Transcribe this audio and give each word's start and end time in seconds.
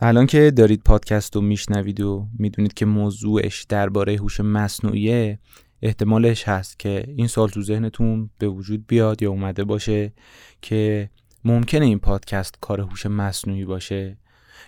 الان 0.00 0.26
که 0.26 0.50
دارید 0.50 0.82
پادکست 0.84 1.36
رو 1.36 1.42
میشنوید 1.42 2.00
و 2.00 2.26
می‌دونید 2.38 2.74
که 2.74 2.86
موضوعش 2.86 3.64
درباره 3.64 4.16
هوش 4.16 4.40
مصنوعیه 4.40 5.38
احتمالش 5.82 6.48
هست 6.48 6.78
که 6.78 7.04
این 7.16 7.26
سال 7.26 7.48
تو 7.48 7.62
ذهنتون 7.62 8.30
به 8.38 8.48
وجود 8.48 8.86
بیاد 8.86 9.22
یا 9.22 9.30
اومده 9.30 9.64
باشه 9.64 10.12
که 10.62 11.10
ممکنه 11.44 11.84
این 11.84 11.98
پادکست 11.98 12.58
کار 12.60 12.80
هوش 12.80 13.06
مصنوعی 13.06 13.64
باشه. 13.64 14.18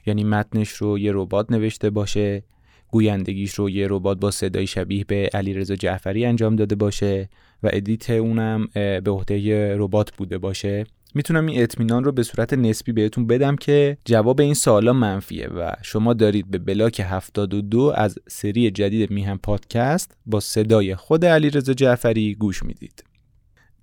یعنی 0.07 0.25
متنش 0.25 0.69
رو 0.69 0.99
یه 0.99 1.13
ربات 1.15 1.53
نوشته 1.53 1.91
باشه 1.91 2.43
گویندگیش 2.89 3.55
رو 3.55 3.71
یه 3.71 3.87
ربات 3.91 4.21
با 4.21 4.31
صدای 4.31 4.67
شبیه 4.67 5.05
به 5.05 5.31
علیرضا 5.35 5.75
جعفری 5.77 6.25
انجام 6.25 6.57
داده 6.57 6.75
باشه 6.75 7.29
و 7.63 7.71
ادیت 7.73 8.11
اونم 8.11 8.67
به 8.75 9.11
عهده 9.11 9.77
ربات 9.77 10.17
بوده 10.17 10.39
باشه. 10.39 10.87
می‌تونم 11.15 11.47
این 11.47 11.63
اطمینان 11.63 12.05
رو 12.05 12.13
به 12.13 12.23
صورت 12.23 12.53
نسبی 12.53 12.93
بهتون 12.93 13.27
بدم 13.27 13.57
که 13.57 13.99
جواب 14.05 14.41
این 14.41 14.55
سوالا 14.55 14.93
منفیه 14.93 15.49
و 15.49 15.73
شما 15.83 16.15
دارید 16.15 16.51
به 16.51 16.59
بلاک 16.59 17.01
72 17.01 17.93
از 17.97 18.19
سری 18.29 18.71
جدید 18.71 19.11
میهم 19.11 19.39
پادکست 19.39 20.17
با 20.27 20.41
صدای 20.41 20.95
خود 20.95 21.25
علیرضا 21.25 21.73
جعفری 21.73 22.35
گوش 22.35 22.63
می‌دید. 22.63 23.05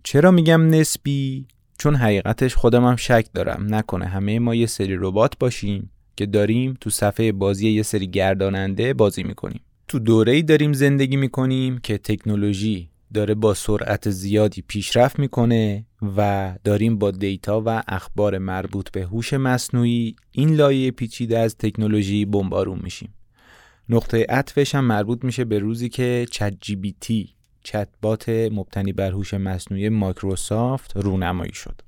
چرا 0.03 0.31
میگم 0.31 0.67
نسبی؟ 0.69 1.47
چون 1.79 1.95
حقیقتش 1.95 2.55
هم 2.73 2.95
شک 2.95 3.25
دارم 3.33 3.65
نکنه 3.69 4.05
همه 4.05 4.39
ما 4.39 4.55
یه 4.55 4.65
سری 4.65 4.95
ربات 4.99 5.39
باشیم 5.39 5.91
که 6.17 6.25
داریم 6.25 6.77
تو 6.81 6.89
صفحه 6.89 7.31
بازی 7.31 7.69
یه 7.69 7.83
سری 7.83 8.07
گرداننده 8.07 8.93
بازی 8.93 9.23
می‌کنیم. 9.23 9.61
تو 9.87 9.99
دوره‌ای 9.99 10.41
داریم 10.41 10.73
زندگی 10.73 11.15
می‌کنیم 11.15 11.77
که 11.77 11.97
تکنولوژی 11.97 12.89
داره 13.15 13.35
با 13.35 13.53
سرعت 13.53 14.09
زیادی 14.09 14.63
پیشرفت 14.67 15.19
می‌کنه 15.19 15.85
و 16.17 16.53
داریم 16.63 16.97
با 16.97 17.11
دیتا 17.11 17.63
و 17.65 17.83
اخبار 17.87 18.37
مربوط 18.37 18.91
به 18.91 19.01
هوش 19.01 19.33
مصنوعی 19.33 20.15
این 20.31 20.55
لایه 20.55 20.91
پیچیده 20.91 21.39
از 21.39 21.57
تکنولوژی 21.57 22.25
بمبارون 22.25 22.79
میشیم. 22.83 23.13
نقطه 23.89 24.25
عطفش 24.29 24.75
هم 24.75 24.85
مربوط 24.85 25.23
میشه 25.23 25.45
به 25.45 25.59
روزی 25.59 25.89
که 25.89 26.25
چت 26.31 26.53
جی 26.61 26.75
بی 26.75 26.95
تی 26.99 27.29
چت 27.63 27.89
بات 28.01 28.29
مبتنی 28.29 28.93
بر 28.93 29.11
هوش 29.11 29.33
مصنوعی 29.33 29.89
مایکروسافت 29.89 30.97
رونمایی 30.97 31.53
شد. 31.53 31.81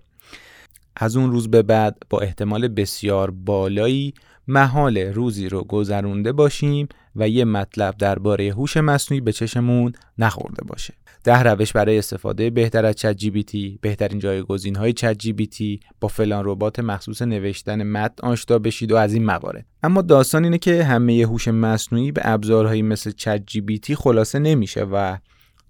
از 0.95 1.17
اون 1.17 1.31
روز 1.31 1.52
به 1.52 1.61
بعد 1.61 1.98
با 2.09 2.20
احتمال 2.20 2.67
بسیار 2.67 3.31
بالایی 3.31 4.14
محال 4.48 4.98
روزی 4.98 5.50
رو 5.50 5.64
گذرونده 5.64 6.31
باشیم 6.31 6.88
و 7.16 7.30
یه 7.30 7.45
مطلب 7.45 7.98
درباره 7.98 8.50
هوش 8.50 8.78
مصنوعی 8.78 9.22
به 9.22 9.31
چشمون 9.31 9.94
نخورده 10.17 10.64
باشه. 10.64 10.94
ده 11.28 11.44
روش 11.44 11.72
برای 11.72 11.97
استفاده 11.97 12.50
بهتر 12.50 12.86
از 12.86 12.95
چت 12.95 13.17
جی 13.17 13.30
بی 13.30 13.44
تی 13.44 13.80
بهترین 13.81 14.20
جایگزین 14.20 14.75
های 14.75 14.94
چت 14.94 15.17
جی 15.17 15.33
بی 15.33 15.47
تی 15.47 15.80
با 16.00 16.08
فلان 16.08 16.42
ربات 16.45 16.80
مخصوص 16.80 17.22
نوشتن 17.22 17.83
متن 17.83 18.28
آشنا 18.28 18.59
بشید 18.59 18.92
و 18.92 18.95
از 18.95 19.14
این 19.14 19.25
موارد. 19.25 19.66
اما 19.83 20.02
داستان 20.02 20.44
اینه 20.44 20.58
که 20.58 20.83
همه 20.83 21.14
هوش 21.14 21.48
مصنوعی 21.48 22.11
به 22.11 22.22
ابزارهایی 22.23 22.81
مثل 22.81 23.11
چت 23.11 23.44
جی 23.48 23.61
بی 23.61 23.80
تی 23.80 23.95
خلاصه 23.95 24.39
نمیشه 24.39 24.83
و 24.83 25.17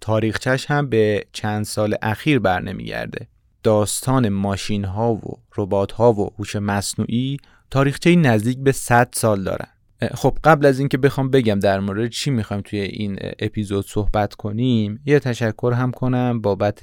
تاریخچش 0.01 0.65
هم 0.65 0.89
به 0.89 1.25
چند 1.31 1.65
سال 1.65 1.95
اخیر 2.01 2.39
بر 2.39 2.61
نمیگرده 2.61 3.27
داستان 3.63 4.29
ماشین 4.29 4.85
ها 4.85 5.13
و 5.13 5.39
ربات 5.57 5.91
ها 5.91 6.13
و 6.13 6.33
هوش 6.39 6.55
مصنوعی 6.55 7.37
تاریخچه 7.71 8.15
نزدیک 8.15 8.57
به 8.57 8.71
100 8.71 9.09
سال 9.13 9.43
دارن. 9.43 9.67
خب 10.15 10.37
قبل 10.43 10.65
از 10.65 10.79
اینکه 10.79 10.97
بخوام 10.97 11.29
بگم 11.29 11.59
در 11.59 11.79
مورد 11.79 12.09
چی 12.09 12.31
می‌خوایم 12.31 12.63
توی 12.65 12.79
این 12.79 13.19
اپیزود 13.39 13.85
صحبت 13.87 14.33
کنیم 14.33 14.99
یه 15.05 15.19
تشکر 15.19 15.73
هم 15.75 15.91
کنم 15.91 16.41
بابت 16.41 16.81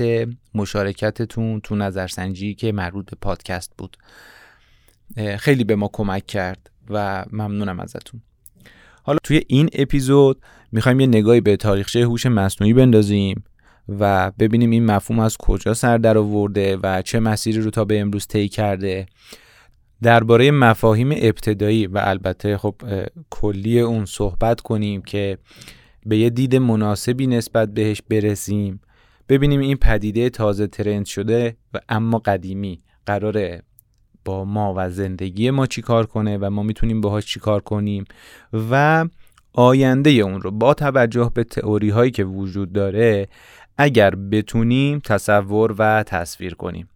مشارکتتون 0.55 1.61
تو 1.61 1.77
نظرسنجی 1.77 2.55
که 2.55 2.73
مربوط 2.73 3.11
به 3.11 3.17
پادکست 3.21 3.73
بود. 3.79 3.97
خیلی 5.39 5.65
به 5.65 5.77
ما 5.77 5.91
کمک 5.93 6.27
کرد 6.27 6.71
و 6.91 7.25
ممنونم 7.33 7.81
ازتون. 7.81 8.21
حالا 9.03 9.19
توی 9.23 9.43
این 9.47 9.69
اپیزود 9.73 10.43
می‌خوایم 10.73 11.01
یه 11.01 11.07
نگاهی 11.07 11.41
به 11.41 11.57
تاریخچه 11.57 12.05
هوش 12.05 12.27
مصنوعی 12.27 12.73
بندازیم 12.73 13.45
و 13.89 14.33
ببینیم 14.39 14.71
این 14.71 14.87
مفهوم 14.87 15.21
از 15.21 15.37
کجا 15.37 15.75
سر 15.75 15.99
در 15.99 16.19
آورده 16.19 16.77
و 16.77 17.03
چه 17.03 17.21
مسیری 17.21 17.61
رو 17.61 17.71
تا 17.71 17.85
به 17.85 18.01
امروز 18.01 18.27
طی 18.27 18.49
کرده. 18.49 19.07
درباره 20.03 20.51
مفاهیم 20.51 21.11
ابتدایی 21.17 21.87
و 21.87 22.01
البته 22.03 22.59
خب 22.59 22.75
کلی 23.31 23.81
اون 23.81 24.05
صحبت 24.05 24.61
کنیم 24.61 25.03
که 25.03 25.39
به 26.07 26.19
یه 26.19 26.31
دید 26.31 26.57
مناسبی 26.57 27.27
نسبت 27.27 27.75
بهش 27.75 28.03
برسیم. 28.11 28.81
ببینیم 29.29 29.61
این 29.61 29.77
پدیده 29.77 30.31
تازه 30.31 30.67
ترند 30.67 31.07
شده 31.07 31.57
و 31.75 31.81
اما 31.89 32.19
قدیمی. 32.19 32.83
قراره 33.07 33.63
با 34.25 34.45
ما 34.45 34.75
و 34.77 34.91
زندگی 34.91 35.51
ما 35.51 35.67
چی 35.67 35.83
کار 35.83 36.07
کنه 36.07 36.39
و 36.39 36.51
ما 36.51 36.63
می‌تونیم 36.63 37.01
باهاش 37.01 37.27
چی 37.27 37.41
کار 37.41 37.61
کنیم 37.61 38.05
و 38.71 39.05
آینده 39.53 40.11
اون 40.11 40.41
رو 40.41 40.51
با 40.51 40.75
توجه 40.75 41.31
به 41.35 41.45
تئوری 41.45 41.91
هایی 41.91 42.11
که 42.11 42.25
وجود 42.25 42.73
داره 42.73 43.29
اگر 43.79 44.15
بتونیم 44.15 44.99
تصور 44.99 45.75
و 45.79 46.03
تصویر 46.03 46.55
کنیم. 46.55 46.89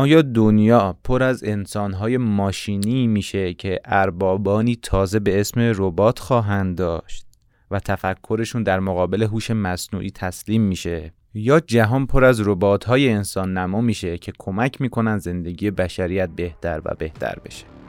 آیا 0.00 0.22
دنیا 0.22 0.96
پر 1.04 1.22
از 1.22 1.44
انسانهای 1.44 2.16
ماشینی 2.16 3.06
میشه 3.06 3.54
که 3.54 3.80
اربابانی 3.84 4.76
تازه 4.76 5.18
به 5.18 5.40
اسم 5.40 5.60
ربات 5.76 6.18
خواهند 6.18 6.78
داشت 6.78 7.26
و 7.70 7.80
تفکرشون 7.80 8.62
در 8.62 8.80
مقابل 8.80 9.22
هوش 9.22 9.50
مصنوعی 9.50 10.10
تسلیم 10.10 10.62
میشه؟ 10.62 11.12
یا 11.34 11.60
جهان 11.60 12.06
پر 12.06 12.24
از 12.24 12.48
ربات‌های 12.48 13.08
انسان 13.08 13.58
نما 13.58 13.80
میشه 13.80 14.18
که 14.18 14.32
کمک 14.38 14.80
می‌کنن 14.80 15.18
زندگی 15.18 15.70
بشریت 15.70 16.30
بهتر 16.36 16.82
و 16.84 16.94
بهتر 16.98 17.36
بشه؟ 17.44 17.79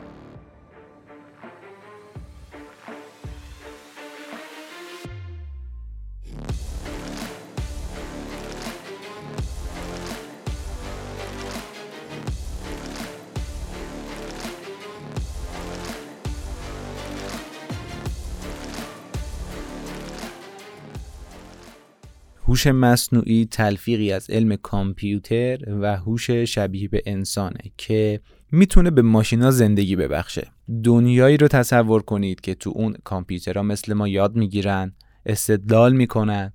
هوش 22.51 22.67
مصنوعی 22.67 23.45
تلفیقی 23.45 24.11
از 24.11 24.29
علم 24.29 24.55
کامپیوتر 24.55 25.59
و 25.67 25.97
هوش 25.97 26.31
شبیه 26.31 26.87
به 26.87 27.03
انسانه 27.05 27.59
که 27.77 28.21
می‌تونه 28.51 28.91
به 28.91 29.01
ماشینا 29.01 29.51
زندگی 29.51 29.95
ببخشه. 29.95 30.47
دنیایی 30.83 31.37
رو 31.37 31.47
تصور 31.47 32.01
کنید 32.01 32.41
که 32.41 32.55
تو 32.55 32.71
اون 32.75 32.95
کامپیوترها 33.03 33.63
مثل 33.63 33.93
ما 33.93 34.07
یاد 34.07 34.35
می‌گیرن 34.35 34.93
استدلال 35.25 35.93
می‌کنن 35.93 36.53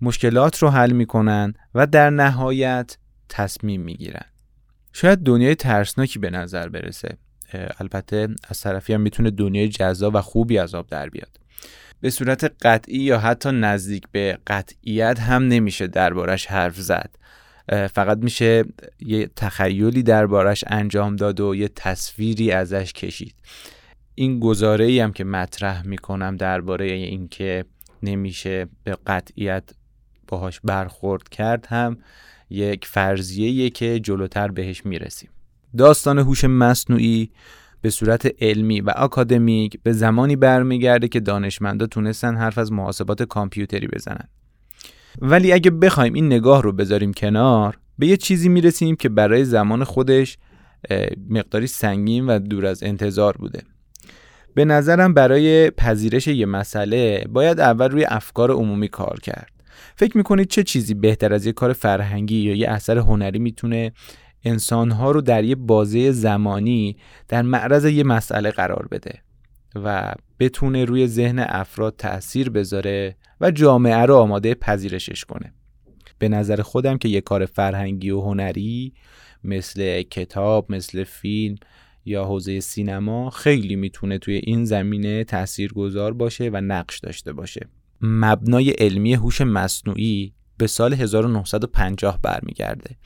مشکلات 0.00 0.58
رو 0.58 0.68
حل 0.68 0.92
می‌کنن 0.92 1.54
و 1.74 1.86
در 1.86 2.10
نهایت 2.10 2.96
تصمیم 3.28 3.80
می‌گیرن. 3.80 4.26
شاید 4.92 5.18
دنیای 5.18 5.54
ترسناکی 5.54 6.18
به 6.18 6.30
نظر 6.30 6.68
برسه. 6.68 7.16
البته 7.78 8.28
از 8.48 8.60
طرفی 8.60 8.92
هم 8.92 9.00
می‌تونه 9.00 9.30
دنیای 9.30 9.68
جذاب 9.68 10.14
و 10.14 10.20
خوبی 10.20 10.58
از 10.58 10.74
آب 10.74 10.86
در 10.86 11.08
بیاد. 11.08 11.38
به 12.04 12.10
صورت 12.10 12.52
قطعی 12.62 12.98
یا 12.98 13.18
حتی 13.18 13.50
نزدیک 13.52 14.04
به 14.12 14.38
قطعیت 14.46 15.20
هم 15.20 15.42
نمیشه 15.42 15.86
دربارش 15.86 16.46
حرف 16.46 16.76
زد. 16.76 17.10
فقط 17.92 18.18
میشه 18.18 18.64
یه 19.00 19.30
تخیلی 19.36 20.02
دربارش 20.02 20.64
انجام 20.66 21.16
داد 21.16 21.40
و 21.40 21.54
یه 21.54 21.68
تصویری 21.68 22.52
ازش 22.52 22.92
کشید. 22.92 23.34
این 24.14 24.40
گزاره 24.40 24.84
ای 24.84 25.00
هم 25.00 25.12
که 25.12 25.24
مطرح 25.24 25.86
می‌کنم 25.86 26.36
درباره 26.36 26.86
اینکه 26.86 27.64
نمیشه 28.02 28.66
به 28.84 28.96
قطعیت 29.06 29.70
باهاش 30.28 30.60
برخورد 30.64 31.28
کرد 31.28 31.66
هم 31.66 31.98
یک 32.50 32.86
فرضیه 32.86 33.70
که 33.70 34.00
جلوتر 34.00 34.48
بهش 34.48 34.86
می‌رسیم. 34.86 35.30
داستان 35.76 36.18
هوش 36.18 36.44
مصنوعی 36.44 37.30
به 37.84 37.90
صورت 37.90 38.42
علمی 38.42 38.80
و 38.80 38.90
آکادمیک 38.90 39.78
به 39.82 39.92
زمانی 39.92 40.36
برمیگرده 40.36 41.08
که 41.08 41.20
دانشمندا 41.20 41.86
تونستن 41.86 42.36
حرف 42.36 42.58
از 42.58 42.72
محاسبات 42.72 43.22
کامپیوتری 43.22 43.86
بزنن. 43.86 44.28
ولی 45.20 45.52
اگه 45.52 45.70
بخوایم 45.70 46.14
این 46.14 46.26
نگاه 46.26 46.62
رو 46.62 46.72
بذاریم 46.72 47.12
کنار 47.12 47.78
به 47.98 48.06
یه 48.06 48.16
چیزی 48.16 48.48
می‌رسیم 48.48 48.96
که 48.96 49.08
برای 49.08 49.44
زمان 49.44 49.84
خودش 49.84 50.38
مقداری 51.30 51.66
سنگین 51.66 52.26
و 52.26 52.38
دور 52.38 52.66
از 52.66 52.82
انتظار 52.82 53.36
بوده. 53.36 53.62
به 54.54 54.64
نظرم 54.64 55.14
برای 55.14 55.70
پذیرش 55.70 56.26
یه 56.26 56.46
مسئله 56.46 57.24
باید 57.32 57.60
اول 57.60 57.90
روی 57.90 58.04
افکار 58.04 58.50
عمومی 58.50 58.88
کار 58.88 59.20
کرد. 59.22 59.50
فکر 59.96 60.16
می‌کنید 60.16 60.48
چه 60.48 60.62
چیزی 60.62 60.94
بهتر 60.94 61.32
از 61.32 61.46
یه 61.46 61.52
کار 61.52 61.72
فرهنگی 61.72 62.36
یا 62.36 62.54
یه 62.54 62.68
اثر 62.68 62.98
هنری 62.98 63.38
می‌تونه 63.38 63.92
انسانها 64.44 65.10
رو 65.10 65.20
در 65.20 65.44
یه 65.44 65.54
بازه 65.54 66.12
زمانی 66.12 66.96
در 67.28 67.42
معرض 67.42 67.84
یه 67.84 68.04
مسئله 68.04 68.50
قرار 68.50 68.88
بده 68.90 69.22
و 69.74 70.14
بتونه 70.38 70.84
روی 70.84 71.06
ذهن 71.06 71.38
افراد 71.38 71.96
تأثیر 71.96 72.50
بذاره 72.50 73.16
و 73.40 73.50
جامعه 73.50 73.96
رو 73.96 74.16
آماده 74.16 74.54
پذیرشش 74.54 75.24
کنه. 75.24 75.54
به 76.18 76.28
نظر 76.28 76.62
خودم 76.62 76.98
که 76.98 77.08
یه 77.08 77.20
کار 77.20 77.46
فرهنگی 77.46 78.10
و 78.10 78.20
هنری 78.20 78.94
مثل 79.44 80.02
کتاب 80.02 80.72
مثل 80.72 81.04
فیلم 81.04 81.56
یا 82.04 82.24
حوزه 82.24 82.60
سینما 82.60 83.30
خیلی 83.30 83.76
می‌تونه 83.76 84.18
توی 84.18 84.34
این 84.34 84.64
زمینه 84.64 85.24
تاثیرگذار 85.24 86.12
باشه 86.12 86.50
و 86.52 86.60
نقش 86.60 86.98
داشته 86.98 87.32
باشه. 87.32 87.68
مبنای 88.00 88.70
علمی 88.70 89.14
هوش 89.14 89.40
مصنوعی 89.40 90.32
به 90.58 90.66
سال 90.66 90.94
1950 90.94 92.18
برمیگرده. 92.22 92.96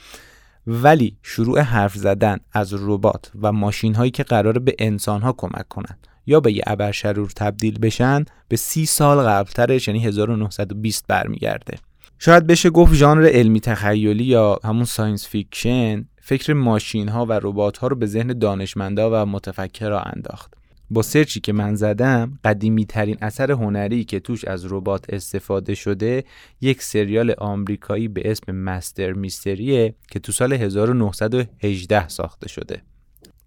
ولی 0.70 1.16
شروع 1.22 1.60
حرف 1.60 1.94
زدن 1.94 2.38
از 2.52 2.74
ربات 2.78 3.30
و 3.42 3.52
ماشین 3.52 3.94
هایی 3.94 4.10
که 4.10 4.22
قرار 4.22 4.58
به 4.58 4.74
انسان 4.78 5.22
ها 5.22 5.32
کمک 5.32 5.68
کنند 5.68 6.06
یا 6.26 6.40
به 6.40 6.52
یه 6.52 6.62
ابرشرور 6.66 7.30
تبدیل 7.36 7.78
بشن 7.78 8.24
به 8.48 8.56
سی 8.56 8.86
سال 8.86 9.28
قبلترش 9.28 9.88
یعنی 9.88 10.00
1920 10.04 11.06
برمیگرده. 11.06 11.78
شاید 12.18 12.46
بشه 12.46 12.70
گفت 12.70 12.94
ژانر 12.94 13.26
علمی 13.26 13.60
تخیلی 13.60 14.24
یا 14.24 14.58
همون 14.64 14.84
science 14.84 15.28
fiction 15.28 16.04
فکر 16.20 16.52
ماشین 16.52 17.08
ها 17.08 17.26
و 17.26 17.32
ربات 17.32 17.78
ها 17.78 17.86
رو 17.86 17.96
به 17.96 18.06
ذهن 18.06 18.38
دانشمندا 18.38 19.10
و 19.12 19.26
متفکرها 19.26 20.00
انداخت. 20.00 20.57
با 20.90 21.02
search 21.02 21.35
ی 21.35 21.40
که 21.40 21.52
من 21.52 21.74
زدم 21.74 22.38
قدیمی 22.44 22.84
ترین 22.84 23.16
اثر 23.20 23.52
هنری 23.52 24.04
که 24.04 24.20
توش 24.20 24.44
از 24.44 24.72
ربات 24.72 25.04
استفاده 25.08 25.74
شده 25.74 26.24
یک 26.60 26.82
سریال 26.82 27.34
آمریکایی 27.38 28.08
به 28.08 28.30
اسم 28.30 28.52
مستر 28.52 29.12
میستریه 29.12 29.94
که 30.10 30.18
تو 30.18 30.32
سال 30.32 30.52
1918 30.52 32.08
ساخته 32.08 32.48
شده. 32.48 32.82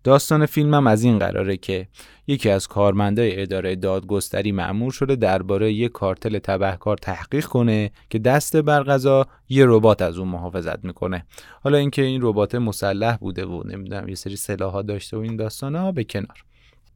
داستان 0.04 0.46
فیلمم 0.46 0.88
از 0.88 1.04
این 1.04 1.20
قراره 1.20 1.58
که 1.58 1.88
یکی 2.28 2.50
از 2.50 2.68
کارمندای 2.68 3.42
اداره 3.42 3.76
دادگستری 3.76 4.52
معمور 4.52 4.92
شده 4.92 5.16
درباره 5.16 5.74
یک 5.74 5.92
کارتل 5.92 6.40
تبهکار 6.40 6.98
تحقیق 6.98 7.46
کنه 7.46 7.92
که 8.10 8.20
دست 8.20 8.58
برغذا 8.58 9.28
یه 9.50 9.66
ربات 9.68 10.02
از 10.02 10.18
اون 10.18 10.28
محافظت 10.28 10.86
می‌کنه. 10.86 11.26
حالا 11.62 11.78
اینکه 11.78 12.02
این 12.02 12.22
ربات 12.24 12.56
مسلح 12.56 13.18
بوده 13.18 13.46
و 13.46 13.64
نمی‌دونم 13.68 14.10
یه 14.10 14.16
سری 14.16 14.36
سلاحات 14.36 14.86
داشته 14.86 15.18
و 15.18 15.20
این 15.20 15.36
داستانه 15.36 15.80
ها 15.80 15.92
به 15.92 16.04
کنار. 16.04 16.44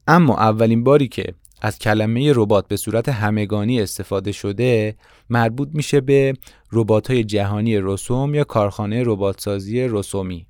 اما 0.08 0.38
اولین 0.38 0.84
باری 0.84 1.08
که 1.08 1.34
از 1.62 1.80
کلمه 1.80 2.34
ربات 2.36 2.68
به 2.68 2.78
صورت 2.78 3.10
همگانی 3.10 3.82
استفاده 3.82 4.32
شده 4.32 4.96
مربوط 5.30 5.70
میشه 5.74 6.02
به 6.02 6.34
ربات 6.72 7.12
های 7.12 7.24
جهانی 7.24 7.78
رسوم 7.78 8.36
یا 8.36 8.44
کارخانه 8.44 9.04
رباتسازی 9.06 9.88
رسومی. 9.88 10.46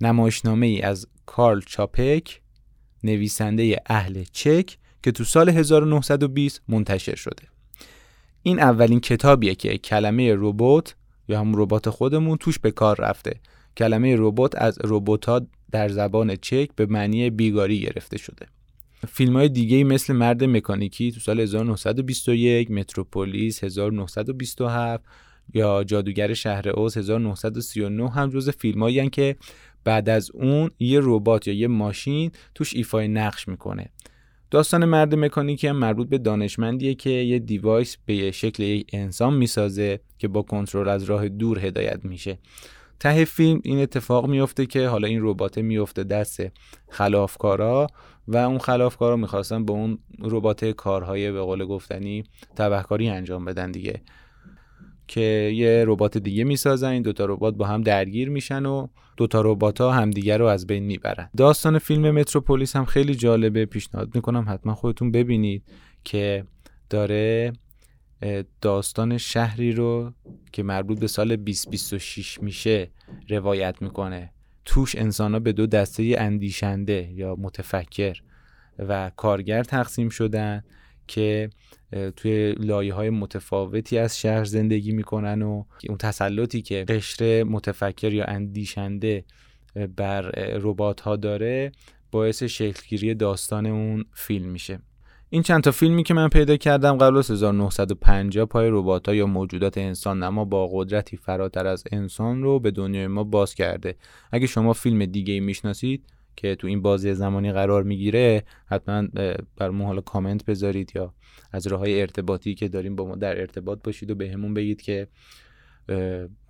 نمایشنامه 0.00 0.66
ای 0.66 0.82
از 0.82 1.06
کارل 1.26 1.60
چاپک 1.60 2.40
نویسنده 3.04 3.82
اهل 3.86 4.24
چک 4.32 4.78
که 5.02 5.12
تو 5.12 5.24
سال 5.24 5.48
1920 5.48 6.62
منتشر 6.68 7.14
شده. 7.14 7.42
این 8.42 8.60
اولین 8.60 9.00
کتابیه 9.00 9.54
که 9.54 9.78
کلمه 9.78 10.34
ربات 10.38 10.94
یا 11.28 11.40
هم 11.40 11.52
ربات 11.56 11.90
خودمون 11.90 12.36
توش 12.38 12.58
به 12.58 12.70
کار 12.70 13.00
رفته. 13.00 13.40
کلمه 13.76 14.16
ربات 14.18 14.54
از 14.62 14.78
ربات 14.84 15.46
در 15.70 15.88
زبان 15.88 16.36
چک 16.36 16.68
به 16.76 16.86
معنی 16.86 17.30
بیگاری 17.30 17.80
گرفته 17.80 18.18
شده. 18.18 18.46
فیلم 19.08 19.36
های 19.36 19.48
دیگه 19.48 19.84
مثل 19.84 20.12
مرد 20.12 20.44
مکانیکی 20.44 21.12
تو 21.12 21.20
سال 21.20 21.40
1921 21.40 22.70
متروپولیس 22.70 23.64
1927 23.64 25.04
یا 25.54 25.84
جادوگر 25.84 26.34
شهر 26.34 26.68
اوز 26.68 26.96
1939 26.96 28.10
هم 28.10 28.30
جز 28.30 28.50
فیلم 28.50 29.08
که 29.08 29.36
بعد 29.84 30.08
از 30.08 30.30
اون 30.30 30.70
یه 30.78 31.00
ربات 31.02 31.48
یا 31.48 31.54
یه 31.54 31.68
ماشین 31.68 32.30
توش 32.54 32.74
ایفای 32.74 33.08
نقش 33.08 33.48
می‌کنه. 33.48 33.90
داستان 34.50 34.84
مرد 34.84 35.14
مکانیکی 35.14 35.66
هم 35.66 35.76
مربوط 35.76 36.08
به 36.08 36.18
دانشمندیه 36.18 36.94
که 36.94 37.10
یه 37.10 37.38
device 37.38 37.96
به 38.06 38.30
شکل 38.30 38.62
یک 38.62 38.90
انسان 38.92 39.34
می‌سازه 39.34 40.00
که 40.18 40.28
با 40.28 40.42
کنترل 40.42 40.88
از 40.88 41.04
راه 41.04 41.28
دور 41.28 41.58
هدایت 41.58 42.04
میشه. 42.04 42.38
ته 43.00 43.24
فیلم 43.24 43.60
این 43.64 43.80
اتفاق 43.80 44.26
میفته 44.26 44.66
که 44.66 44.88
حالا 44.88 45.08
این 45.08 45.18
ربات 45.22 45.58
میفته 45.58 46.04
دست 46.04 46.42
خلافکارا 46.88 47.86
و 48.28 48.36
اون 48.36 48.58
خلافکارا 48.58 49.16
می‌خواستن 49.16 49.64
به 49.64 49.72
اون 49.72 49.98
ربات 50.20 50.64
کارهای 50.64 51.32
به 51.32 51.40
قول 51.40 51.64
گفتنی 51.64 52.24
تبهکاری 52.56 53.08
انجام 53.08 53.44
بدن 53.44 53.70
دیگه. 53.70 54.02
که 55.08 55.20
یه 55.54 55.84
ربات 55.86 56.18
دیگه 56.18 56.44
می‌سازن 56.44 56.88
این 56.88 57.02
دوتا 57.02 57.24
ربات 57.24 57.54
با 57.54 57.66
هم 57.66 57.82
درگیر 57.82 58.28
میشن 58.28 58.66
و 58.66 58.86
دوتا 59.16 59.40
ربات 59.40 59.80
ها 59.80 59.92
همدیگه 59.92 60.36
رو 60.36 60.46
از 60.46 60.66
بین 60.66 60.84
می‌برن. 60.84 61.30
داستان 61.36 61.78
فیلم 61.78 62.10
متروپولیس 62.10 62.76
هم 62.76 62.84
خیلی 62.84 63.14
جالبه 63.14 63.66
پیشنهاد 63.66 64.14
می‌کنم 64.14 64.44
حتما 64.48 64.74
خودتون 64.74 65.10
ببینید 65.10 65.62
که 66.04 66.44
داره 66.90 67.52
داستان 68.60 69.18
شهری 69.18 69.72
رو 69.72 70.12
که 70.52 70.62
مربوط 70.62 71.00
به 71.00 71.06
سال 71.06 71.36
2026 71.36 72.42
میشه 72.42 72.90
روایت 73.28 73.82
می‌کنه. 73.82 74.32
توش 74.66 74.96
انسان 74.96 75.32
ها 75.32 75.40
به 75.40 75.52
دو 75.52 75.66
دسته 75.66 76.14
اندیشنده 76.18 77.10
یا 77.12 77.36
متفکر 77.38 78.16
و 78.78 79.10
کارگر 79.16 79.64
تقسیم 79.64 80.08
شدن 80.08 80.62
که 81.06 81.50
توی 82.16 82.52
لایه 82.52 82.94
های 82.94 83.10
متفاوتی 83.10 83.98
از 83.98 84.20
شهر 84.20 84.44
زندگی 84.44 84.92
می‌کنن 84.92 85.42
و 85.42 85.64
اون 85.88 85.98
تسلطی 85.98 86.62
که 86.62 86.84
قشر 86.88 87.42
متفکر 87.42 88.12
یا 88.12 88.24
اندیشنده 88.24 89.24
بر 89.96 90.22
ربات 90.60 91.00
ها 91.00 91.16
داره 91.16 91.72
باعث 92.10 92.42
شکلگیری 92.42 93.14
داستان 93.14 93.66
اون 93.66 94.04
فیلم 94.14 94.48
میشه. 94.48 94.78
این 95.30 95.42
چند 95.42 95.62
تا 95.62 95.70
فیلمی 95.70 96.02
که 96.02 96.14
من 96.14 96.28
پیدا 96.28 96.56
کردم 96.56 96.96
قبل 96.96 97.16
از 97.16 97.30
1950 97.30 98.46
پای 98.46 98.68
ربات 98.70 99.08
ها 99.08 99.14
یا 99.14 99.26
موجودات 99.26 99.78
انسان 99.78 100.22
اما 100.22 100.44
با 100.44 100.68
قدرتی 100.72 101.16
فراتر 101.16 101.66
از 101.66 101.84
انسان 101.92 102.42
رو 102.42 102.60
به 102.60 102.70
دنیای 102.70 103.06
ما 103.06 103.24
باز 103.24 103.54
کرده. 103.54 103.96
اگه 104.32 104.46
شما 104.46 104.72
فیلم 104.72 105.04
دیگه 105.04 105.34
ای 105.34 105.40
می‌شناسید 105.40 106.06
که 106.36 106.54
تو 106.54 106.66
این 106.66 106.82
بازه 106.82 107.14
زمانی 107.14 107.52
قرار 107.52 107.82
می‌گیره 107.82 108.44
حتما 108.66 109.08
بر 109.56 109.70
حالا 109.70 110.00
کامنت 110.00 110.44
بذارید 110.44 110.92
یا 110.94 111.14
از 111.52 111.66
راه 111.66 111.80
های 111.80 112.00
ارتباطی 112.00 112.54
که 112.54 112.68
داریم 112.68 112.96
با 112.96 113.04
ما 113.04 113.16
در 113.16 113.40
ارتباط 113.40 113.78
باشید 113.84 114.10
و 114.10 114.14
بهمون 114.14 114.54
به 114.54 114.60
بگید 114.60 114.82
که 114.82 115.08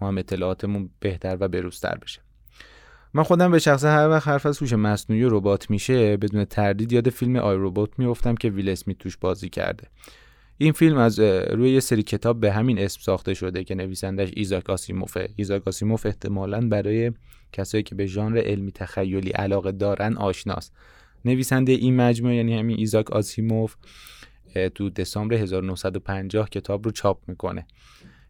ما 0.00 0.08
هم 0.08 0.18
اطلاعاتمون 0.18 0.90
بهتر 1.00 1.36
و 1.40 1.48
بروزتر 1.48 1.98
بشه. 2.02 2.25
من 3.16 3.22
خودم 3.22 3.50
به 3.50 3.58
شخصه 3.58 3.84
هر 3.84 4.08
وقت 4.08 4.28
حرف 4.28 4.46
از 4.46 4.58
هوش 4.58 4.72
مصنوعی 4.72 5.22
و 5.22 5.28
ربات 5.28 5.70
میشه 5.70 6.16
بدون 6.16 6.44
تردید 6.44 6.92
یاد 6.92 7.10
فیلم 7.10 7.36
I, 7.36 7.56
Robot 7.58 7.90
میافتم 7.98 8.34
که 8.34 8.50
ویل 8.50 8.68
اسمیت 8.68 8.98
توش 8.98 9.16
بازی 9.16 9.48
کرده. 9.48 9.88
این 10.58 10.72
فیلم 10.72 10.96
از 10.98 11.18
روی 11.20 11.70
یه 11.70 11.80
سری 11.80 12.02
کتاب 12.02 12.40
به 12.40 12.52
همین 12.52 12.78
اسم 12.78 13.00
ساخته 13.02 13.34
شده 13.34 13.64
که 13.64 13.74
نویسندش 13.74 14.30
ایزاک 14.36 14.70
آسیموفه. 14.70 15.28
ایزاک 15.36 15.68
آسیموف 15.68 16.06
احتمالا 16.06 16.68
برای 16.68 17.12
کسایی 17.52 17.82
که 17.82 17.94
به 17.94 18.06
ژانر 18.06 18.38
علمی 18.38 18.72
تخیلی 18.72 19.30
علاقه 19.30 19.72
دارن 19.72 20.16
آشناست. 20.16 20.72
نویسنده 21.24 21.72
این 21.72 21.96
مجموعه 21.96 22.36
یعنی 22.36 22.58
همین 22.58 22.78
ایزاک 22.78 23.10
آسیموف 23.10 23.76
تو 24.74 24.90
دسامبر 24.90 25.36
1950 25.36 26.48
کتاب 26.48 26.84
رو 26.84 26.90
چاپ 26.90 27.18
می‌کنه. 27.28 27.66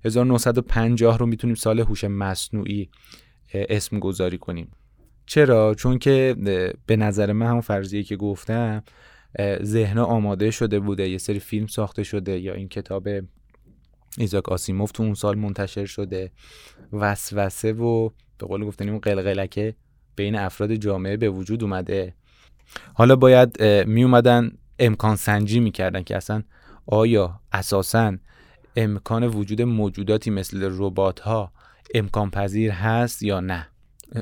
1950 0.05 1.19
رو 1.19 1.27
می‌تونیم 1.27 1.57
سال 1.57 1.81
هوش 1.81 2.05
مصنوعی 2.05 2.89
اسم 3.55 3.99
گذاری 3.99 4.39
کنیم. 4.39 4.69
چرا؟ 5.27 5.75
چون 5.75 5.99
که 5.99 6.37
به 6.87 6.97
نظر 6.97 7.33
من 7.33 7.47
همون 7.47 7.61
فرضیه 7.61 8.03
که 8.03 8.17
گفتم 8.17 8.83
ذهن 9.63 9.99
آماده 9.99 10.51
شده 10.51 10.81
بوده 10.81 11.09
یه 11.09 11.19
سری 11.19 11.39
فیلم 11.39 11.67
ساخته 11.67 12.03
شده 12.03 12.39
یا 12.39 12.55
این 12.55 12.69
کتاب 12.69 13.09
ایزاک 14.19 14.49
آسیموف 14.49 14.93
تو 14.93 15.03
اون 15.03 15.15
سال 15.15 15.39
منتشر 15.39 15.85
شده. 15.87 16.31
وسوسه 16.93 17.73
و 17.73 18.09
به 18.39 18.47
قول 18.47 18.65
گفتنی 18.65 18.91
اون 18.91 18.99
قلقلکه 18.99 19.75
بین 20.17 20.37
افراد 20.37 20.75
جامعه 20.75 21.17
به 21.17 21.31
وجود 21.31 21.63
اومده. 21.63 22.15
حالا 22.95 23.17
باید 23.17 23.63
می 23.63 24.05
اومدن 24.05 24.51
امکان 24.79 25.17
سنجی 25.17 25.61
می‌کردن 25.61 26.03
که 26.03 26.17
اصلا 26.17 26.43
آیا 26.87 27.41
اساسا 27.53 28.17
امکان 28.77 29.25
وجود 29.25 29.63
موجوداتی 29.63 30.31
مثل 30.31 30.69
ربات 30.73 31.21
ها 31.21 31.53
امکان 31.95 32.31
پذیر 32.31 32.71
هست 32.71 33.23
یا 33.23 33.41
نه؟ 33.41 33.69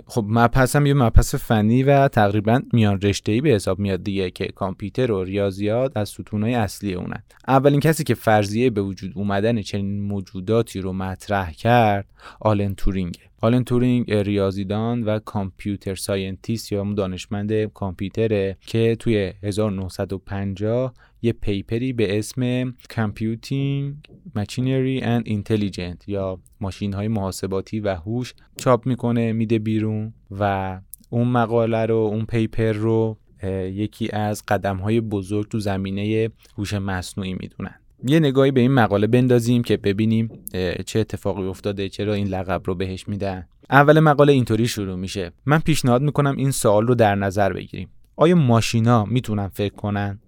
خب 0.06 0.24
مبحث 0.28 0.76
هم 0.76 0.86
یه 0.86 0.94
مبحث 0.94 1.34
فنی 1.34 1.82
و 1.82 2.08
تقریبا 2.08 2.60
میان 2.72 3.00
رشته 3.00 3.40
به 3.40 3.48
حساب 3.48 3.78
میاد 3.78 4.02
دیگه 4.02 4.30
که 4.30 4.46
کامپیوتر 4.46 5.12
و 5.12 5.24
ریاضیات 5.24 5.96
از 5.96 6.08
ستونهای 6.08 6.54
اصلی 6.54 6.94
اونن. 6.94 7.22
اولین 7.48 7.80
کسی 7.80 8.04
که 8.04 8.14
فرضیه 8.14 8.70
به 8.70 8.82
وجود 8.82 9.12
اومدن 9.14 9.62
چنین 9.62 10.02
موجوداتی 10.02 10.80
رو 10.80 10.92
مطرح 10.92 11.52
کرد 11.52 12.06
آلن 12.40 12.74
تورینگ. 12.74 13.16
آلن 13.40 13.64
تورینگ 13.64 14.12
ریاضیدان 14.12 15.02
و 15.02 15.18
computer 15.18 15.94
scientist 15.94 16.72
یا 16.72 16.92
دانشمند 16.92 17.64
کامپیوتره 17.64 18.56
که 18.60 18.96
توی 18.98 19.32
1950 19.42 20.94
یه 21.22 21.32
paper 21.32 21.82
ی 21.82 21.92
به 21.92 22.18
اسم 22.18 22.70
Computing 22.70 23.94
Machinery 24.38 25.02
and 25.02 25.28
Intelligence 25.28 26.08
یا 26.08 26.40
ماشین 26.60 26.92
های 26.92 27.08
محاسباتی 27.08 27.80
و 27.80 27.94
هوش 27.94 28.34
چاپ 28.56 28.86
می‌کنه 28.86 29.32
میده 29.32 29.58
بیرون 29.58 30.12
و 30.30 30.80
اون 31.10 31.28
مقاله 31.28 31.86
رو 31.86 31.96
اون 31.96 32.24
paper 32.24 32.72
رو 32.72 33.18
یکی 33.72 34.10
از 34.12 34.42
قدم 34.48 34.76
های 34.76 35.00
بزرگ 35.00 35.48
تو 35.48 35.58
زمینه 35.58 36.30
هوش 36.58 36.74
مصنوعی 36.74 37.32
می‌دونن. 37.40 37.74
یه 38.06 38.20
نگاهی 38.20 38.50
به 38.50 38.60
این 38.60 38.72
مقاله 38.74 39.06
بندازیم 39.06 39.62
که 39.62 39.76
ببینیم 39.76 40.28
چه 40.86 41.00
اتفاقی 41.00 41.42
افتاده 41.42 41.88
چرا 41.88 42.14
این 42.14 42.26
لقب 42.26 42.62
رو 42.64 42.74
بهش 42.74 43.08
میدن. 43.08 43.48
اول 43.70 44.00
مقاله 44.00 44.32
اینطوری 44.32 44.68
شروع 44.68 44.96
میشه. 44.96 45.32
من 45.46 45.58
پیشنهاد 45.58 46.02
می‌کنم 46.02 46.36
این 46.36 46.50
سوال 46.50 46.86
رو 46.86 46.94
در 46.94 47.14
نظر 47.14 47.52
بگیریم. 47.52 47.88
آیا 48.16 48.34
ماشینا 48.34 49.04
می‌تونن 49.04 49.48
فکر 49.48 49.74
کنن؟ 49.74 50.18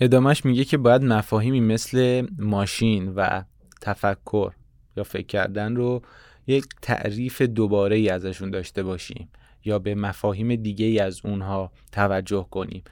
ادامش 0.00 0.44
میگه 0.44 0.64
که 0.64 0.76
باید 0.76 1.04
مفاهیمی 1.04 1.60
مثل 1.60 2.26
ماشین 2.38 3.08
و 3.08 3.42
تفکر 3.80 4.52
یا 4.96 5.04
فکر 5.04 5.26
کردن 5.26 5.76
رو 5.76 6.02
یک 6.46 6.64
تعریف 6.82 7.42
دوباره 7.42 7.96
ای 7.96 8.08
ازشون 8.08 8.50
داشته 8.50 8.82
باشیم 8.82 9.28
یا 9.64 9.78
به 9.78 9.94
مفاهیم 9.94 10.54
دیگه 10.54 10.86
ای 10.86 10.98
از 10.98 11.20
اونها 11.24 11.72
توجه 11.92 12.46
کنیم. 12.50 12.82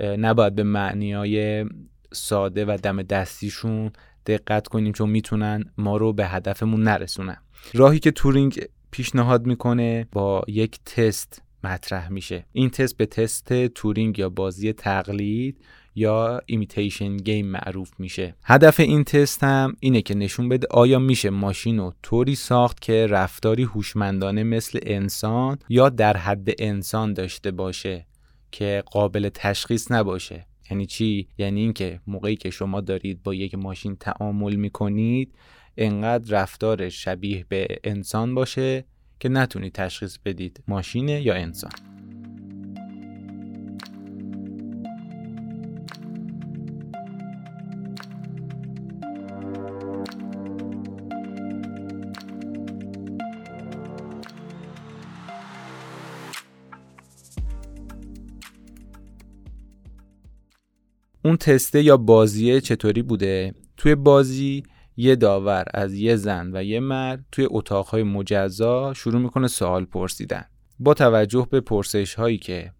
نباید 0.00 0.54
به 0.54 0.62
معنی 0.62 1.12
های 1.12 1.64
ساده 2.12 2.64
و 2.64 2.78
دم 2.82 3.02
دستیشون 3.02 3.92
دقت 4.26 4.68
کنیم 4.68 4.92
چون 4.92 5.10
می‌تونن 5.10 5.64
ما 5.78 5.96
رو 5.96 6.12
به 6.12 6.26
هدفمون 6.26 6.82
نرسونن. 6.82 7.36
راهی 7.74 7.98
که 7.98 8.10
تورینگ 8.10 8.64
پیشنهاد 8.90 9.46
می‌کنه 9.46 10.06
با 10.12 10.44
یک 10.48 10.84
تست 10.84 11.42
مطرح 11.64 12.08
میشه. 12.08 12.46
این 12.52 12.70
تست 12.70 12.96
به 12.96 13.06
تست 13.06 13.66
تورینگ 13.66 14.18
یا 14.18 14.28
بازی 14.28 14.72
تقلید 14.72 15.64
یا 15.94 16.40
imitation 16.46 17.16
game 17.16 17.46
معروف 17.46 17.90
میشه. 17.98 18.34
هدف 18.44 18.80
این 18.80 19.04
تست 19.04 19.44
هم 19.44 19.76
اینه 19.80 20.02
که 20.02 20.14
نشون 20.14 20.48
بده 20.48 20.66
آیا 20.70 20.98
میشه 20.98 21.30
ماشین 21.30 21.78
رو 21.78 21.92
طوری 22.02 22.34
ساخت 22.34 22.80
که 22.80 23.06
رفتاری 23.06 23.62
هوشمندانه 23.62 24.42
مثل 24.42 24.78
انسان 24.82 25.58
یا 25.68 25.88
در 25.88 26.16
حد 26.16 26.48
انسان 26.58 27.12
داشته 27.12 27.50
باشه 27.50 28.06
که 28.50 28.82
قابل 28.86 29.28
تشخیص 29.34 29.90
نباشه. 29.90 30.46
یعنی 30.72 30.86
چی؟ 30.86 31.28
یعنی 31.38 31.60
اینکه 31.60 32.00
موقعی 32.06 32.36
که 32.36 32.50
شما 32.50 32.80
دارید 32.80 33.22
با 33.22 33.34
یک 33.34 33.54
ماشین 33.54 33.96
تعامل 33.96 34.54
می‌کنید 34.54 35.34
انقدر 35.76 36.42
رفتار 36.42 36.88
شبیه 36.88 37.46
به 37.48 37.66
انسان 37.84 38.34
باشه 38.34 38.84
که 39.20 39.28
نتونید 39.28 39.72
تشخیص 39.72 40.18
بدید 40.24 40.62
ماشینه 40.68 41.22
یا 41.22 41.34
انسان. 41.34 41.91
اون 61.32 61.36
تسته 61.38 61.82
یا 61.82 61.96
بازیه 61.96 62.60
چطوری 62.60 63.02
بوده؟ 63.02 63.54
توی 63.76 63.94
بازی 63.94 64.62
یه 64.96 65.16
داور 65.16 65.64
از 65.74 65.94
یه 65.94 66.16
زن 66.16 66.50
و 66.54 66.64
یه 66.64 66.80
مرد 66.80 67.24
توی 67.32 67.46
اتاقهای 67.50 68.02
مجزا 68.02 68.94
شروع 68.94 69.20
می‌کنه 69.20 69.48
سوال 69.48 69.84
پرسیدن. 69.84 70.44
با 70.78 70.94
توجه 70.94 71.48
به 71.50 71.60
پرسش 71.60 72.14
هایی 72.14 72.38
که 72.38 72.72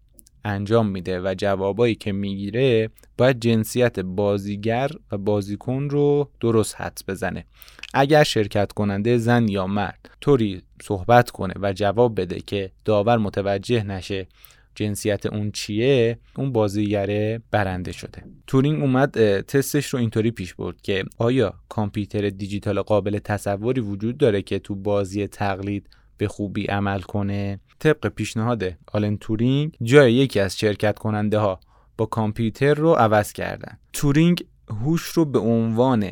انجام 0.45 0.87
میده 0.87 1.19
و 1.19 1.35
جوابایی 1.37 1.95
که 1.95 2.11
می‌گیره 2.11 2.89
باید 3.17 3.39
جنسیت 3.39 3.99
بازیگر 3.99 4.89
و 5.11 5.17
بازیکن 5.17 5.89
رو 5.89 6.29
درست 6.39 6.81
حدس 6.81 7.03
بزنه. 7.07 7.45
اگر 7.93 8.23
شرکت 8.23 8.71
کننده 8.71 9.17
زن 9.17 9.47
یا 9.47 9.67
مرد 9.67 10.09
طوری 10.21 10.61
صحبت 10.81 11.31
کنه 11.31 11.53
و 11.61 11.73
جواب 11.73 12.21
بده 12.21 12.39
که 12.39 12.71
داور 12.85 13.17
متوجه 13.17 13.83
نشه 13.83 14.27
جنسیت 14.75 15.25
اون 15.25 15.51
چیه 15.51 16.17
اون 16.35 16.51
بازیگره 16.51 17.41
برنده 17.51 17.91
شده. 17.91 18.23
تورینگ 18.47 18.81
اومد 18.81 19.41
تستش 19.41 19.85
رو 19.85 19.99
اینطوری 19.99 20.31
پیش 20.31 20.53
برد 20.53 20.81
که 20.81 21.03
آیا 21.17 21.53
کامپیوتر 21.69 22.29
دیجیتال 22.29 22.81
قابل 22.81 23.19
تصوری 23.19 23.81
وجود 23.81 24.17
داره 24.17 24.41
که 24.41 24.59
تو 24.59 24.75
بازی 24.75 25.27
تقلید 25.27 25.89
به 26.17 26.27
خوبی 26.27 26.65
عمل 26.65 27.01
کنه؟ 27.01 27.59
طبق 27.79 28.07
پیشنهاد 28.07 28.63
آلن 28.87 29.17
تورینگ 29.17 29.77
جای 29.81 30.13
یکی 30.13 30.39
از 30.39 30.59
شرکت 30.59 30.99
کننده 30.99 31.37
ها 31.37 31.59
با 31.97 32.05
کامپیوتر 32.05 32.73
رو 32.73 32.93
عوض 32.93 33.33
کردن. 33.33 33.77
تورینگ 33.93 34.45
هوش 34.69 35.01
رو 35.01 35.25
به 35.25 35.39
عنوان 35.39 36.05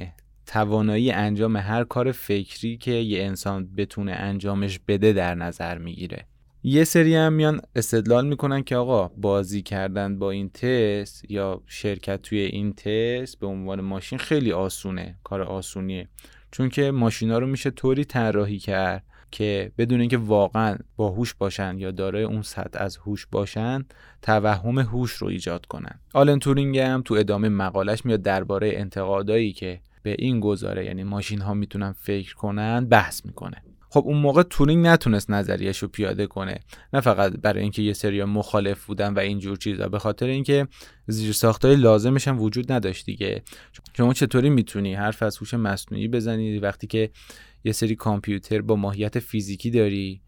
توانایی 0.46 1.12
انجام 1.12 1.58
هر 1.58 1.84
کار 1.84 2.12
فکری 2.12 2.78
که 2.78 2.92
یه 2.92 3.24
انسان 3.24 3.76
بتونه 3.76 4.12
انجامش 4.12 4.80
بده 4.88 5.14
در 5.14 5.36
نظر 5.36 5.78
می‌گیره. 5.78 6.26
یه 6.64 6.84
سری 6.84 7.16
هم 7.16 7.34
میان 7.34 7.62
استدلال 7.76 8.28
می‌کنن 8.28 8.64
که 8.64 8.76
آقا 8.76 9.08
بازی 9.08 9.62
کردن 9.62 10.20
با 10.20 10.32
این 10.32 10.50
تست 10.50 11.32
یا 11.32 11.62
شرکت 11.68 12.22
توی 12.22 12.40
این 12.40 12.74
تست 12.74 13.40
به 13.40 13.48
عنوان 13.48 13.82
ماشین 13.82 14.20
خیلی 14.20 14.52
آسونه 14.52 15.16
کار 15.24 15.42
آسونیه. 15.42 16.08
چون 16.52 16.70
که 16.70 16.92
ماشینا 16.92 17.40
رو 17.40 17.48
میشه 17.48 17.72
طوری 17.72 18.06
طراحی 18.06 18.60
کرد 18.60 19.04
که 19.32 19.72
بدون 19.78 20.00
اینکه 20.00 20.18
واقعا 20.18 20.78
باهوش 20.96 21.34
باشن 21.34 21.80
یا 21.80 21.92
دارای 21.92 22.24
اون 22.24 22.42
سطح 22.42 22.84
از 22.84 22.98
هوش 22.98 23.28
باشن 23.32 23.86
توهم 24.22 24.80
هوش 24.80 25.12
رو 25.12 25.28
ایجاد 25.28 25.66
کنن. 25.66 26.00
آلن 26.14 26.40
تورینگ 26.40 26.78
هم 26.78 27.02
تو 27.02 27.14
ادامه 27.14 27.50
مقالش 27.50 28.06
میاد 28.06 28.22
درباره 28.22 28.72
انتقادایی 28.76 29.54
که 29.54 29.82
به 30.04 30.16
این 30.20 30.40
گزاره 30.40 30.86
یعنی 30.86 31.04
ماشین 31.04 31.42
ها 31.42 31.54
می‌تونن 31.54 31.92
فکر 31.92 32.36
کنن 32.36 32.86
بحث 32.86 33.26
می‌کنه. 33.26 33.64
خب 33.94 34.04
اون 34.06 34.18
موقع 34.18 34.44
تورینگ 34.44 34.88
نتونست 34.88 35.30
نظریش 35.30 35.78
رو 35.78 35.88
پیاده 35.88 36.28
کنه. 36.28 36.60
نه 36.94 37.02
فقط 37.02 37.32
برای 37.32 37.62
اینکه 37.62 37.82
یه 37.82 37.94
سری 37.94 38.24
مخالف 38.24 38.86
بودن 38.86 39.14
و 39.14 39.20
اینجور 39.20 39.58
چیزا 39.58 39.90
به 39.90 40.00
خاطر 40.00 40.26
اینکه 40.26 40.68
زیر 41.08 41.34
ساختای 41.34 41.76
لازمش 41.76 42.28
هم 42.28 42.42
وجود 42.42 42.72
نداشت 42.72 43.06
دیگه. 43.06 43.44
شما 43.98 44.14
چطوری 44.14 44.50
می‌تونی 44.50 44.94
حرف 44.94 45.24
از 45.24 45.38
هوش 45.38 45.54
مصنوعی 45.54 46.08
بزنی 46.08 46.60
وقتی 46.60 46.88
که 46.88 47.10
یه 47.64 47.72
سری 47.72 47.96
کامپیوتر 47.96 48.62
با 48.62 48.76
ماهیت 48.76 49.20
فیزیکی 49.20 49.72
داری 49.72 50.22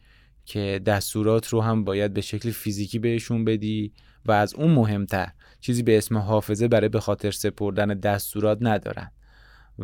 که 0.46 0.82
دستورات 0.86 1.48
رو 1.48 1.62
هم 1.62 1.84
باید 1.84 2.14
به 2.14 2.22
شکل 2.22 2.52
فیزیکی 2.52 3.00
بهشون 3.00 3.46
بدی 3.46 3.94
و 4.26 4.32
از 4.32 4.54
اون 4.54 4.72
مهمتر 4.72 5.32
چیزی 5.60 5.84
به 5.84 5.98
اسم 5.98 6.18
حافظه 6.18 6.68
برای 6.68 6.90
به 6.90 7.00
خاطر 7.00 7.32
سپردن 7.32 7.88
دستورات 7.88 8.58
ندارن 8.62 9.12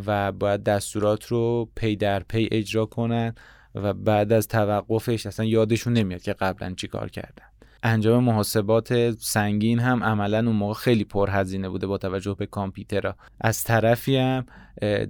و 0.06 0.32
باید 0.32 0.62
دستورات 0.62 1.26
رو 1.26 1.70
پی 1.76 1.96
در 1.96 2.22
پی 2.22 2.48
اجرا 2.52 2.86
کنن 2.86 3.34
و 3.74 3.92
بعد 3.92 4.32
از 4.32 4.48
توقفش 4.48 5.26
اصلا 5.26 5.46
یادشون 5.46 5.92
نمیاد 5.92 6.22
که 6.22 6.32
قبلا 6.32 6.74
چی 6.74 6.88
کار 6.88 7.10
کردن. 7.10 7.44
انجام 7.82 8.24
محاسبات 8.24 9.10
سنگین 9.10 9.78
هم 9.78 10.04
عملا 10.04 10.38
اون 10.38 10.56
موقع 10.56 10.74
خیلی 10.74 11.04
پرهزینه 11.04 11.68
بوده 11.68 11.86
با 11.86 11.98
توجه 11.98 12.34
به 12.38 12.46
کامپیوترها. 12.46 13.16
از 13.40 13.64
طرفی 13.64 14.16
هم 14.16 14.46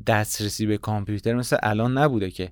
دسترسی 0.06 0.66
به 0.66 0.78
کامپیوتر 0.78 1.34
مثل 1.34 1.56
الان 1.62 1.98
نبوده 1.98 2.30
که 2.30 2.50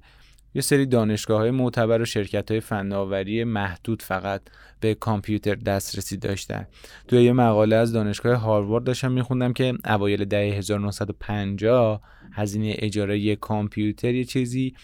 یه 0.54 0.62
سری 0.62 0.86
دانشگاه 0.86 1.38
های 1.38 1.50
معتبر 1.50 2.02
و 2.02 2.04
شرکت 2.04 2.50
های 2.50 2.60
فناوری 2.60 3.44
محدود 3.44 4.02
فقط 4.02 4.42
به 4.80 4.94
کامپیوتر 4.94 5.54
دسترسی 5.54 6.16
داشتن. 6.16 6.66
توی 7.08 7.22
یه 7.22 7.32
مقاله 7.32 7.76
از 7.76 7.92
دانشگاه 7.92 8.36
هاروارد 8.36 8.84
داشتم 8.84 9.12
میخوندم 9.12 9.52
که 9.52 9.74
اوایل 9.84 10.24
دهه 10.24 10.56
1950 10.56 12.00
هزینه 12.32 12.74
اجاره 12.78 13.18
یک 13.18 13.40
کامپیوتر 13.40 14.14
یه 14.14 14.24
چیزی 14.24 14.74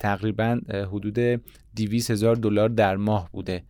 تقریبا 0.00 0.60
حدود 0.92 1.18
200 1.76 2.10
هزار 2.10 2.36
دلار 2.36 2.68
در 2.68 2.96
ماه 2.96 3.28
بوده. 3.32 3.64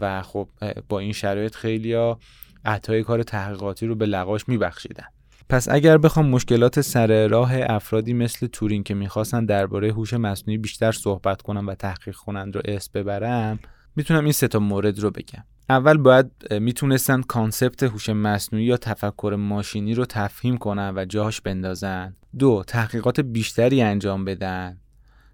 و 0.00 0.22
خب 0.22 0.48
با 0.88 0.98
این 0.98 1.12
شرایط 1.12 1.54
خیلی 1.54 1.92
ها 1.92 2.18
عطای 2.64 3.02
کار 3.02 3.22
تحقیقاتی 3.22 3.86
رو 3.86 3.94
به 3.94 4.06
لقاش 4.06 4.48
میبخشیدن. 4.48 5.04
پس 5.48 5.68
اگر 5.68 5.98
بخوام 5.98 6.26
مشکلات 6.26 6.80
سر 6.80 7.26
راه 7.26 7.52
افرادی 7.54 8.12
مثل 8.12 8.46
تورینگ 8.46 8.82
که 8.82 8.94
می‌خواستن 8.94 9.44
درباره 9.44 9.92
هوش 9.92 10.14
مصنوعی 10.14 10.58
بیشتر 10.58 10.92
صحبت 10.92 11.42
کنم 11.42 11.66
و 11.66 11.74
تحقیق 11.74 12.14
کنند 12.16 12.56
رو 12.56 12.62
اسم 12.64 12.88
ببرم 12.88 13.58
می‌تونم 13.96 14.24
این 14.24 14.32
سه 14.32 14.48
تا 14.48 14.58
مورد 14.58 14.98
رو 14.98 15.10
بگم. 15.10 15.44
اول 15.68 15.96
باید 15.96 16.30
می‌تونستن 16.60 17.22
concept 17.22 17.82
هوش 17.82 18.08
مصنوعی 18.08 18.64
یا 18.64 18.76
تفکر 18.76 19.36
ماشینی 19.38 19.94
رو 19.94 20.04
تفهیم 20.04 20.56
کنن 20.56 20.92
و 20.96 21.04
جاش 21.04 21.40
بندازن. 21.40 22.16
دو 22.38 22.64
تحقیقات 22.66 23.20
بیشتری 23.20 23.82
انجام 23.82 24.24
بدن. 24.24 24.80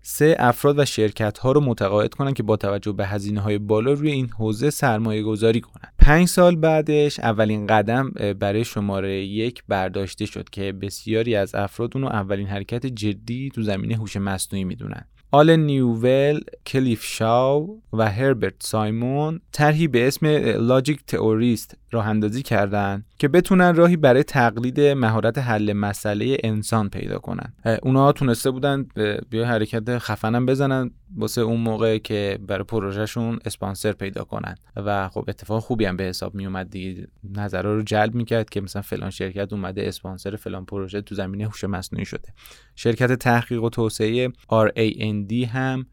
سه 0.03 0.37
افراد 0.39 0.79
و 0.79 0.85
شرکت 0.85 1.39
ها 1.39 1.53
رو 1.53 1.61
متقاعد 1.61 2.15
کنن 2.15 2.35
که 2.35 2.43
با 2.43 2.57
توجه 2.57 2.93
به 2.93 3.07
هزینه 3.07 3.41
های 3.41 3.59
بالا 3.59 3.93
روی 3.93 4.11
این 4.11 4.29
حوزه 4.29 4.71
سرمایه 4.71 5.23
گذاری 5.23 5.61
کنن. 5.61 5.93
پنج 5.99 6.29
سال 6.29 6.57
بعدش 6.57 7.21
اولین 7.21 7.67
قدم 7.67 8.11
برای 8.39 8.65
شماره 8.65 9.25
یک 9.25 9.63
برداشته 9.69 10.27
شد 10.27 10.51
که 10.51 10.73
بسیاری 10.73 11.35
از 11.35 11.55
افراد 11.55 11.91
اونو 11.95 12.07
اولین 12.07 12.47
حرکت 12.47 12.87
جدی 12.87 13.51
تو 13.55 13.63
زمینه 13.63 13.97
هوش 13.97 14.17
مصنوعی 14.17 14.65
می‌دونن. 14.65 15.05
آل 15.33 15.51
نیوول، 15.51 16.41
کلیف 16.67 17.05
شاو 17.05 17.83
و 17.93 18.11
هربرت 18.11 18.55
سایمون 18.59 19.41
طرحی 19.53 19.89
به 19.89 20.09
اسم 20.09 20.27
لاجیک 20.67 21.01
تئوریست 21.07 21.77
راه 21.93 22.07
اندازی 22.07 22.43
کردن 22.43 23.05
که 23.19 23.29
بتونن 23.29 23.75
راهی 23.75 23.97
برای 23.97 24.23
تقلید 24.23 24.81
مهارت 24.81 25.39
حل 25.39 25.73
مسئله 25.73 26.37
انسان 26.45 26.89
پیدا 26.89 27.19
کنن. 27.19 27.53
اونا 27.83 28.13
تونسته 28.13 28.51
بودن 28.51 28.87
بیا 29.31 29.47
حرکت 29.47 29.99
خفنم 29.99 30.47
بزنن 30.47 30.91
واسه 31.17 31.41
اون 31.41 31.61
موقع 31.61 31.99
که 31.99 32.39
برای 32.47 32.65
پروژهشون 32.65 33.39
اسپانسر 33.45 33.93
پیدا 33.93 34.25
کنن. 34.25 34.55
و 34.77 35.09
خب 35.09 35.25
اتفاق 35.29 35.63
خوبی 35.63 35.85
هم 35.85 35.97
به 35.97 36.05
حساب 36.05 36.35
می 36.35 36.47
اومد 36.47 36.71
دیگه. 36.71 37.09
نظرها 37.37 37.73
رو 37.73 37.83
جلب 37.83 38.15
می‌کرد 38.15 38.51
که 38.51 38.61
مثلا 38.61 38.83
فلان 38.83 39.11
شرکت 39.11 39.53
اومده 39.53 39.89
اسپانسر 39.89 40.37
فلان 40.37 40.65
پروژه 40.65 41.01
تو 41.01 41.15
زمینه 41.15 41.45
هوش 41.45 41.65
مصنوعی 41.65 42.05
شده. 42.05 42.29
شرکت 42.77 43.13
تحقیق 43.13 43.63
و 43.63 43.71
توسعه 43.71 44.29
RAND 44.29 45.33
هم 45.33 45.87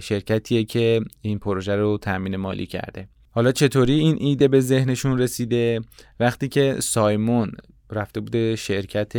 شرکتیه 0.00 0.64
که 0.64 1.00
این 1.20 1.38
پروژه 1.38 1.76
رو 1.76 1.98
تامین 1.98 2.36
مالی 2.36 2.66
کرده. 2.66 3.08
حالا 3.34 3.52
چطوری 3.52 3.92
این 3.92 4.16
ایده 4.20 4.48
به 4.48 4.60
ذهنشون 4.60 5.18
رسیده؟ 5.18 5.80
وقتی 6.20 6.48
که 6.48 6.76
سایمون 6.80 7.52
رفته 7.90 8.20
بوده 8.20 8.56
شرکت 8.56 9.12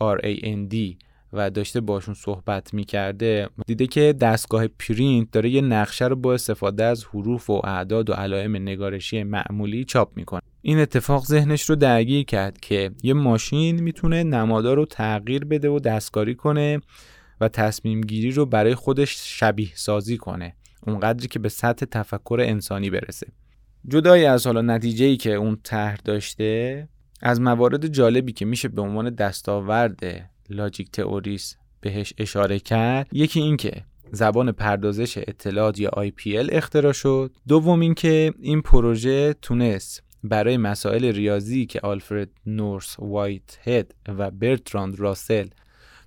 RAND 0.00 0.96
و 1.32 1.50
داشته 1.50 1.80
باشون 1.80 2.14
صحبت 2.14 2.74
می‌کرده 2.74 3.48
دیده 3.66 3.86
که 3.86 4.14
دستگاه 4.20 4.66
پرینت 4.66 5.30
داره 5.30 5.50
یه 5.50 5.60
نقشه 5.60 6.06
رو 6.06 6.16
با 6.16 6.34
استفاده 6.34 6.84
از 6.84 7.04
حروف 7.04 7.50
و 7.50 7.60
اعداد 7.64 8.10
و 8.10 8.12
علائم 8.12 8.56
نگارشی 8.56 9.22
معمولی 9.22 9.84
چاپ 9.84 10.16
می‌کنه. 10.16 10.40
این 10.62 10.78
اتفاق 10.78 11.24
ذهنش 11.24 11.70
رو 11.70 11.76
درگیر 11.76 12.24
کرد 12.24 12.60
که 12.60 12.90
یه 13.02 13.14
ماشین 13.14 13.80
می‌تونه 13.80 14.24
نمادار 14.24 14.76
رو 14.76 14.86
تغییر 14.86 15.44
بده 15.44 15.68
و 15.68 15.78
دستکاری 15.78 16.34
کنه 16.34 16.80
و 17.40 17.48
تصمیم 17.48 18.00
گیری 18.00 18.30
رو 18.30 18.46
برای 18.46 18.74
خودش 18.74 19.16
شبیه 19.38 19.70
سازی 19.74 20.16
کنه. 20.16 20.56
اونقدری 20.86 21.28
که 21.28 21.38
به 21.38 21.48
سطح 21.48 21.86
تفکر 21.86 22.38
انسانی 22.42 22.90
برسه. 22.90 23.26
جدای 23.88 24.26
از 24.26 24.46
حالا 24.46 24.62
نتیجه 24.62 25.04
ای 25.04 25.16
که 25.16 25.34
اون 25.34 25.58
طرح 25.62 25.96
داشته 26.04 26.88
از 27.22 27.40
موارد 27.40 27.86
جالبی 27.86 28.32
که 28.32 28.44
میشه 28.44 28.68
به 28.68 28.82
عنوان 28.82 29.10
دستاورد 29.10 30.30
لاجیک 30.50 30.90
تئوریس 30.90 31.56
بهش 31.80 32.12
اشاره 32.18 32.58
کرد 32.58 33.08
یکی 33.12 33.40
این 33.40 33.56
که 33.56 33.84
زبان 34.12 34.52
پردازش 34.52 35.18
اطلاعات 35.18 35.78
یا 35.78 35.90
IPL 35.90 36.52
اختراع 36.52 36.92
شد. 36.92 37.36
دوم 37.48 37.80
اینکه 37.80 38.34
این 38.38 38.62
پروژه 38.62 39.34
تونست 39.42 40.02
برای 40.24 40.56
مسائل 40.56 41.04
ریاضی 41.04 41.66
که 41.66 41.80
آلفرد 41.80 42.28
نورس 42.46 42.96
وایت 42.98 43.58
هد 43.64 43.94
و 44.08 44.30
برتراند 44.30 45.00
راسل 45.00 45.46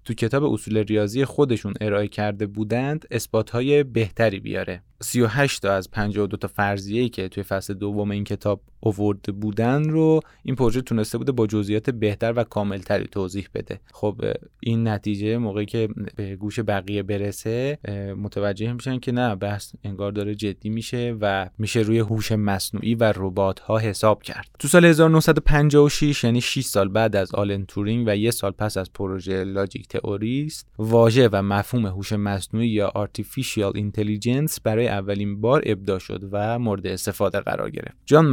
تو 0.06 0.14
کتاب 0.14 0.44
اصول 0.44 0.78
ریاضی 0.78 1.26
خودشون 1.26 1.74
ارائه 1.82 2.08
کرده 2.08 2.48
بودند 2.48 3.06
اثبات 3.12 3.50
های 3.50 3.84
بهتری 3.84 4.40
بیاره. 4.40 4.84
38 5.02 5.62
تا 5.62 5.74
از 5.74 5.92
52 5.92 6.38
تا 6.38 6.48
فرضیه‌ای 6.48 7.10
که 7.10 7.30
توی 7.30 7.44
فصل 7.44 7.74
دوم 7.74 8.12
این 8.12 8.24
کتاب 8.24 8.62
اوورده 8.86 9.32
بودن 9.32 9.90
رو 9.90 10.20
این 10.44 10.56
پروژه 10.56 10.82
تونسته 10.82 11.18
بوده 11.18 11.32
با 11.32 11.48
جزئیات 11.48 11.90
بهتر 11.90 12.34
و 12.36 12.44
کاملتری 12.44 13.06
توضیح 13.06 13.48
بده. 13.54 13.80
خب 13.94 14.22
این 14.60 14.88
نتیجه 14.88 15.38
موقعی 15.38 15.66
که 15.66 15.90
به 16.16 16.36
گوش 16.36 16.60
بقیه 16.60 17.04
برسه 17.04 17.78
متوجه 18.18 18.74
میشن 18.74 19.00
که 19.00 19.12
نه 19.12 19.36
بحث 19.36 19.74
انگار 19.84 20.12
داره 20.12 20.36
جدی 20.36 20.70
میشه 20.70 21.16
و 21.22 21.50
میشه 21.58 21.80
روی 21.80 22.00
هوش 22.00 22.32
مصنوعی 22.32 22.96
و 22.96 23.14
ربات 23.16 23.60
ها 23.60 23.78
حساب 23.78 24.24
کرد. 24.24 24.50
تو 24.60 24.68
سال 24.68 24.86
1956 24.86 26.24
یعنی 26.24 26.42
6 26.42 26.62
سال 26.62 26.90
بعد 26.90 27.16
از 27.16 27.36
آلن 27.36 27.66
تورینگ 27.66 28.08
و 28.08 28.18
یه 28.18 28.32
سال 28.32 28.52
پس 28.52 28.78
از 28.78 28.94
پروژه 28.94 29.44
Logic 29.44 29.88
Theorist 29.88 30.68
واژه 30.78 31.30
و 31.32 31.42
مفهوم 31.42 31.86
هوش 31.86 32.14
مصنوعی 32.14 32.68
یا 32.68 32.94
artificial 32.96 33.78
intelligence 33.78 34.60
برای 34.64 34.88
اولین 34.88 35.42
بار 35.42 35.62
ابداع 35.66 36.00
شد 36.00 36.30
و 36.32 36.60
مورد 36.60 36.88
استفاده 36.88 37.40
قرار 37.40 37.70
گرفت. 37.70 37.98
جان 38.06 38.26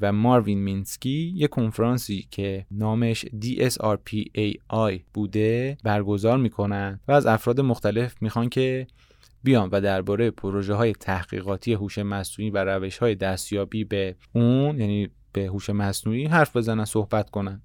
و 0.00 0.12
ماروین 0.12 0.58
مینسکی 0.58 1.32
یک 1.36 1.50
کنفرانسی 1.50 2.28
که 2.30 2.66
نامش 2.70 3.24
DSRPAI 3.42 5.00
بوده 5.14 5.76
برگزار 5.84 6.38
می‌کنن 6.38 7.00
و 7.08 7.12
از 7.12 7.26
افراد 7.26 7.60
مختلف 7.60 8.14
می‌خوان 8.20 8.48
که 8.48 8.86
بیان 9.42 9.68
و 9.72 9.80
درباره 9.80 10.30
پروژه 10.30 10.74
های 10.74 10.92
تحقیقاتی 10.92 11.72
هوش 11.72 11.98
مصنوعی 11.98 12.50
و 12.50 12.64
روش 12.64 12.98
های 12.98 13.14
دستیابی 13.14 13.84
به 13.84 14.16
اون 14.32 14.80
یعنی 14.80 15.08
به 15.32 15.46
هوش 15.46 15.70
مصنوعی 15.70 16.26
حرف 16.26 16.56
بزنن 16.56 16.84
صحبت 16.84 17.30
کنن. 17.30 17.62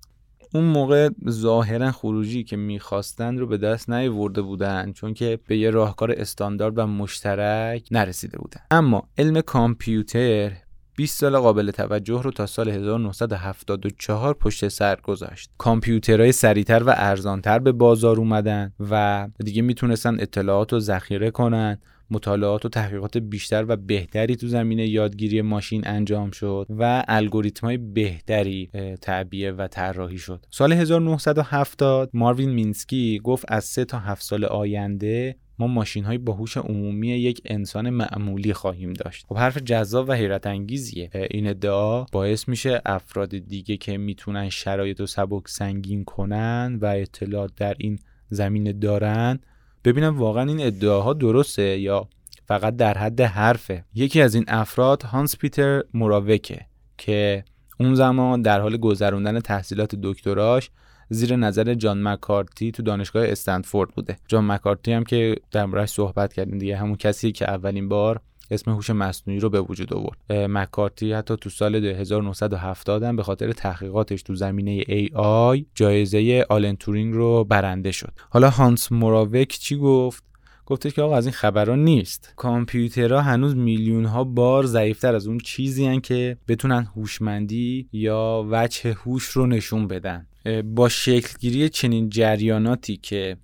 اون 0.54 0.64
موقع 0.64 1.10
ظاهرا 1.30 1.92
خروجی 1.92 2.44
که 2.44 2.58
می‌خواستن 2.58 3.38
رو 3.38 3.48
به 3.48 3.58
دست 3.58 3.90
نیورده 3.90 4.42
بودن 4.42 4.92
چون 4.92 5.14
که 5.14 5.40
به 5.48 5.58
یه 5.58 5.70
راهکار 5.70 6.12
استاندارد 6.12 6.78
و 6.78 6.88
مشترک 6.88 7.88
نرسیده 7.92 8.38
بودن. 8.38 8.62
اما 8.72 9.10
علم 9.18 9.42
کامپیوتر 9.42 10.52
20 10.96 11.20
سال 11.20 11.38
قابل 11.38 11.72
توجه 11.72 12.22
رو 12.22 12.32
تا 12.32 12.46
سال 12.46 12.70
1974 12.70 14.34
پشت 14.34 14.68
سر 14.68 14.96
گذاشت. 14.96 15.50
کامپیوترهای 15.58 16.32
سریعتر 16.32 16.84
و 16.84 16.94
ارزانتر 16.98 17.60
به 17.60 17.72
بازار 17.72 18.18
اومدن 18.18 18.74
و 18.80 19.28
دیگه 19.46 19.62
می‌تونستن 19.62 20.20
اطلاعات 20.20 20.74
رو 20.74 20.80
ذخیره 20.80 21.32
کنن 21.32 21.78
مطالعات 22.12 22.66
و 22.66 22.70
تحقیقات 22.70 23.18
بیشتر 23.18 23.66
و 23.68 23.76
بهتری 23.76 24.36
تو 24.36 24.48
زمینه 24.48 24.88
یادگیری 24.88 25.42
ماشین 25.42 25.88
انجام 25.88 26.32
شد 26.32 26.68
و 26.70 27.04
الگوریتم 27.08 27.68
های 27.68 27.78
بهتری 27.78 28.70
تعبیه 29.02 29.52
و 29.52 29.68
طراحی 29.68 30.18
شد 30.18 30.46
سال 30.50 30.74
1970 30.74 32.10
ماروین 32.14 32.50
مینسکی 32.50 33.22
گفت 33.24 33.46
از 33.48 33.64
سه 33.64 33.86
تا 33.86 34.00
هفت 34.00 34.24
سال 34.24 34.46
آینده 34.46 35.36
ما 35.60 35.68
ماشین 35.68 36.04
های 36.04 36.18
باهوش 36.18 36.58
عمومی 36.58 37.08
یک 37.08 37.42
انسان 37.46 37.90
معمولی 37.90 38.54
خواهیم 38.54 38.94
داشت. 38.94 39.26
خب 39.30 39.38
حرف 39.38 39.58
جذاب 39.58 40.10
و 40.10 40.14
حیرت 40.14 40.48
انگیزیه 40.48 41.10
این 41.32 41.48
ادعا 41.48 42.04
باعث 42.04 42.48
میشه 42.48 42.82
افراد 42.86 43.38
دیگه 43.38 43.78
که 43.78 43.98
می‌تونن 43.98 44.50
شرایط 44.50 45.02
و 45.02 45.06
سبک 45.06 45.48
سنگین 45.48 46.04
کنن 46.04 46.80
و 46.82 46.86
اطلاعات 46.86 47.52
در 47.56 47.76
این 47.78 48.00
زمینه 48.30 48.74
دارن 48.74 49.40
ببینم 49.86 50.20
واقعا 50.20 50.44
این 50.44 50.62
ادعاها 50.62 51.14
درسته 51.14 51.80
یا 51.80 52.10
فقط 52.46 52.76
در 52.76 52.98
حد 52.98 53.22
حرفه. 53.22 53.84
یکی 53.94 54.22
از 54.22 54.36
این 54.36 54.46
افراد 54.48 55.04
هانس 55.04 55.38
پیتر 55.38 55.84
موراوکه 55.94 56.66
که 56.98 57.44
اون 57.80 57.96
زمان 57.96 58.42
در 58.42 58.62
حال 58.62 58.78
گذروندن 58.78 59.40
تحصیلات 59.40 59.96
دکتراش 60.04 60.70
زیر 61.10 61.36
نظر 61.36 61.74
جان 61.74 62.04
مکارتی 62.04 62.72
تو 62.72 62.84
دانشگاه 62.84 63.28
استنفورد 63.28 63.90
بوده. 63.90 64.18
جان 64.28 64.48
مکارتی 64.52 64.92
هم 64.92 65.04
که 65.04 65.36
در 65.52 65.66
موردش 65.66 65.90
صحبت 65.90 66.34
کردیم 66.34 66.58
دیگه 66.58 66.78
همون 66.78 66.96
کسی 66.96 67.32
که 67.32 67.50
اولین 67.50 67.90
بار 67.90 68.22
اسم 68.52 68.72
هوش 68.72 68.90
مصنوعی 68.90 69.40
رو 69.40 69.50
به 69.50 69.62
وجود 69.62 69.94
آورد. 69.94 70.18
مکارتی 70.30 71.14
حتی 71.14 71.38
تو 71.38 71.50
سال 71.50 71.76
1970 71.76 73.04
هم 73.04 73.16
به 73.16 73.24
خاطر 73.24 73.52
تحقیقاتش 73.52 74.24
تو 74.24 74.36
زمینه 74.36 74.82
AI 74.84 75.64
جایزه 75.76 76.46
آلن 76.50 76.76
تورینگ 76.76 77.14
رو 77.14 77.44
برنده 77.44 77.92
شد. 77.92 78.14
حالا 78.30 78.50
هانس 78.50 78.92
موراوک 78.92 79.48
چی 79.48 79.78
گفت؟ 79.78 80.24
گفتش 80.66 80.94
که 80.94 81.02
آقا 81.02 81.16
از 81.16 81.26
این 81.26 81.34
خبران 81.34 81.84
نیست. 81.84 82.34
کامپیوترها 82.36 83.22
هنوز 83.22 83.56
میلیون 83.56 84.06
ها 84.06 84.24
بار 84.24 84.66
ضعیفتر 84.66 85.16
از 85.16 85.28
اون 85.28 85.38
چیزی 85.38 85.86
هن 85.86 86.00
که 86.00 86.38
بتونن 86.48 86.88
هوشمندی 86.96 87.90
یا 87.94 88.46
وجه 88.52 88.94
هوش 88.94 89.24
رو 89.24 89.48
نشون 89.48 89.88
بدن. 89.88 90.28
با 90.66 90.90
شکلگیری 90.90 91.70
چنین 91.70 92.10
جریاناتی 92.10 92.98
که 92.98 93.38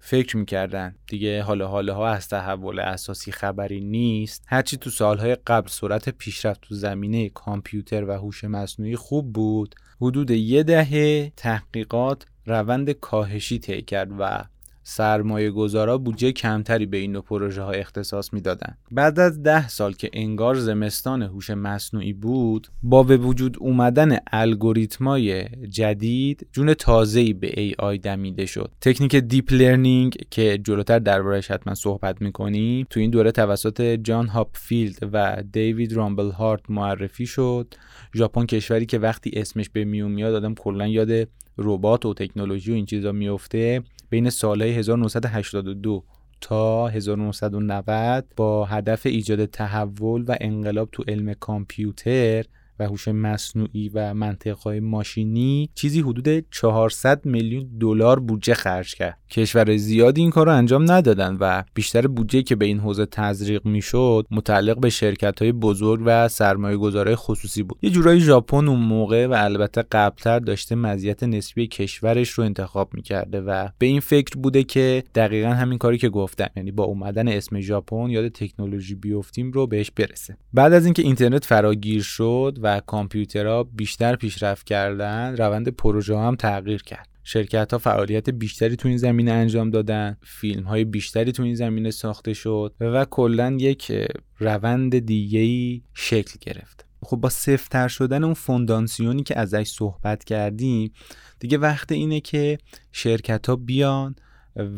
فکر 0.00 0.36
می‌کردن. 0.36 0.94
دیگه 1.06 1.42
حالا 1.42 1.68
حالا 1.68 1.94
ها 1.94 2.08
از 2.08 2.28
تحول 2.28 2.80
اساسی 2.80 3.32
خبری 3.32 3.80
نیست. 3.80 4.44
هرچی 4.46 4.76
تو 4.76 4.90
سالهای 4.90 5.36
قبل 5.46 5.68
سرعت 5.68 6.08
پیشرفت 6.08 6.60
تو 6.60 6.74
زمینه 6.74 7.28
کامپیوتر 7.28 8.04
و 8.04 8.12
هوش 8.12 8.44
مصنوعی 8.44 8.96
خوب 8.96 9.32
بود 9.32 9.74
حدود 10.00 10.30
یه 10.30 10.62
دهه 10.62 11.32
تحقیقات 11.36 12.26
روند 12.46 12.90
کاهشی 12.90 13.58
طی 13.58 13.82
کرد 13.82 14.10
و 14.18 14.44
سرمایه 14.88 15.50
گذارا 15.50 15.98
بودجه 15.98 16.32
کمتری 16.32 16.86
به 16.86 16.96
این 16.96 17.12
نوع 17.12 17.22
پروژه 17.22 17.62
ها 17.62 17.70
اختصاص 17.70 18.32
می‌دادن. 18.32 18.76
بعد 18.90 19.20
از 19.20 19.42
ده 19.42 19.68
سال 19.68 19.92
که 19.92 20.10
انگار 20.12 20.54
زمستان 20.54 21.22
هوش 21.22 21.50
مصنوعی 21.50 22.12
بود 22.12 22.68
با 22.82 23.02
به 23.02 23.16
وجود 23.16 23.56
اومدن 23.60 24.16
الگوریتمای 24.32 25.44
جدید 25.68 26.46
جون 26.52 26.74
تازه‌ای 26.74 27.32
به 27.32 27.48
AI 27.48 28.00
دمیده 28.02 28.46
شد. 28.46 28.70
تکنیک 28.80 29.16
deep 29.16 29.52
learning 29.52 30.16
که 30.30 30.58
جلوتر 30.58 30.98
دربارهش 30.98 31.50
حتما 31.50 31.74
صحبت 31.74 32.22
می‌کنیم 32.22 32.86
تو 32.90 33.00
این 33.00 33.10
دوره 33.10 33.32
توسط 33.32 33.82
جان 33.82 34.26
هاپفیلد 34.26 35.08
و 35.12 35.42
دیوید 35.52 35.92
روملهارت 35.92 36.62
معرفی 36.68 37.26
شد. 37.26 37.74
ژاپن 38.14 38.46
کشوری 38.46 38.86
که 38.86 38.98
وقتی 38.98 39.30
اسمش 39.34 39.70
به 39.70 39.84
میون 39.84 40.12
میاد 40.12 40.34
آدم 40.34 40.54
کلا 40.54 40.86
یاد 40.86 41.28
ربات 41.58 42.06
و 42.06 42.14
تکنولوژی 42.14 42.72
و 42.72 42.74
این 42.74 42.86
چیزا 42.86 43.12
میفته 43.12 43.82
بین 44.10 44.30
سالهای 44.30 44.74
1982 44.74 46.04
تا 46.40 46.88
1990 46.88 48.24
با 48.36 48.64
هدف 48.64 49.06
ایجاد 49.06 49.44
تحول 49.44 50.24
و 50.28 50.36
انقلاب 50.40 50.88
تو 50.92 51.04
علم 51.08 51.34
کامپیوتر 51.34 52.44
و 52.78 52.84
هوش 52.84 53.08
مصنوعی 53.08 53.88
و 53.94 54.14
منطقهای 54.14 54.80
ماشینی 54.80 55.70
چیزی 55.74 56.00
حدود 56.00 56.44
400 56.50 57.26
میلیون 57.26 57.68
دلار 57.80 58.20
بودجه 58.20 58.54
خرج 58.54 58.94
کرد. 58.94 59.18
کشور 59.30 59.76
زیادی 59.76 60.20
این 60.20 60.30
کار 60.30 60.46
رو 60.46 60.52
انجام 60.52 60.92
ندادن 60.92 61.36
و 61.40 61.62
بیشتر 61.74 62.06
بودجه 62.06 62.42
که 62.42 62.56
به 62.56 62.66
این 62.66 62.78
حوزه 62.78 63.06
تزریق 63.06 63.66
می‌شد 63.66 64.26
متعلق 64.30 64.80
به 64.80 64.90
شرکت 64.90 65.42
های 65.42 65.52
بزرگ 65.52 66.02
و 66.04 66.28
سرمایه 66.28 66.76
گذاره 66.76 67.16
خصوصی 67.16 67.62
بود. 67.62 67.78
یه 67.82 67.90
جورایی 67.90 68.20
ژاپن 68.20 68.68
اون 68.68 68.80
موقع 68.80 69.26
و 69.26 69.34
البته 69.38 69.82
قبلتر 69.92 70.38
داشته 70.38 70.74
مزیت 70.74 71.22
نسبی 71.22 71.66
کشورش 71.66 72.30
رو 72.30 72.44
انتخاب 72.44 72.94
می‌کرده 72.94 73.40
و 73.40 73.68
به 73.78 73.86
این 73.86 74.00
فکر 74.00 74.38
بوده 74.38 74.62
که 74.62 75.04
دقیقا 75.14 75.48
همین 75.48 75.78
کاری 75.78 75.98
که 75.98 76.08
گفتم 76.08 76.48
یعنی 76.56 76.70
با 76.70 76.84
اومدن 76.84 77.28
اسم 77.28 77.60
ژاپن 77.60 78.10
یاد 78.10 78.28
تکنولوژی 78.28 78.94
بیفتیم 78.94 79.52
رو 79.52 79.66
بهش 79.66 79.90
برسه. 79.90 80.36
بعد 80.52 80.72
از 80.72 80.84
اینکه 80.84 81.02
اینترنت 81.02 81.44
فراگیر 81.44 82.02
شد 82.02 82.58
و 82.62 82.67
کامپیوترها 82.86 83.62
بیشتر 83.62 84.16
پیشرفت 84.16 84.66
کردن 84.66 85.36
روند 85.36 85.68
پروژه 85.68 86.18
هم 86.18 86.36
تغییر 86.36 86.82
کرد. 86.82 87.08
شرکت 87.24 87.72
ها 87.72 87.78
فعالیت 87.78 88.30
بیشتری 88.30 88.76
تو 88.76 88.88
این 88.88 88.96
زمینه 88.96 89.30
انجام 89.30 89.70
دادن 89.70 90.16
فیلم 90.22 90.62
های 90.62 90.84
بیشتری 90.84 91.32
تو 91.32 91.42
این 91.42 91.54
زمینه 91.54 91.90
ساخته 91.90 92.34
شد 92.34 92.74
و 92.80 93.04
کلا 93.04 93.56
یک 93.60 93.92
روند 94.38 94.98
دیگه 94.98 95.82
شکل 95.94 96.38
گرفت. 96.40 96.86
خب 97.02 97.16
با 97.16 97.28
سفتر 97.28 97.88
شدن 97.88 98.24
اون 98.24 98.34
فوندانسیونی 98.34 99.22
که 99.22 99.38
ازش 99.38 99.68
صحبت 99.68 100.24
کردیم 100.24 100.92
دیگه 101.40 101.58
وقت 101.58 101.92
اینه 101.92 102.20
که 102.20 102.58
شرکت 102.92 103.46
ها 103.46 103.56
بیان 103.56 104.16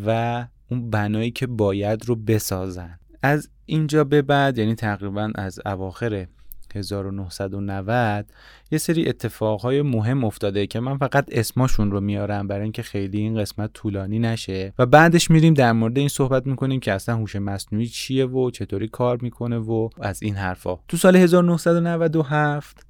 و 0.06 0.46
اون 0.70 0.90
بنایی 0.90 1.30
که 1.30 1.46
باید 1.46 2.04
رو 2.06 2.16
بسازن. 2.16 2.98
از 3.22 3.50
اینجا 3.66 4.04
به 4.04 4.22
بعد 4.22 4.58
یعنی 4.58 4.74
تقریبا 4.74 5.32
از 5.34 5.60
اواخر 5.66 6.26
1990 6.76 8.26
یه 8.70 8.78
سری 8.78 9.08
اتفاقهای 9.08 9.82
مهم 9.82 10.24
افتاده 10.24 10.66
که 10.66 10.80
من 10.80 10.98
فقط 10.98 11.24
اسماشون 11.32 11.90
رو 11.90 12.00
میارم 12.00 12.46
برای 12.46 12.62
اینکه 12.62 12.82
خیلی 12.82 13.18
این 13.18 13.40
قسمت 13.40 13.72
طولانی 13.72 14.18
نشه. 14.18 14.72
و 14.78 14.86
بعدش 14.86 15.30
میریم 15.30 15.54
در 15.54 15.72
مورد 15.72 15.98
این 15.98 16.08
صحبت 16.08 16.46
می‌کنیم 16.46 16.80
که 16.80 16.92
اصلا 16.92 17.16
هوش 17.16 17.36
مصنوعی 17.36 17.86
چیه 17.86 18.26
و 18.26 18.50
چطوری 18.50 18.88
کار 18.88 19.18
می‌کنه 19.22 19.58
و 19.58 19.88
از 20.00 20.22
این 20.22 20.34
حرفا. 20.34 20.76
تو 20.88 20.96
سال 20.96 21.16
1997 21.16 22.86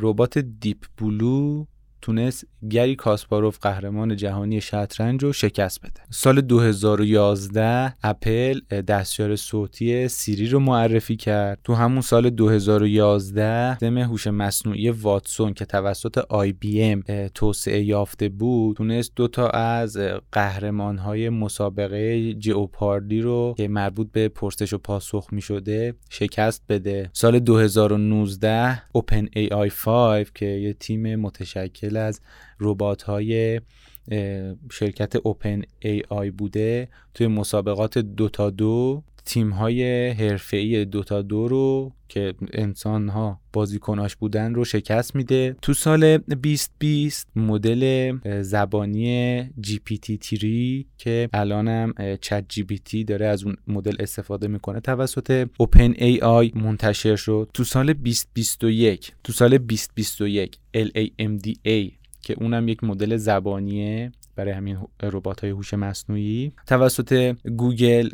ربات 0.00 0.38
Deep 0.38 0.78
Blue 0.98 1.64
تونست 2.02 2.46
گری 2.70 2.96
کاسپاروف 2.96 3.58
قهرمان 3.58 4.16
جهانی 4.16 4.60
شطرنج 4.60 5.24
رو 5.24 5.32
شکست 5.32 5.80
بده. 5.80 6.00
سال 6.10 6.40
2011 6.40 7.94
اپل 8.02 8.60
دستیار 8.60 9.36
صوتی 9.36 10.08
سیری 10.08 10.48
رو 10.48 10.60
معرفی 10.60 11.16
کرد. 11.16 11.58
تو 11.64 11.74
همون 11.74 12.00
سال 12.00 12.30
2011 12.30 13.72
سیستم 13.72 13.98
هوش 13.98 14.26
مصنوعی 14.26 14.90
واتسون 14.90 15.54
که 15.54 15.64
توسط 15.64 16.18
IBM 16.18 17.02
توسعه 17.34 17.82
یافته 17.82 18.28
بود 18.28 18.76
تونست 18.76 19.12
دو 19.16 19.28
تا 19.28 19.48
از 19.48 19.98
قهرمان 20.32 20.98
های 20.98 21.28
مسابقه 21.28 22.34
جئوپاردی 22.34 23.20
رو 23.20 23.54
که 23.56 23.68
مربوط 23.68 24.08
به 24.12 24.28
پرسش 24.28 24.72
و 24.72 24.78
پاسخ 24.78 25.28
می 25.32 25.40
شده 25.40 25.94
شکست 26.10 26.62
بده. 26.68 27.10
سال 27.12 27.38
2019 27.38 28.82
اوپن 28.92 29.28
ای 29.32 29.48
آی 29.48 29.70
5 29.84 30.26
که 30.34 30.46
یه 30.46 30.72
تیم 30.72 31.16
متشکل 31.16 31.89
از 31.96 32.20
ربات 32.60 33.02
های 33.02 33.60
شرکت 34.72 35.16
اوپن 35.16 35.62
ای 35.78 36.02
آی 36.08 36.30
بوده. 36.30 36.88
توی 37.14 37.26
مسابقات 37.26 37.98
دو 37.98 38.28
تا 38.28 38.50
دو 38.50 39.02
تیم 39.24 39.50
های 39.50 40.08
حرفه‌ای 40.08 40.84
دو 40.84 41.02
تا 41.02 41.22
دو 41.22 41.48
رو 41.48 41.92
که 42.08 42.34
انسان 42.52 43.08
ها 43.08 43.40
بازیکناش 43.52 44.16
بودن 44.16 44.54
رو 44.54 44.64
شکست 44.64 45.16
میده. 45.16 45.56
تو 45.62 45.74
سال 45.74 46.16
2020 46.16 47.28
مدل 47.36 48.12
زبانی 48.42 49.42
GPT-3 49.42 50.44
که 50.98 51.28
الانم 51.32 51.94
چت 52.20 52.44
GPT 52.52 53.04
داره 53.06 53.26
از 53.26 53.44
اون 53.44 53.56
مدل 53.66 53.96
استفاده 53.98 54.48
می‌کنه 54.48 54.80
توسط 54.80 55.48
Open 55.62 55.94
AI 55.94 56.56
منتشر 56.56 57.16
شد. 57.16 57.50
تو 57.54 57.64
سال 57.64 57.92
2021 57.92 59.12
تو 59.24 59.32
سال 59.32 59.58
2021 59.58 60.58
LAMDA 60.76 61.92
که 62.22 62.34
اونم 62.40 62.68
یک 62.68 62.84
مدل 62.84 63.16
زبانیه. 63.16 64.12
برای 64.40 64.52
همین 64.52 64.78
ربات 65.02 65.40
های 65.40 65.50
هوش 65.50 65.74
مصنوعی. 65.74 66.52
توسط 66.66 67.36
گوگل 67.56 68.08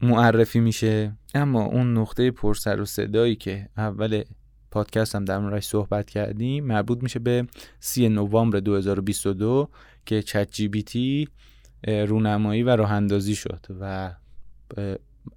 معرفی 0.00 0.60
میشه. 0.60 1.12
اما 1.34 1.64
اون 1.64 1.98
نقطه 1.98 2.30
پرسر 2.30 2.80
و 2.80 2.84
صدایی 2.84 3.36
که 3.36 3.68
اول 3.76 4.22
پادکست 4.70 5.14
هم 5.14 5.24
در 5.24 5.38
موردش 5.38 5.64
صحبت 5.64 6.10
کردیم 6.10 6.64
مربوط 6.64 7.02
میشه 7.02 7.18
به 7.18 7.46
3 7.80 8.08
نوامبر 8.08 8.60
2022 8.60 9.68
که 10.06 10.22
چت 10.22 10.50
جی 10.50 10.68
بی 10.68 10.82
تی 10.82 11.28
رونمایی 11.86 12.62
و 12.62 12.76
راه 12.76 12.92
اندازی 12.92 13.34
شد 13.34 13.66
و 13.80 14.12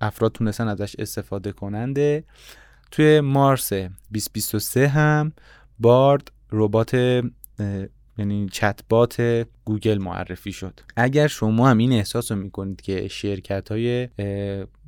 افراد 0.01 0.32
تونستن 0.32 0.67
ازش 0.67 0.95
استفاده 0.99 1.51
کننده. 1.51 2.23
توی 2.91 3.21
مارس 3.21 3.73
2023 3.73 4.88
هم 4.88 5.32
بارد 5.80 6.32
ربات 6.51 7.21
یعنی 8.17 8.50
چت 8.52 8.80
بات 8.89 9.47
گوگل 9.65 9.97
معرفی 9.97 10.52
شد. 10.52 10.80
اگر 10.95 11.28
شما 11.28 11.69
هم 11.69 11.78
این 11.78 11.93
احساس 11.93 12.32
رو 12.32 12.38
می‌کنید 12.38 12.82
که 12.82 13.08
شرکت 13.08 13.71
های 13.71 14.08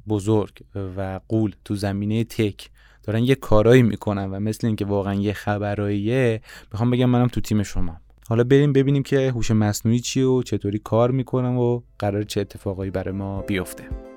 بزرگ 0.07 0.49
و 0.97 1.19
قول 1.27 1.55
تو 1.65 1.75
زمینه 1.75 2.23
تک 2.23 2.69
دارن 3.03 3.23
یه 3.23 3.35
کارایی 3.35 3.83
می‌کنن 3.83 4.25
و 4.25 4.39
مثل 4.39 4.67
اینکه 4.67 4.85
واقعا 4.85 5.13
یه 5.13 5.33
خبراییه 5.33 6.41
می‌خوام 6.71 6.91
بگم 6.91 7.05
منم 7.05 7.27
تو 7.27 7.41
تیم 7.41 7.63
شما. 7.63 7.97
حالا 8.29 8.43
بریم 8.43 8.73
ببینیم 8.73 9.03
که 9.03 9.31
هوش 9.31 9.51
مصنوعی 9.51 9.99
چیه 9.99 10.25
و 10.25 10.43
چطوری 10.43 10.79
کار 10.79 11.11
می‌کنم 11.11 11.57
و 11.57 11.81
قرار 11.99 12.23
چه 12.23 12.41
اتفاقایی 12.41 12.91
برای 12.91 13.13
ما 13.13 13.41
بیفته. 13.41 14.12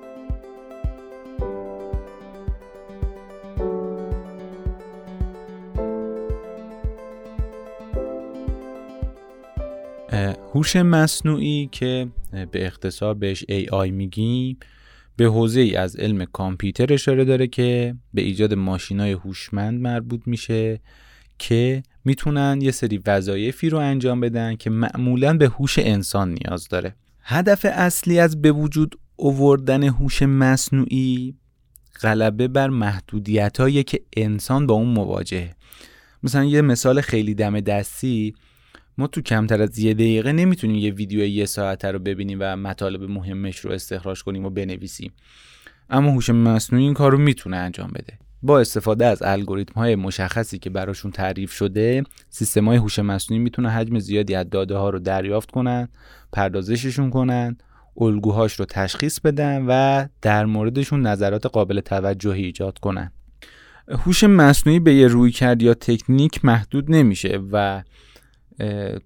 هوش 10.57 10.75
مصنوعی 10.75 11.69
که 11.71 12.07
به 12.51 12.67
اختصار 12.67 13.13
بهش 13.13 13.43
AI 13.43 13.91
میگیم 13.91 14.57
به 15.15 15.25
حوزه 15.25 15.59
ای 15.59 15.75
از 15.75 15.95
علم 15.95 16.25
کامپیوتر 16.25 16.93
اشاره 16.93 17.25
داره 17.25 17.47
که 17.47 17.95
به 18.13 18.21
ایجاد 18.21 18.53
ماشینای 18.53 19.11
هوشمند 19.11 19.81
مربوط 19.81 20.21
میشه 20.25 20.79
که 21.39 21.83
می‌تونن 22.05 22.59
یه 22.61 22.71
سری 22.71 23.01
وظایفی 23.05 23.69
رو 23.69 23.77
انجام 23.77 24.19
بدن 24.19 24.55
که 24.55 24.69
معمولا 24.69 25.37
به 25.37 25.47
هوش 25.47 25.79
انسان 25.79 26.33
نیاز 26.33 26.67
داره. 26.67 26.95
هدف 27.21 27.65
اصلی 27.69 28.19
از 28.19 28.41
به 28.41 28.51
وجود 28.51 28.99
اووردن 29.15 29.83
هوش 29.83 30.21
مصنوعی 30.21 31.35
غلبه 32.01 32.47
بر 32.47 32.69
محدودیت 32.69 33.85
که 33.87 34.01
انسان 34.17 34.67
با 34.67 34.73
اون 34.73 34.89
مواجهه. 34.89 35.55
مثلا 36.23 36.43
یه 36.43 36.61
مثال 36.61 37.01
خیلی 37.01 37.33
دم 37.33 37.59
دستی 37.59 38.33
ما 38.97 39.07
تو 39.07 39.21
کمتر 39.21 39.61
از 39.61 39.79
یه 39.79 39.93
دقیقه 39.93 40.31
نمی‌تونیم 40.31 40.75
یه 40.75 40.91
ویدیو 40.91 41.25
یه 41.25 41.45
ساعته 41.45 41.91
رو 41.91 41.99
ببینیم 41.99 42.37
و 42.41 42.55
مطالب 42.55 43.03
مهمش 43.03 43.59
رو 43.59 43.71
استخراج 43.71 44.23
کنیم 44.23 44.45
و 44.45 44.49
بنویسیم. 44.49 45.13
اما 45.89 46.11
هوش 46.11 46.29
مصنوعی 46.29 46.85
این 46.85 46.93
کار 46.93 47.11
رو 47.11 47.17
می‌تونه 47.17 47.57
انجام 47.57 47.91
بده. 47.95 48.19
با 48.43 48.59
استفاده 48.59 49.05
از 49.05 49.21
الگوریتم 49.21 49.73
های 49.73 49.95
مشخصی 49.95 50.59
که 50.59 50.69
براشون 50.69 51.11
تعریف 51.11 51.51
شده 51.51 52.03
سیستم 52.29 52.65
های 52.65 52.77
هوش 52.77 52.99
مصنوعی 52.99 53.43
می‌تونه 53.43 53.69
حجم 53.69 53.99
زیادی 53.99 54.35
از 54.35 54.49
داده 54.49 54.75
ها 54.75 54.89
رو 54.89 54.99
دریافت 54.99 55.51
کنن 55.51 55.87
پردازششون 56.33 57.09
کنن 57.09 57.57
الگوهاش 57.97 58.53
رو 58.53 58.65
تشخیص 58.65 59.19
بدن 59.19 59.65
و 59.67 60.05
در 60.21 60.45
موردشون 60.45 61.01
نظرات 61.01 61.45
قابل 61.45 61.79
توجهی 61.79 62.43
ایجاد 62.43 62.77
کنن. 62.77 63.11
هوش 63.87 64.23
مصنوعی 64.23 64.79
به 64.79 64.93
یه 64.93 65.07
روی 65.07 65.31
کرد 65.31 65.61
یا 65.61 65.73
تکنیک 65.73 66.45
محدود 66.45 66.91
نمیشه 66.91 67.39
و 67.51 67.83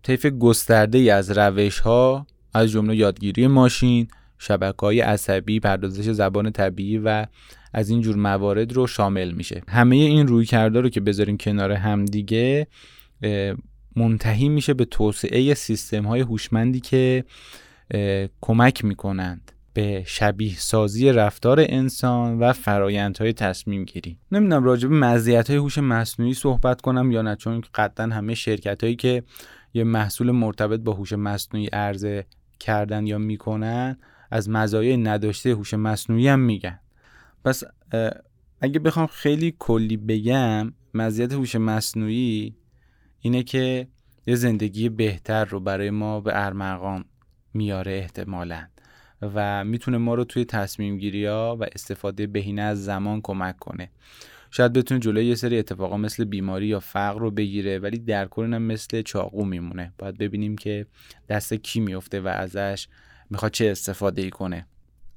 طیف 0.03 0.25
گسترده 0.25 0.97
ای 0.97 1.09
از 1.09 1.31
روش 1.31 1.79
ها 1.79 2.27
از 2.53 2.71
جمله 2.71 2.95
یادگیری 2.95 3.47
ماشین 3.47 4.07
شبکه 4.37 4.77
های 4.81 5.01
عصبی 5.01 5.59
پردازش 5.59 6.09
زبان 6.09 6.51
طبیعی 6.51 6.97
و 6.97 7.25
از 7.73 7.89
این 7.89 8.01
جور 8.01 8.15
موارد 8.15 8.73
رو 8.73 8.87
شامل 8.87 9.31
میشه. 9.31 9.61
همه 9.67 9.95
این 9.95 10.27
روی 10.27 10.45
کرده 10.45 10.81
رو 10.81 10.89
که 10.89 11.01
بذاریم 11.01 11.37
کنار 11.37 11.71
هم 11.71 12.05
دیگه 12.05 12.67
منتهی 13.95 14.49
میشه 14.49 14.73
به 14.73 14.85
توسعه 14.85 15.53
سیستم 15.53 16.03
های 16.03 16.21
هوشمندی 16.21 16.79
که 16.79 17.23
کمک 18.41 18.85
می‌کنند. 18.85 19.51
به 19.73 20.03
شبیه 20.07 20.55
سازی 20.57 21.11
رفتار 21.11 21.59
انسان 21.59 22.39
و 22.39 22.53
فرایندهای 22.53 23.33
تصمیم 23.33 23.85
گیری 23.85 24.17
نمی‌دونم 24.31 24.63
راجع 24.63 24.87
به 24.87 24.95
مزیت 24.95 25.49
های 25.49 25.59
هوش 25.59 25.77
مصنوعی 25.77 26.33
صحبت 26.33 26.81
کنم 26.81 27.11
یا 27.11 27.21
نه 27.21 27.35
چون 27.35 27.63
قطعا 27.75 28.05
همه 28.07 28.35
شرکت 28.35 28.83
هایی 28.83 28.95
که 28.95 29.23
یه 29.73 29.83
محصول 29.83 30.31
مرتبط 30.31 30.79
با 30.79 30.93
هوش 30.93 31.13
مصنوعی 31.13 31.67
عرضه 31.67 32.25
کردن 32.59 33.07
یا 33.07 33.17
می‌کنن 33.17 33.97
از 34.31 34.49
مزایای 34.49 34.97
نداشته 34.97 35.49
هوش 35.49 35.73
مصنوعی 35.73 36.27
هم 36.27 36.39
میگن. 36.39 36.79
پس 37.45 37.63
اگه 38.61 38.79
بخوام 38.79 39.07
خیلی 39.07 39.55
کلی 39.59 39.97
بگم 39.97 40.73
مزیت 40.93 41.33
هوش 41.33 41.55
مصنوعی 41.55 42.55
اینه 43.19 43.43
که 43.43 43.87
یه 44.27 44.35
زندگی 44.35 44.89
بهتر 44.89 45.45
رو 45.45 45.59
برای 45.59 45.89
ما 45.89 46.21
به 46.21 46.45
ارمغان 46.45 47.05
میاره 47.53 47.91
احتمالاً. 47.91 48.67
و 49.21 49.63
می‌تونه 49.63 49.97
ما 49.97 50.15
رو 50.15 50.23
توی 50.23 50.45
تصمیم 50.45 50.97
گیری 50.97 51.25
ها 51.25 51.57
و 51.59 51.65
استفاده 51.75 52.27
بهینه 52.27 52.61
از 52.61 52.85
زمان 52.85 53.21
کمک 53.21 53.57
کنه. 53.57 53.91
شاید 54.51 54.73
بتونه 54.73 54.99
جلوی 54.99 55.25
یه 55.25 55.35
سری 55.35 55.59
اتفاقا 55.59 55.97
مثل 55.97 56.23
بیماری 56.23 56.67
یا 56.67 56.79
فقر 56.79 57.19
رو 57.19 57.31
بگیره 57.31 57.79
ولی 57.79 57.99
در 57.99 58.27
کل 58.27 58.53
هم 58.53 58.61
مثل 58.61 59.01
چاقو 59.01 59.45
میمونه. 59.45 59.93
باید 59.97 60.17
ببینیم 60.17 60.57
که 60.57 60.85
دست 61.29 61.53
کی 61.53 61.79
میفته 61.79 62.21
و 62.21 62.27
ازش 62.27 62.87
می‌خواد 63.29 63.51
چه 63.51 63.65
استفاده 63.65 64.21
ای 64.21 64.29
کنه. 64.29 64.67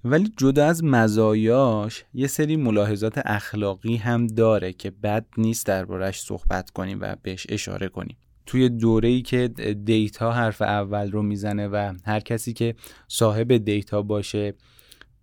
ولی 0.04 0.32
جدا 0.36 0.66
از 0.66 0.84
مزایاش 0.84 2.04
یه 2.14 2.26
سری 2.26 2.56
ملاحظات 2.56 3.18
اخلاقی 3.24 3.96
هم 3.96 4.26
داره 4.26 4.72
که 4.72 4.90
بد 4.90 5.26
نیست 5.36 5.66
دربارش 5.66 6.20
صحبت 6.20 6.70
کنیم 6.70 6.98
و 7.00 7.16
بهش 7.22 7.46
اشاره 7.48 7.88
کنیم. 7.88 8.16
توی 8.46 8.68
دوره 8.68 9.08
ای 9.08 9.22
که 9.22 9.48
دیتا 9.84 10.32
حرف 10.32 10.62
اول 10.62 11.10
رو 11.10 11.22
می‌زنه 11.22 11.68
و 11.68 11.94
هر 12.04 12.20
کسی 12.20 12.52
که 12.52 12.74
صاحب 13.08 13.56
دیتا 13.56 14.02
باشه 14.02 14.54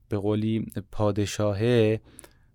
به 0.10 0.18
قولی 0.18 0.66
پادشاهه 0.92 2.02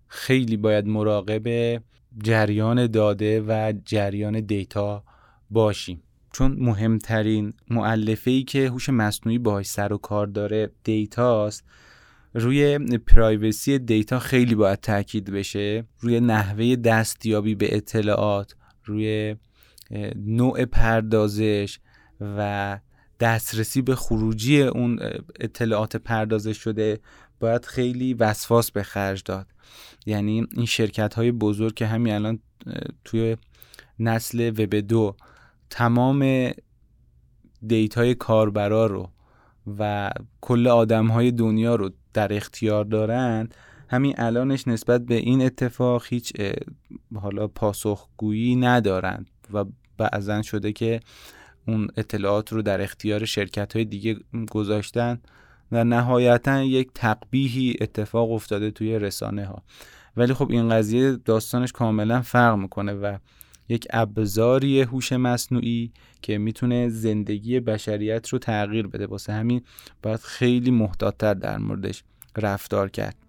خیلی 0.07 0.57
باید 0.57 0.87
مراقب 0.87 1.77
جریان 2.23 2.87
داده 2.87 3.41
و 3.41 3.73
جریان 3.85 4.39
دیتا 4.39 5.03
باشیم 5.49 6.03
چون 6.33 6.55
مهمترین 6.59 7.53
معلفه 7.69 8.31
ای 8.31 8.43
که 8.43 8.69
هوش 8.69 8.89
مصنوعی 8.89 9.37
باهاش 9.37 9.65
سر 9.65 9.93
و 9.93 9.97
کار 9.97 10.27
داره 10.27 10.71
دیتاست. 10.83 11.63
روی 12.33 12.79
پرایوسی 12.97 13.79
دیتا 13.79 14.19
خیلی 14.19 14.55
باید 14.55 14.79
تاکید 14.79 15.31
بشه. 15.31 15.85
روی 15.99 16.19
نحوه 16.19 16.75
دستیابی 16.75 17.55
به 17.55 17.75
اطلاعات 17.75 18.55
روی 18.85 19.35
نوع 20.15 20.65
پردازش 20.65 21.79
و 22.21 22.79
دسترسی 23.19 23.81
به 23.81 23.95
خروجی 23.95 24.61
اون 24.61 24.99
اطلاعات 25.39 25.95
پردازش 25.95 26.57
شده 26.57 26.99
باید 27.39 27.65
خیلی 27.65 28.13
وسواس 28.13 28.71
به 28.71 28.83
خرج 28.83 29.23
داد. 29.23 29.47
یعنی 30.05 30.47
این 30.55 30.65
شرکت 30.65 31.13
های 31.13 31.31
بزرگ 31.31 31.73
که 31.73 31.87
همین 31.87 32.13
الان 32.13 32.39
توی 33.05 33.37
نسل 33.99 34.49
وب 34.49 34.75
دو 34.75 35.15
تمام 35.69 36.49
دیتای 37.67 38.15
کاربرا 38.15 38.85
رو 38.85 39.09
و 39.79 40.11
کل 40.41 40.67
آدم 40.67 41.07
های 41.07 41.31
دنیا 41.31 41.75
رو 41.75 41.89
در 42.13 42.33
اختیار 42.33 42.85
دارند 42.85 43.55
همین 43.89 44.15
الانش 44.17 44.67
نسبت 44.67 45.05
به 45.05 45.15
این 45.15 45.41
اتفاق 45.41 46.03
هیچ 46.09 46.33
حالا 47.15 47.47
پاسخگویی 47.47 48.55
ندارند 48.55 49.29
و 49.53 49.65
بعضا 49.97 50.41
شده 50.41 50.71
که 50.71 50.99
اون 51.67 51.87
اطلاعات 51.97 52.53
رو 52.53 52.61
در 52.61 52.81
اختیار 52.81 53.25
شرکت 53.25 53.75
های 53.75 53.85
دیگه 53.85 54.15
گذاشتن 54.51 55.19
و 55.71 55.83
نهایتا 55.83 56.63
یک 56.63 56.89
تقبیهی 56.95 57.75
اتفاق 57.81 58.31
افتاده 58.31 58.71
توی 58.71 58.99
رسانه 58.99 59.45
ها 59.45 59.63
ولی 60.17 60.33
خب 60.33 60.51
این 60.51 60.69
قضیه 60.69 61.15
داستانش 61.15 61.71
کاملا 61.71 62.21
فرق 62.21 62.55
می‌کنه 62.55 62.93
و 62.93 63.17
یک 63.69 63.87
ابزاری 63.89 64.81
هوش 64.81 65.11
مصنوعی 65.11 65.91
که 66.21 66.37
می‌تونه 66.37 66.89
زندگی 66.89 67.59
بشریت 67.59 68.29
رو 68.29 68.39
تغییر 68.39 68.87
بده. 68.87 69.05
واسه 69.05 69.33
همین 69.33 69.61
باید 70.03 70.19
خیلی 70.19 70.71
محتاطتر 70.71 71.33
در 71.33 71.57
موردش 71.57 72.03
رفتار 72.37 72.89
کرد. 72.89 73.26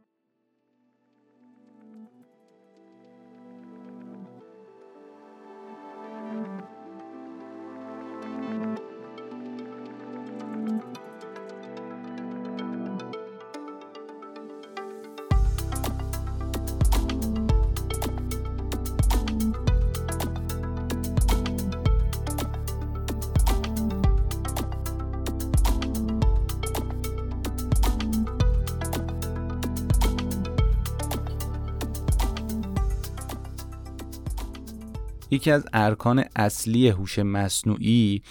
یکی 35.30 35.50
از 35.50 35.66
ارکان 35.72 36.24
اصلی 36.36 36.88
هوش 36.88 37.18
مصنوعی 37.18 38.22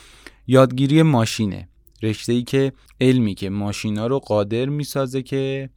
یادگیری 0.48 1.02
ماشینه. 1.04 1.70
رشته 2.04 2.34
ای 2.34 2.44
که 2.44 2.72
علمی 3.02 3.36
که 3.36 3.50
ماشینا 3.50 4.08
رو 4.08 4.20
قادر 4.20 4.66
می‌سازه 4.66 5.22
که 5.22 5.70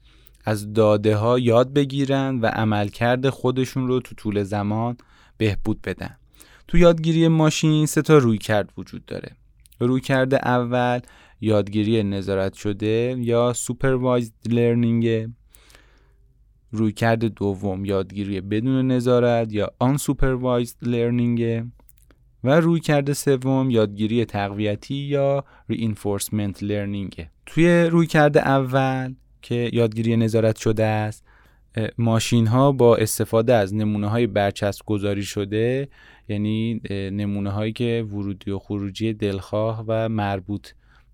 از 0.44 0.72
داده 0.72 1.16
ها 1.16 1.38
یاد 1.38 1.72
بگیرن 1.72 2.40
و 2.40 2.46
عملکرد 2.46 3.28
خودشون 3.28 3.88
رو 3.88 4.00
تو 4.00 4.14
طول 4.14 4.42
زمان 4.42 4.96
بهبود 5.38 5.82
بدن. 5.82 6.16
تو 6.68 6.78
یادگیری 6.78 7.28
ماشین 7.28 7.86
سه 7.86 8.02
تا 8.02 8.18
روی 8.18 8.38
کرد 8.38 8.72
وجود 8.78 9.04
داره. 9.04 9.36
روی 9.80 10.00
کرده 10.00 10.48
اول 10.48 11.00
یادگیری 11.40 12.02
نظارت 12.02 12.54
شده 12.54 13.16
یا 13.18 13.52
سوپروایزد 13.52 14.32
لرنینگ. 14.48 15.34
رویکرد 16.72 17.24
دوم 17.24 17.84
یادگیری 17.84 18.40
بدون 18.40 18.90
نظارت 18.90 19.52
یا 19.52 19.72
unsupervised 19.84 20.86
learning 20.86 21.64
و 22.44 22.60
رویکرد 22.60 23.12
سوم 23.12 23.70
یادگیری 23.70 24.24
تقویتی 24.24 24.94
یا 24.94 25.44
reinforcement 25.72 26.58
learning 26.60 27.24
توی 27.46 27.84
رویکرد 27.84 28.38
اول 28.38 29.14
که 29.42 29.70
یادگیری 29.72 30.16
نظارت 30.16 30.56
شده 30.56 30.84
است 30.84 31.24
ماشین 31.98 32.46
ها 32.46 32.72
با 32.72 32.96
استفاده 32.96 33.54
از 33.54 33.74
نمونه 33.74 34.08
های 34.08 34.26
برچسب 34.26 34.86
گذاری 34.86 35.22
شده 35.22 35.88
یعنی 36.28 36.80
نمونه 36.90 37.50
هایی 37.50 37.72
که 37.72 38.06
ورودی 38.08 38.50
و 38.50 38.58
خروجی 38.58 39.12
دلخواه 39.12 39.84
و 39.88 40.08
مربوط 40.08 40.68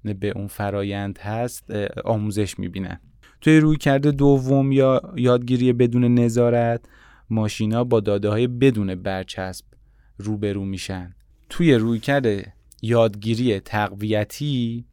به 0.04 0.32
اون 0.36 0.46
فرایند 0.46 1.18
هست 1.18 1.70
آموزش 2.04 2.58
می‌بینن. 2.58 3.00
توی 3.46 3.60
روی 3.60 3.76
کرده 3.76 4.10
دوم 4.10 4.72
یا 4.72 5.02
یادگیری 5.16 5.72
بدون 5.72 6.14
نظارت 6.14 6.80
ماشینا 7.30 7.84
با 7.84 8.00
داده 8.00 8.28
های 8.28 8.46
بدون 8.46 8.94
برچسب 8.94 9.64
روبرو 10.18 10.64
میشن. 10.64 11.14
توی 11.48 11.74
روی 11.74 11.98
کرده 11.98 12.52
یادگیری 12.82 13.60
تقویتی 13.60 14.84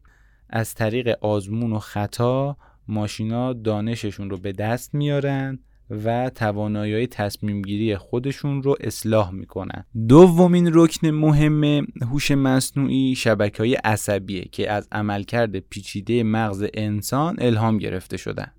از 0.50 0.74
طریق 0.74 1.18
آزمون 1.22 1.74
و 1.74 1.80
خطا 1.80 2.58
ماشینا 2.88 3.54
دانششون 3.54 4.30
رو 4.30 4.38
به 4.38 4.52
دست 4.52 4.94
میارن. 4.96 5.60
و 6.06 6.30
توانایی 6.30 7.08
تصمیم 7.08 7.62
گیری 7.62 7.98
خودشون 7.98 8.64
رو 8.64 8.76
اصلاح 8.82 9.32
می‌کنن. 9.32 9.86
دومین 10.08 10.72
رکن 10.74 11.08
مهم 11.08 11.88
هوش 12.12 12.32
مصنوعی 12.32 13.16
شبکه 13.16 13.58
های 13.58 13.76
عصبیه 13.76 14.46
که 14.52 14.72
از 14.72 14.88
عملکرد 14.92 15.60
پیچیده 15.60 16.24
مغز 16.24 16.66
انسان 16.74 17.36
الهام 17.40 17.78
گرفته 17.78 18.18
شدن. 18.18 18.52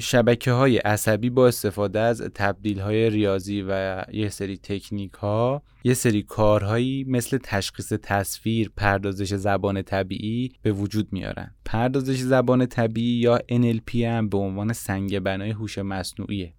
شبکه 0.00 0.52
های 0.52 0.78
عصبی 0.78 1.30
با 1.30 1.48
استفاده 1.48 2.00
از 2.00 2.22
تبدیل 2.34 2.80
های 2.80 3.10
ریاضی 3.10 3.64
و 3.68 4.04
یه 4.12 4.28
سری 4.28 4.56
تکنیک 4.56 5.12
ها 5.12 5.62
یه 5.84 5.94
سری 5.94 6.22
کارهایی 6.22 7.04
مثل 7.08 7.38
تشخیص 7.42 7.92
تصویر 8.02 8.70
پردازش 8.76 9.34
زبان 9.34 9.82
طبیعی 9.82 10.52
به 10.62 10.72
وجود 10.72 11.12
میارن. 11.12 11.54
پردازش 11.64 12.16
زبان 12.16 12.66
طبیعی 12.66 13.20
یا 13.20 13.38
NLP 13.38 13.94
هم 13.94 14.28
به 14.28 14.38
عنوان 14.38 14.72
سنگ 14.72 15.18
بنای 15.18 15.50
هوش 15.50 15.78
مصنوعیه. 15.78 16.54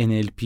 NLP 0.00 0.44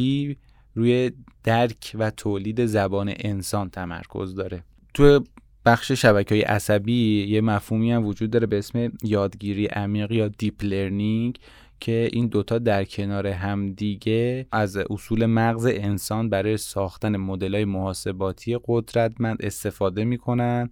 روی 0.75 1.11
درک 1.45 1.93
و 1.99 2.11
تولید 2.11 2.67
زبان 2.67 3.15
انسان 3.17 3.71
تمرکز 3.71 4.35
داره. 4.35 4.65
تو 4.95 5.25
بخش 5.67 5.93
شبکه 5.93 6.35
های 6.35 6.43
عصبی 6.43 7.27
یه 7.29 7.41
مفهومی 7.41 7.93
هم 7.93 8.07
وجود 8.07 8.31
داره 8.31 8.47
به 8.47 8.59
اسم 8.59 8.93
یادگیری 9.03 9.67
عمیق 9.67 10.13
یا 10.13 10.29
deep 10.29 10.65
learning 10.65 11.39
که 11.81 12.09
این 12.13 12.27
دوتا 12.27 12.59
در 12.59 12.85
کنار 12.85 13.27
همدیگه 13.27 14.47
از 14.53 14.77
اصول 14.77 15.27
مغز 15.27 15.67
انسان 15.67 16.29
برای 16.29 16.57
ساختن 16.57 17.15
های 17.15 17.65
محاسباتی 17.65 18.59
قدرتمند 18.65 19.37
استفاده 19.41 20.05
می‌کنن 20.05 20.71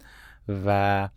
و 0.66 1.08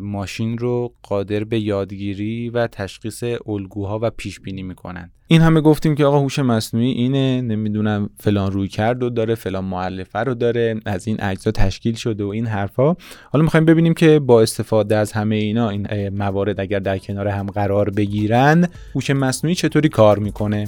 ماشین 0.00 0.58
رو 0.58 0.92
قادر 1.02 1.44
به 1.44 1.60
یادگیری 1.60 2.50
و 2.50 2.66
تشخیص 2.66 3.24
الگوها 3.46 3.98
و 4.02 4.10
پیش 4.10 4.40
بینی 4.40 4.62
می‌کنن 4.62 5.10
این 5.28 5.40
همه 5.40 5.60
گفتیم 5.60 5.94
که 5.94 6.04
آقا 6.04 6.18
هوش 6.18 6.38
مصنوعی 6.38 6.90
اینه 6.90 7.42
نمی‌دونم 7.42 8.10
فلان 8.20 8.52
روی 8.52 8.68
کرد 8.68 9.02
و 9.02 9.10
داره 9.10 9.34
فلان 9.34 9.64
معلفه 9.64 10.18
رو 10.18 10.34
داره 10.34 10.80
از 10.86 11.08
این 11.08 11.16
اجزا 11.20 11.50
تشکیل 11.50 11.94
شده 11.94 12.24
و 12.24 12.28
این 12.28 12.46
حرفا. 12.46 12.96
حالا 13.30 13.44
می‌خوایم 13.44 13.66
ببینیم 13.66 13.94
که 13.94 14.18
با 14.18 14.42
استفاده 14.42 14.96
از 14.96 15.12
همه 15.12 15.36
اینا 15.36 15.68
این 15.70 16.08
موارد 16.08 16.60
اگر 16.60 16.78
در 16.78 16.98
کنار 16.98 17.28
هم 17.28 17.46
قرار 17.46 17.90
بگیرن 17.90 18.68
هوش 18.94 19.10
مصنوعی 19.10 19.54
چطوری 19.54 19.88
کار 19.88 20.18
می‌کنه؟ 20.18 20.64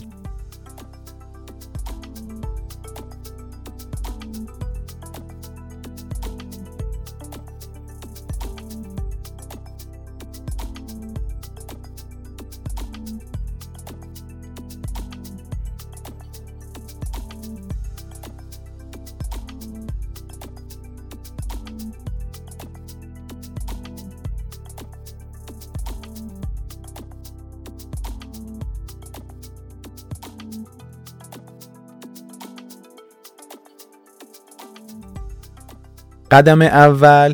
قدم 36.31 36.62
اول 36.62 37.33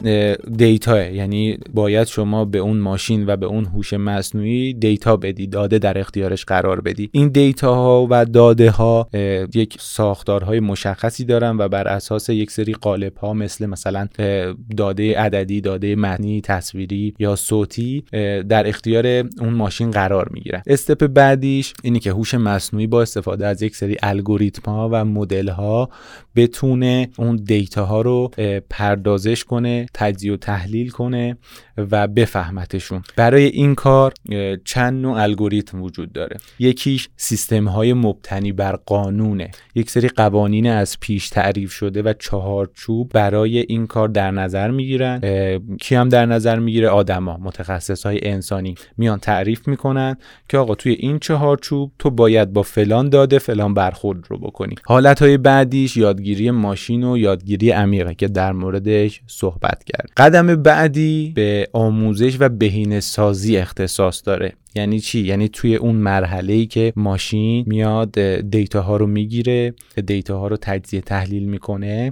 دیتا. 0.56 1.02
یعنی 1.02 1.58
باید 1.74 2.06
شما 2.06 2.44
به 2.44 2.58
اون 2.58 2.76
ماشین 2.76 3.26
و 3.26 3.36
به 3.36 3.46
اون 3.46 3.64
هوش 3.64 3.92
مصنوعی 3.92 4.74
دیتا 4.74 5.16
بدی 5.16 5.46
داده 5.46 5.78
در 5.78 5.98
اختیارش 5.98 6.44
قرار 6.44 6.80
بدی. 6.80 7.08
این 7.12 7.28
دیتا 7.28 7.74
ها 7.74 8.06
و 8.10 8.24
داده 8.24 8.70
ها 8.70 9.08
یک 9.54 9.76
ساختارهای 9.80 10.60
مشخصی 10.60 11.24
دارن 11.24 11.56
و 11.58 11.68
بر 11.68 11.88
اساس 11.88 12.28
یک 12.28 12.50
سری 12.50 12.72
قالب 12.72 13.16
ها 13.16 13.32
مثل 13.32 13.66
مثلا 13.66 14.08
داده 14.76 15.18
عددی 15.18 15.60
داده 15.60 15.96
معنی 15.96 16.40
تصویری 16.40 17.14
یا 17.18 17.36
صوتی 17.36 18.04
در 18.48 18.68
اختیار 18.68 19.06
اون 19.40 19.52
ماشین 19.52 19.90
قرار 19.90 20.28
می‌گیرن. 20.30 20.62
استپ 20.66 21.06
بعدیش 21.06 21.74
اینه 21.82 21.98
که 21.98 22.10
هوش 22.10 22.34
مصنوعی 22.34 22.86
با 22.86 23.02
استفاده 23.02 23.46
از 23.46 23.62
یک 23.62 23.76
سری 23.76 23.96
الگوریتم 24.02 24.72
ها 24.72 24.88
و 24.92 25.04
مدل 25.04 25.48
ها 25.48 25.88
بتونه 26.36 27.08
اون 27.16 27.36
دیتا 27.36 27.84
ها 27.84 28.00
رو 28.00 28.30
پردازش 28.70 29.44
کنه 29.44 29.86
تجزیه 29.94 30.32
و 30.32 30.36
تحلیل 30.36 30.90
کنه 30.90 31.36
و 31.76 32.08
بفهمتشون. 32.08 33.02
برای 33.16 33.44
این 33.44 33.74
کار 33.74 34.12
چند 34.64 35.02
نوع 35.02 35.22
الگوریتم 35.22 35.82
وجود 35.82 36.12
داره. 36.12 36.36
یکیش 36.58 37.08
سیستم 37.16 37.68
های 37.68 37.92
مبتنی 37.92 38.52
بر 38.52 38.76
قانونه. 38.76 39.50
یک 39.74 39.90
سری 39.90 40.08
قوانین 40.08 40.66
از 40.66 41.00
پیش 41.00 41.28
تعریف 41.28 41.72
شده 41.72 42.02
و 42.02 42.12
چهارچوب 42.18 43.12
برای 43.12 43.58
این 43.58 43.86
کار 43.86 44.08
در 44.08 44.30
نظر 44.30 44.70
می‌گیرن. 44.70 45.20
کی 45.80 45.94
هم 45.94 46.08
در 46.08 46.26
نظر 46.26 46.58
می‌گیره؟ 46.58 46.88
آدما 46.88 47.36
متخصص 47.36 48.06
های 48.06 48.20
انسانی. 48.22 48.74
میان 48.96 49.18
تعریف 49.18 49.68
می‌کنن 49.68 50.16
که 50.48 50.58
آقا 50.58 50.74
توی 50.74 50.92
این 50.92 51.18
چهارچوب 51.18 51.92
تو 51.98 52.10
باید 52.10 52.52
با 52.52 52.62
فلان 52.62 53.08
داده 53.08 53.38
فلان 53.38 53.74
برخورد 53.74 54.24
رو 54.28 54.38
بکنی. 54.38 54.74
حالت 54.86 55.22
های 55.22 55.36
بعدیش 55.36 55.96
یادگیری 56.24 56.50
ماشین 56.50 57.04
و 57.04 57.18
یادگیری 57.18 57.70
عمیقه 57.70 58.14
که 58.14 58.28
در 58.28 58.52
موردش 58.52 59.20
صحبت 59.26 59.84
کرد. 59.84 60.10
قدم 60.16 60.56
بعدی 60.56 61.32
به 61.34 61.68
آموزش 61.72 62.36
و 62.40 62.48
بهینه 62.48 63.00
سازی 63.00 63.56
اختصاص 63.56 64.22
داره. 64.26 64.52
یعنی 64.74 65.00
چی؟ 65.00 65.20
یعنی 65.20 65.48
توی 65.48 65.76
اون 65.76 65.96
مرحله 65.96 66.52
ای 66.52 66.66
که 66.66 66.92
ماشین 66.96 67.64
میاد 67.66 68.20
دیتا 68.40 68.82
ها 68.82 68.96
رو 68.96 69.06
می‌گیره 69.06 69.74
دیتا 70.06 70.38
ها 70.38 70.48
رو 70.48 70.56
تجزیه 70.60 71.00
تحلیل 71.00 71.44
می‌کنه 71.44 72.10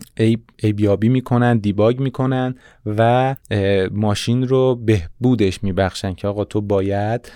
ایبیابی 0.62 1.09
می‌کنن 1.09 1.59
دیباگ 1.59 2.01
می‌کنن 2.01 2.55
و 2.87 3.35
ماشین 3.90 4.48
رو 4.48 4.75
بهبودش 4.75 5.62
میبخشن 5.62 6.14
که 6.14 6.29
آقا 6.29 6.44
تو 6.44 6.61
باید 6.61 7.33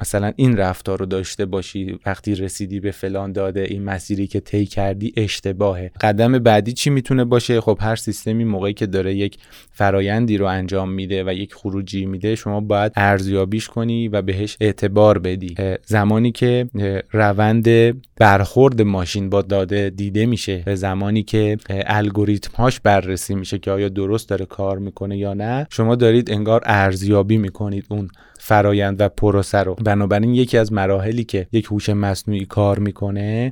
مثلا 0.00 0.32
این 0.36 0.56
رفتار 0.56 0.98
رو 0.98 1.06
داشته 1.06 1.46
باشی 1.46 1.98
وقتی 2.06 2.34
رسیدی 2.34 2.80
به 2.80 2.90
فلان 2.90 3.32
داده 3.32 3.60
این 3.60 3.84
مسیری 3.84 4.26
که 4.26 4.40
طی 4.40 4.66
کردی 4.66 5.12
اشتباهه. 5.16 5.90
قدم 6.00 6.38
بعدی 6.38 6.72
چی 6.72 6.90
می‌تونه 6.90 7.24
باشه؟ 7.24 7.60
خب 7.60 7.78
هر 7.80 7.96
سیستمی 7.96 8.44
موقعی 8.44 8.72
که 8.74 8.86
داره 8.86 9.14
یک 9.14 9.38
فرایندی 9.70 10.38
رو 10.38 10.46
انجام 10.46 10.92
میده 10.92 11.24
و 11.24 11.32
یک 11.32 11.54
خروجی 11.54 12.06
میده 12.06 12.34
شما 12.34 12.60
باید 12.60 12.92
ارزیابیش 12.96 13.68
کنی 13.68 14.08
و 14.08 14.22
بهش 14.34 14.56
اعتبار 14.60 15.18
بدی. 15.18 15.54
زمانی 15.84 16.32
که 16.32 16.68
روند 17.12 17.68
برخورد 18.16 18.82
ماشین 18.82 19.30
با 19.30 19.42
داده 19.42 19.90
دیده 19.90 20.26
میشه 20.26 20.62
به 20.64 20.74
زمانی 20.74 21.22
که 21.22 21.56
الگوریتم 21.70 22.50
هاش 22.56 22.80
بررسی 22.80 23.34
میشه 23.34 23.58
که 23.58 23.70
آیا 23.70 23.88
درست 23.88 24.28
داره 24.28 24.46
کار 24.46 24.78
می‌کنه 24.78 25.18
یا 25.18 25.34
نه 25.34 25.66
شما 25.70 25.94
دارید 25.94 26.30
انگار 26.30 26.62
ارزیابی 26.64 27.36
می‌کنید 27.36 27.84
اون 27.88 28.08
فرایند 28.46 29.00
و 29.00 29.08
پروسه 29.08 29.58
رو. 29.58 29.74
بنابراین 29.74 30.34
یکی 30.34 30.58
از 30.58 30.72
مراحلی 30.72 31.24
که 31.24 31.46
یک 31.52 31.64
هوش 31.64 31.88
مصنوعی 31.88 32.44
کار 32.44 32.78
می‌کنه 32.78 33.50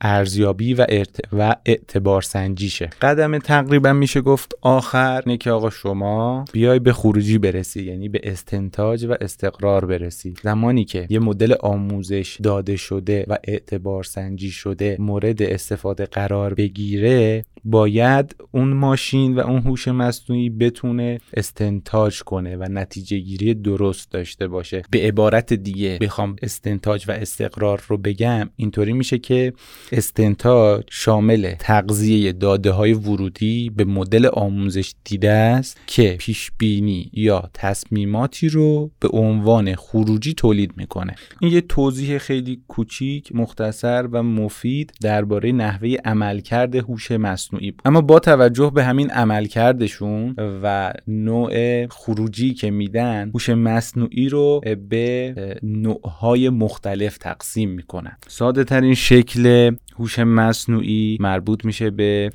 ارزیابی 0.00 0.74
و, 0.74 0.86
و 1.32 1.54
اعتبار 1.66 2.22
سنجیشه. 2.22 2.90
قدم 3.02 3.38
تقریبا 3.38 3.92
میشه 3.92 4.20
گفت 4.20 4.52
آخر 4.60 5.22
نه 5.26 5.36
که 5.36 5.50
آقا 5.50 5.70
شما 5.70 6.44
بیای 6.52 6.78
به 6.78 6.92
خروجی 6.92 7.38
برسی 7.38 7.82
یعنی 7.82 8.08
به 8.08 8.20
استنتاج 8.24 9.04
و 9.04 9.16
استقرار 9.20 9.84
برسی. 9.84 10.34
زمانی 10.42 10.84
که 10.84 11.06
یه 11.10 11.18
مدل 11.18 11.54
آموزش 11.60 12.38
داده 12.42 12.76
شده 12.76 13.26
و 13.28 13.38
اعتبار 13.44 14.04
سنجی 14.04 14.50
شده 14.50 14.96
مورد 14.98 15.42
استفاده 15.42 16.06
قرار 16.06 16.54
بگیره 16.54 17.44
باید 17.64 18.36
اون 18.50 18.72
ماشین 18.72 19.34
و 19.34 19.40
اون 19.40 19.62
هوش 19.62 19.88
مصنوعی 19.88 20.50
بتونه 20.50 21.20
استنتاج 21.34 22.22
کنه 22.22 22.56
و 22.56 22.66
نتیجه 22.70 23.18
گیری 23.18 23.54
درست 23.54 24.10
داشته 24.10 24.48
باشه. 24.48 24.82
به 24.90 24.98
عبارت 24.98 25.52
دیگه 25.52 25.98
بخوام 26.00 26.36
استنتاج 26.42 27.04
و 27.08 27.12
استقرار 27.12 27.84
رو 27.88 27.98
بگم 27.98 28.50
اینطوری 28.56 28.92
میشه 28.92 29.18
که 29.18 29.52
استنتاج 29.92 30.84
شامل 30.90 31.54
تغذیه 31.58 32.32
داده 32.32 32.70
های 32.70 32.92
ورودی 32.92 33.70
به 33.70 33.84
مدل 33.84 34.26
آموزش 34.32 34.94
دیده 35.04 35.30
است 35.30 35.80
که 35.86 36.16
پیش 36.18 36.50
بینی 36.58 37.10
یا 37.12 37.50
تصمیماتی 37.54 38.48
رو 38.48 38.90
به 39.00 39.08
عنوان 39.08 39.74
خروجی 39.74 40.34
تولید 40.34 40.72
می‌کنه. 40.76 41.14
این 41.40 41.52
یه 41.52 41.60
توضیح 41.60 42.18
خیلی 42.18 42.62
کوچیک 42.68 43.34
مختصر 43.34 44.08
و 44.12 44.22
مفید 44.22 44.92
درباره 45.00 45.52
نحوه 45.52 45.96
عملکرد 46.04 46.76
هوش 46.76 47.10
مصنوعی. 47.10 47.51
اما 47.84 48.00
با 48.00 48.18
توجه 48.18 48.70
به 48.74 48.84
همین 48.84 49.10
عملکردشون 49.10 50.34
و 50.62 50.92
نوع 51.08 51.86
خروجی 51.86 52.54
که 52.54 52.70
میدن 52.70 53.30
هوش 53.34 53.48
مصنوعی 53.48 53.92
مصنوعی 54.12 54.28
رو 54.28 54.60
به 54.88 55.34
نوعهای 55.62 56.48
مختلف 56.48 57.18
تقسیم 57.18 57.70
می‌کنن. 57.70 58.16
ساده 58.28 58.64
ترین 58.64 58.94
شکل 58.94 59.74
هوش 59.98 60.18
مصنوعی 60.18 61.16
مربوط 61.20 61.64
میشه 61.64 61.90
به 61.90 62.30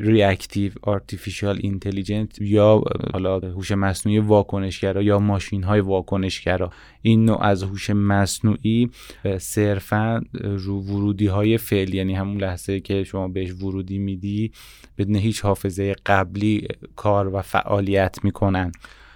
reactive 0.00 0.72
artificial 0.82 1.58
intelligent 1.60 2.40
یا 2.40 2.82
حالا 3.12 3.38
هوش 3.38 3.72
مصنوعی 3.72 4.18
واکنشگرا 4.18 5.02
یا 5.02 5.18
ماشین 5.18 5.62
های 5.62 5.80
واکنشگرا. 5.80 6.70
این 7.02 7.24
نوع 7.24 7.42
از 7.42 7.62
هوش 7.62 7.90
مصنوعی 7.90 8.90
صرفا 9.38 10.22
رو 10.40 10.80
ورودی 10.80 11.26
های 11.26 11.58
فعلی 11.58 11.94
یعنی 11.94 12.14
همون 12.14 12.40
لحظه 12.40 12.80
که 12.80 13.04
شما 13.04 13.28
بهش 13.28 13.52
ورودی 13.52 13.98
میدی 13.98 14.52
بدون 14.98 15.16
هیچ 15.16 15.40
حافظه 15.40 15.94
قبلی 16.06 16.68
کار 16.96 17.34
و 17.34 17.42
فعالیت 17.42 18.16
می‌کنن. 18.22 18.72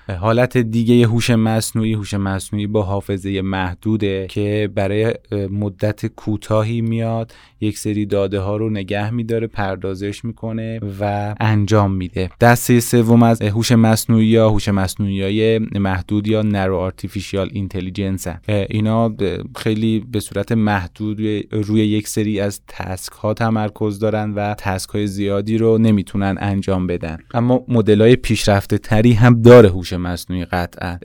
حالت 0.09 0.59
دیگه 0.59 1.07
هوش 1.07 1.31
مصنوعی 1.31 1.93
هوش 1.93 2.15
مصنوعی 2.15 2.67
با 2.67 2.83
حافظه 2.83 3.43
محدوده 3.43 4.27
که 4.31 4.71
برای 4.75 5.15
مدت 5.51 6.07
کوتاهی 6.07 6.81
میاد. 6.81 7.33
یک 7.61 7.79
سری 7.79 8.07
داده 8.07 8.41
ها 8.41 8.57
رو 8.57 8.71
نگه 8.71 9.11
میداره 9.11 9.47
پردازش 9.47 10.25
می‌کنه 10.25 10.81
و 11.01 11.35
انجام 11.41 11.95
میده. 11.95 12.31
دسته 12.41 12.81
سوم 12.81 13.23
از 13.23 13.43
هوش 13.43 13.73
مصنوعی 13.73 14.27
یا 14.27 14.51
هوش 14.51 14.69
مصنوعی 14.69 15.23
های 15.23 15.59
محدود 15.59 16.29
یا 16.29 16.43
narrow 16.43 16.77
artificial 16.77 17.49
intelligence 17.53 18.27
اینا 18.49 19.15
خیلی 19.57 20.05
به 20.13 20.21
صورت 20.21 20.53
محدود 20.53 21.21
روی 21.51 21.81
یک 21.81 22.09
سری 22.09 22.41
از 22.41 22.61
task 22.69 23.13
ها 23.13 23.35
تمرکز 23.35 23.99
دارن 23.99 24.33
و 24.35 24.55
task 24.55 24.91
های 24.91 25.07
زیادی 25.07 25.59
رو 25.59 25.79
نمی‌تونن 25.79 26.37
انجام 26.41 26.87
بدن. 26.87 27.19
اما 27.35 27.65
مدل 27.69 28.01
های 28.01 28.17
پیشرفته 28.17 28.79
تری 28.79 29.13
هم 29.13 29.43
داره 29.43 29.69
هوش 29.69 29.92
مصنوعی 29.95 30.45
قطعا 30.45 30.99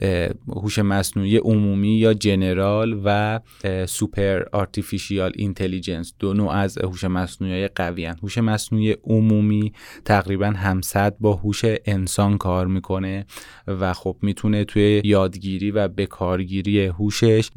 هوش 0.48 0.78
مصنوعی 0.78 1.36
عمومی 1.36 1.98
یا 1.98 2.14
general 2.14 3.00
و 3.04 3.40
super 3.86 4.42
artificial 4.52 5.32
intelligence 5.34 6.14
دو 6.18 6.34
نوع 6.34 6.52
از 6.52 6.78
هوش 6.78 7.04
مصنوعی 7.04 7.68
قوی 7.68 8.04
هوش 8.04 8.38
مصنوعی 8.38 8.96
عمومی 9.04 9.72
تقریبا 10.04 10.46
هم‌سطح 10.46 11.16
با 11.20 11.32
هوش 11.32 11.62
انسان 11.64 12.38
کار 12.38 12.66
می‌کنه 12.66 13.26
و 13.66 13.92
خب 13.92 14.16
می‌تونه 14.22 14.64
توی 14.64 15.02
یادگیری 15.04 15.70
و 15.70 15.88
بکارگیری 15.88 16.86
هوشش 16.86 17.50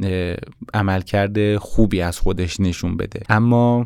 عملکرد 0.73 1.57
خوبی 1.57 2.01
از 2.01 2.19
خودش 2.19 2.59
نشون 2.59 2.97
بده. 2.97 3.19
اما 3.29 3.83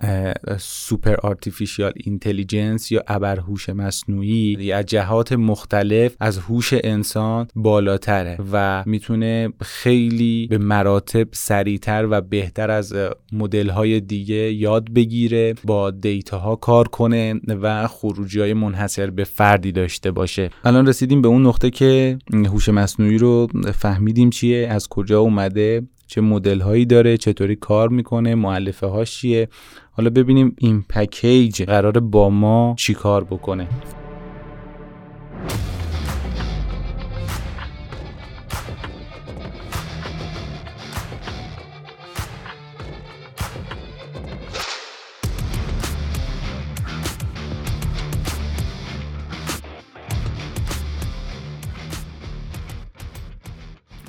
super 0.59 1.15
artificial 1.15 1.91
intelligence 1.95 2.91
یا 2.91 3.03
ابر 3.07 3.39
هوش 3.39 3.69
مصنوعی 3.69 4.71
از 4.71 4.85
جهات 4.85 5.33
مختلف 5.33 6.15
از 6.19 6.37
هوش 6.37 6.73
انسان 6.73 7.34
بالاتره 7.55 8.37
و 8.51 8.83
می‌تونه 8.85 9.49
خیلی 9.61 10.47
به 10.49 10.57
مراتب 10.57 11.27
سریعتر 11.31 12.07
و 12.09 12.21
بهتر 12.21 12.71
از 12.71 12.93
مدل 13.31 13.69
های 13.69 13.99
دیگه 13.99 14.53
یاد 14.53 14.93
بگیره 14.93 15.53
با 15.63 15.91
دیتا 15.91 16.39
ها 16.39 16.55
کار 16.55 16.87
کنه 16.87 17.33
و 17.61 17.87
خروجی 17.87 18.39
های 18.39 18.53
منحصر 18.53 19.09
به 19.09 19.23
فردی 19.23 19.71
داشته 19.71 20.11
باشه. 20.11 20.49
الان 20.63 20.87
رسیدیم 20.87 21.21
به 21.21 21.27
اون 21.27 21.45
نقطه 21.45 21.69
که 21.69 22.17
هوش 22.33 22.69
مصنوعی 22.69 23.17
رو 23.17 23.47
فهمیدیم 23.73 24.29
چیه 24.29 24.67
از 24.67 24.87
کجا 24.87 25.19
اومده 25.19 25.81
چه 26.07 26.21
مدل 26.21 26.59
هایی 26.59 26.85
داره 26.85 27.17
چطوری 27.17 27.55
کار 27.55 27.89
می‌کنه 27.89 28.35
معلفه 28.35 28.87
هاش 28.87 29.17
چیه. 29.17 29.47
حالا 29.91 30.09
ببینیم 30.09 30.55
این 30.59 30.83
پکیج 30.89 31.63
قرار 31.63 31.99
با 31.99 32.29
ما 32.29 32.75
چی 32.77 32.93
کار 32.93 33.23
بکنه. 33.23 33.67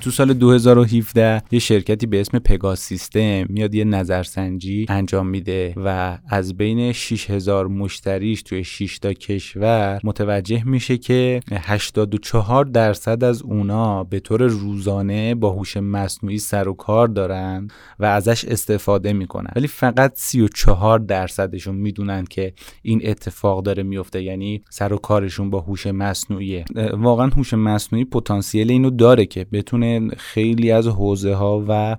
تو 0.07 0.11
سال 0.11 0.33
2017 0.33 1.41
یه 1.51 1.59
شرکتی 1.59 2.05
به 2.05 2.21
اسم 2.21 2.39
پگاس 2.39 2.79
سیستم 2.79 3.45
میاد 3.49 3.75
یه 3.75 3.83
نظرسنجی 3.83 4.85
انجام 4.89 5.27
میده 5.27 5.73
و 5.77 6.17
از 6.29 6.57
بین 6.57 6.91
6000 6.91 7.67
مشتریش 7.67 8.43
توی 8.43 8.63
6 8.63 8.99
تا 8.99 9.13
کشور 9.13 9.99
متوجه 10.03 10.63
میشه 10.63 10.97
که 10.97 11.39
84 11.51 12.65
درصد 12.65 13.23
از 13.23 13.41
اونا 13.41 14.03
به 14.03 14.19
طور 14.19 14.43
روزانه 14.43 15.35
با 15.35 15.49
هوش 15.49 15.77
مصنوعی 15.77 16.37
سر 16.37 16.67
و 16.67 16.73
کار 16.73 17.07
دارن 17.07 17.67
و 17.99 18.05
ازش 18.05 18.45
استفاده 18.45 19.13
می‌کنن. 19.13 19.51
ولی 19.55 19.67
فقط 19.67 20.11
34 20.15 20.99
درصدشون 20.99 21.75
می‌دونن 21.75 22.25
که 22.25 22.53
این 22.81 23.01
اتفاق 23.03 23.63
داره 23.63 23.83
میفته 23.83 24.23
یعنی 24.23 24.61
سر 24.69 24.93
و 24.93 24.97
کارشون 24.97 25.49
با 25.49 25.59
هوش 25.59 25.87
مصنوعیه. 25.87 26.65
واقعا 26.93 27.27
هوش 27.27 27.53
مصنوعی 27.53 28.05
پتانسیل 28.05 28.71
اینو 28.71 28.89
داره 28.89 29.25
که 29.25 29.45
بتونه 29.51 29.96
خیلی 30.17 30.71
از 30.71 30.87
حوزه 30.87 31.33
ها 31.33 31.65
و 31.67 31.97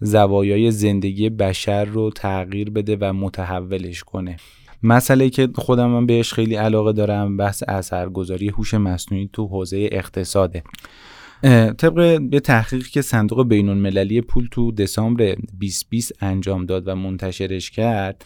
زوایای 0.00 0.70
زندگی 0.70 1.30
بشر 1.30 1.84
رو 1.84 2.10
تغییر 2.10 2.70
بده 2.70 2.96
و 3.00 3.12
متحولش 3.12 4.02
کنه. 4.02 4.36
مسئله 4.82 5.30
که 5.30 5.48
خودم 5.54 5.86
من 5.86 6.06
بهش 6.06 6.32
خیلی 6.32 6.54
علاقه 6.54 6.92
دارم 6.92 7.36
بحث 7.36 7.62
اثرگذاری 7.68 8.48
هوش 8.48 8.74
مصنوعی 8.74 9.30
تو 9.32 9.46
حوزه 9.46 9.88
اقتصاده. 9.92 10.62
طبق 11.78 12.20
یه 12.32 12.40
تحقیقی 12.40 12.90
که 12.90 13.02
صندوق 13.02 13.48
بین 13.48 13.68
المللی 13.68 14.20
پول 14.20 14.48
تو 14.50 14.72
دسامبر 14.72 15.34
2020 15.60 16.12
انجام 16.20 16.66
داد 16.66 16.88
و 16.88 16.94
منتشرش 16.94 17.70
کرد 17.70 18.24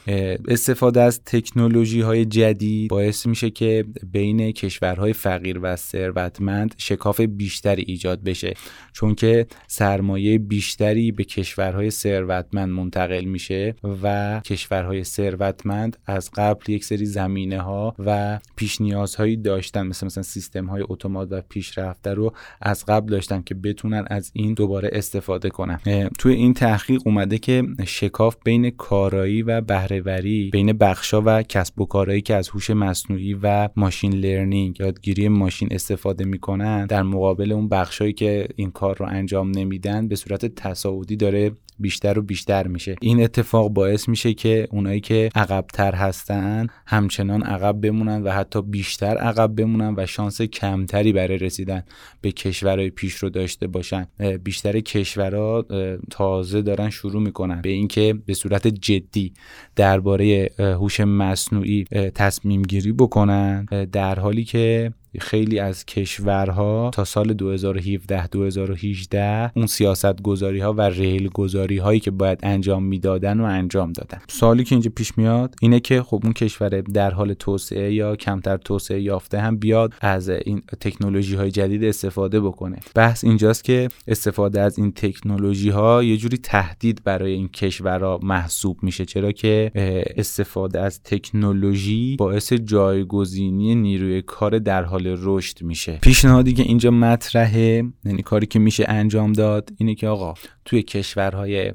استفاده 0.48 1.00
از 1.00 1.20
تکنولوژی 1.24 2.00
های 2.00 2.24
جدید 2.24 2.90
باعث 2.90 3.26
میشه 3.26 3.50
که 3.50 3.84
بین 4.12 4.52
کشورهای 4.52 5.12
فقیر 5.12 5.58
و 5.62 5.76
ثروتمند 5.76 6.74
شکاف 6.78 7.20
بیشتری 7.20 7.84
ایجاد 7.86 8.22
بشه. 8.22 8.54
چون 8.92 9.14
که 9.14 9.46
سرمایه 9.66 10.38
بیشتری 10.38 11.12
به 11.12 11.24
کشورهای 11.24 11.90
ثروتمند 11.90 12.68
منتقل 12.68 13.24
میشه 13.24 13.74
و 14.02 14.40
کشورهای 14.40 15.04
ثروتمند 15.04 15.96
از 16.06 16.30
قبل 16.34 16.72
یک 16.72 16.84
سری 16.84 17.06
زمینه 17.06 17.60
ها 17.60 17.94
و 17.98 18.38
پیش 18.56 18.80
نیازهایی 18.80 19.36
داشتن 19.36 19.86
مثل 19.86 20.06
مثلا 20.06 20.22
سیستم 20.22 20.66
های 20.66 20.84
اتومات 20.88 21.28
و 21.30 21.42
پیشرفته 21.48 22.14
رو 22.14 22.32
از 22.60 22.84
قبل 22.84 23.01
داشتن 23.08 23.42
که 23.42 23.54
بتونن 23.54 24.04
از 24.10 24.30
این 24.34 24.54
دوباره 24.54 24.90
استفاده 24.92 25.50
کنن. 25.50 25.80
توی 26.18 26.34
این 26.34 26.54
تحقیق 26.54 27.00
اومده 27.06 27.38
که 27.38 27.62
شکاف 27.86 28.36
بین 28.44 28.70
کارایی 28.70 29.42
و 29.42 29.60
بهرهوری 29.60 30.50
بین 30.52 30.72
بخشا 30.72 31.22
و 31.24 31.42
کسب 31.42 31.80
و 31.80 31.86
کارایی 31.86 32.20
که 32.20 32.34
از 32.34 32.48
هوش 32.48 32.70
مصنوعی 32.70 33.34
و 33.42 33.68
ماشین 33.76 34.12
لرنینگ 34.12 34.80
یادگیری 34.80 35.28
ماشین 35.28 35.68
استفاده 35.70 36.24
می‌کنن 36.24 36.86
در 36.86 37.02
مقابل 37.02 37.52
اون 37.52 37.68
بخشایی 37.68 38.12
که 38.12 38.48
این 38.56 38.70
کار 38.70 38.96
رو 38.96 39.06
انجام 39.08 39.50
نمیدن 39.50 40.08
به 40.08 40.16
صورت 40.16 40.46
تصاعدی 40.46 41.16
داره 41.16 41.50
بیشتر 41.78 42.18
و 42.18 42.22
بیشتر 42.22 42.66
میشه. 42.66 42.96
این 43.00 43.22
اتفاق 43.22 43.68
باعث 43.68 44.08
میشه 44.08 44.34
که 44.34 44.68
اونایی 44.70 45.00
که 45.00 45.28
عقبتر 45.34 45.94
هستن 45.94 46.66
همچنان 46.86 47.42
عقب 47.42 47.80
بمونن 47.80 48.22
و 48.22 48.30
حتی 48.30 48.62
بیشتر 48.62 49.16
عقب 49.16 49.54
بمونن 49.56 49.94
و 49.96 50.06
شانس 50.06 50.42
کمتری 50.42 51.12
برای 51.12 51.38
رسیدن 51.38 51.82
به 52.20 52.32
کشورهای 52.32 52.90
پیش 52.90 53.14
رو 53.14 53.30
داشته 53.30 53.66
باشن. 53.66 54.06
بیشتر 54.44 54.80
کشورها 54.80 55.64
تازه 56.10 56.62
دارن 56.62 56.90
شروع 56.90 57.22
می‌کنن 57.22 57.60
به 57.60 57.70
اینکه 57.70 58.14
به 58.26 58.34
صورت 58.34 58.66
جدی 58.66 59.32
درباره 59.76 60.50
هوش 60.58 61.00
مصنوعی 61.00 61.84
تصمیم 62.14 62.62
گیری 62.62 62.92
بکنن 62.92 63.64
در 63.92 64.18
حالی 64.18 64.44
که 64.44 64.92
خیلی 65.20 65.58
از 65.58 65.86
کشورها 65.86 66.90
تا 66.94 67.04
سال 67.04 67.32
2017 67.32 68.26
2018 68.26 69.52
اون 69.56 69.66
سیاست 69.66 70.22
گذاری 70.22 70.60
ها 70.60 70.72
و 70.72 70.80
ریل 70.80 71.28
گذاری 71.28 71.78
هایی 71.78 72.00
که 72.00 72.10
باید 72.10 72.38
انجام 72.42 72.84
می‌دادن 72.84 73.40
و 73.40 73.44
انجام 73.44 73.92
دادن. 73.92 74.18
سوالی 74.28 74.64
که 74.64 74.74
اینجا 74.74 74.90
پیش 74.96 75.18
میاد 75.18 75.54
اینه 75.60 75.80
که 75.80 76.02
خب 76.02 76.20
اون 76.24 76.32
کشور 76.32 76.68
در 76.68 77.10
حال 77.10 77.34
توسعه 77.34 77.94
یا 77.94 78.16
کمتر 78.16 78.56
توسعه 78.56 79.00
یافته 79.00 79.40
هم 79.40 79.56
بیاد 79.56 79.94
از 80.00 80.28
این 80.28 80.62
تکنولوژی 80.80 81.34
های 81.34 81.50
جدید 81.50 81.84
استفاده 81.84 82.40
بکنه. 82.40 82.76
بحث 82.94 83.24
اینجاست 83.24 83.64
که 83.64 83.88
استفاده 84.08 84.60
از 84.60 84.78
این 84.78 84.92
تکنولوژی 84.92 85.70
ها 85.70 86.02
یه 86.02 86.16
جوری 86.16 86.38
تهدید 86.38 87.00
برای 87.04 87.32
این 87.32 87.48
کشورها 87.48 88.20
محسوب 88.22 88.78
میشه. 88.82 89.04
چرا 89.04 89.32
که 89.32 89.72
استفاده 90.16 90.80
از 90.80 91.02
تکنولوژی 91.02 92.16
باعث 92.16 92.52
جایگزینی 92.52 93.74
نیروی 93.74 94.22
کار 94.22 94.58
در 94.58 94.82
حال 94.84 95.01
رشد 95.06 95.62
میشه. 95.62 95.98
پیشنهادی 96.02 96.52
که 96.52 96.62
اینجا 96.62 96.90
مطرحه 96.90 97.84
یعنی 98.04 98.22
کاری 98.22 98.46
که 98.46 98.58
میشه 98.58 98.84
انجام 98.88 99.32
داد 99.32 99.70
اینه 99.76 99.94
که 99.94 100.08
آقا 100.08 100.34
توی 100.64 100.82
کشورهای 100.82 101.72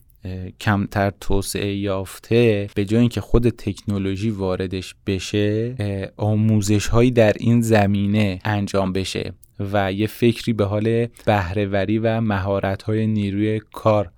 کمتر 0.59 1.11
توسعه 1.21 1.75
یافته 1.75 2.69
به 2.75 2.86
جای 2.86 2.99
اینکه 2.99 3.21
خود 3.21 3.49
تکنولوژی 3.49 4.30
واردش 4.30 4.95
بشه 5.07 5.75
آموزش 6.17 6.88
هایی 6.88 7.11
در 7.11 7.34
این 7.39 7.61
زمینه 7.61 8.39
انجام 8.43 8.93
بشه. 8.93 9.34
و 9.60 9.93
یه 9.93 10.08
فکری 10.08 10.53
به 10.53 10.66
حال 10.66 11.08
بهرهوری 11.26 11.99
و 11.99 12.22
مهارت 12.22 12.84
های 12.84 13.08
نیروی 13.08 13.62
کار 13.74 14.12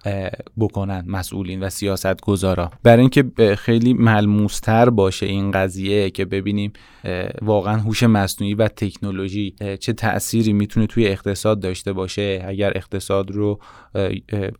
بکنن 0.59 1.03
مسئولین 1.07 1.63
و 1.63 1.69
سیاست 1.69 2.21
گذارا 2.21 2.71
برای 2.83 2.99
اینکه 2.99 3.55
خیلی 3.55 3.93
ملموستر 3.93 4.89
باشه 4.89 5.25
این 5.25 5.51
قضیه 5.51 6.09
که 6.09 6.25
ببینیم 6.25 6.73
واقعا 7.41 7.77
هوش 7.77 8.03
مصنوعی 8.03 8.53
و 8.53 8.67
تکنولوژی 8.67 9.55
چه 9.79 9.93
تأثیری 9.93 10.53
می‌تونه 10.53 10.87
توی 10.87 11.07
اقتصاد 11.07 11.59
داشته 11.59 11.93
باشه. 11.93 12.43
اگر 12.47 12.71
اقتصاد 12.75 13.31
رو 13.31 13.59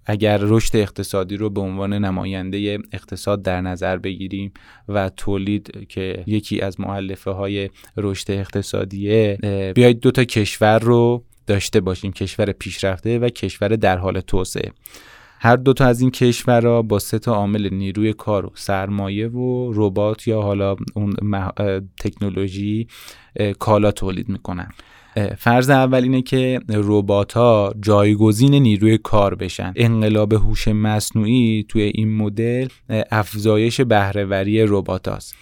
اگر 0.05 0.37
رشد 0.41 0.75
اقتصادی 0.75 1.37
رو 1.37 1.49
به 1.49 1.61
عنوان 1.61 1.93
نماینده 1.93 2.79
اقتصاد 2.91 3.41
در 3.41 3.61
نظر 3.61 3.97
بگیریم 3.97 4.51
و 4.87 5.09
تولید 5.09 5.87
که 5.89 6.23
یکی 6.27 6.61
از 6.61 6.79
معلفه 6.79 7.31
های 7.31 7.69
رشد 7.97 8.31
اقتصادیه 8.31 9.37
بیاید 9.75 9.99
دو 9.99 10.11
تا 10.11 10.23
کشور 10.23 10.79
رو 10.79 11.23
داشته 11.47 11.79
باشیم 11.79 12.11
کشور 12.11 12.51
پیشرفته 12.51 13.19
و 13.19 13.29
کشور 13.29 13.67
در 13.67 13.97
حال 13.97 14.19
توسعه. 14.19 14.71
هر 15.41 15.55
دوتا 15.55 15.85
از 15.85 16.01
این 16.01 16.11
کشورها 16.11 16.81
با 16.81 16.99
سه 16.99 17.19
تا 17.19 17.33
عامل 17.33 17.73
نیروی 17.73 18.13
کار 18.13 18.45
و 18.45 18.51
سرمایه 18.55 19.27
و 19.27 19.71
ربات 19.75 20.27
یا 20.27 20.41
حالا 20.41 20.75
اون 20.93 21.13
تکنولوژی 21.99 22.87
کالا 23.59 23.91
تولید 23.91 24.29
می‌کنن. 24.29 24.69
فرض 25.37 25.69
اول 25.69 26.03
اینه 26.03 26.21
که 26.21 26.59
ربات 26.69 27.33
ها 27.33 27.73
جایگزین 27.81 28.55
نیروی 28.55 28.97
کار 28.97 29.35
بشن. 29.35 29.73
انقلاب 29.75 30.33
هوش 30.33 30.67
مصنوعی 30.67 31.65
توی 31.67 31.81
این 31.81 32.15
مدل 32.15 32.67
افزایش 32.89 33.81
بهرهوری 33.81 34.65
ربات 34.67 35.07
هاست 35.07 35.35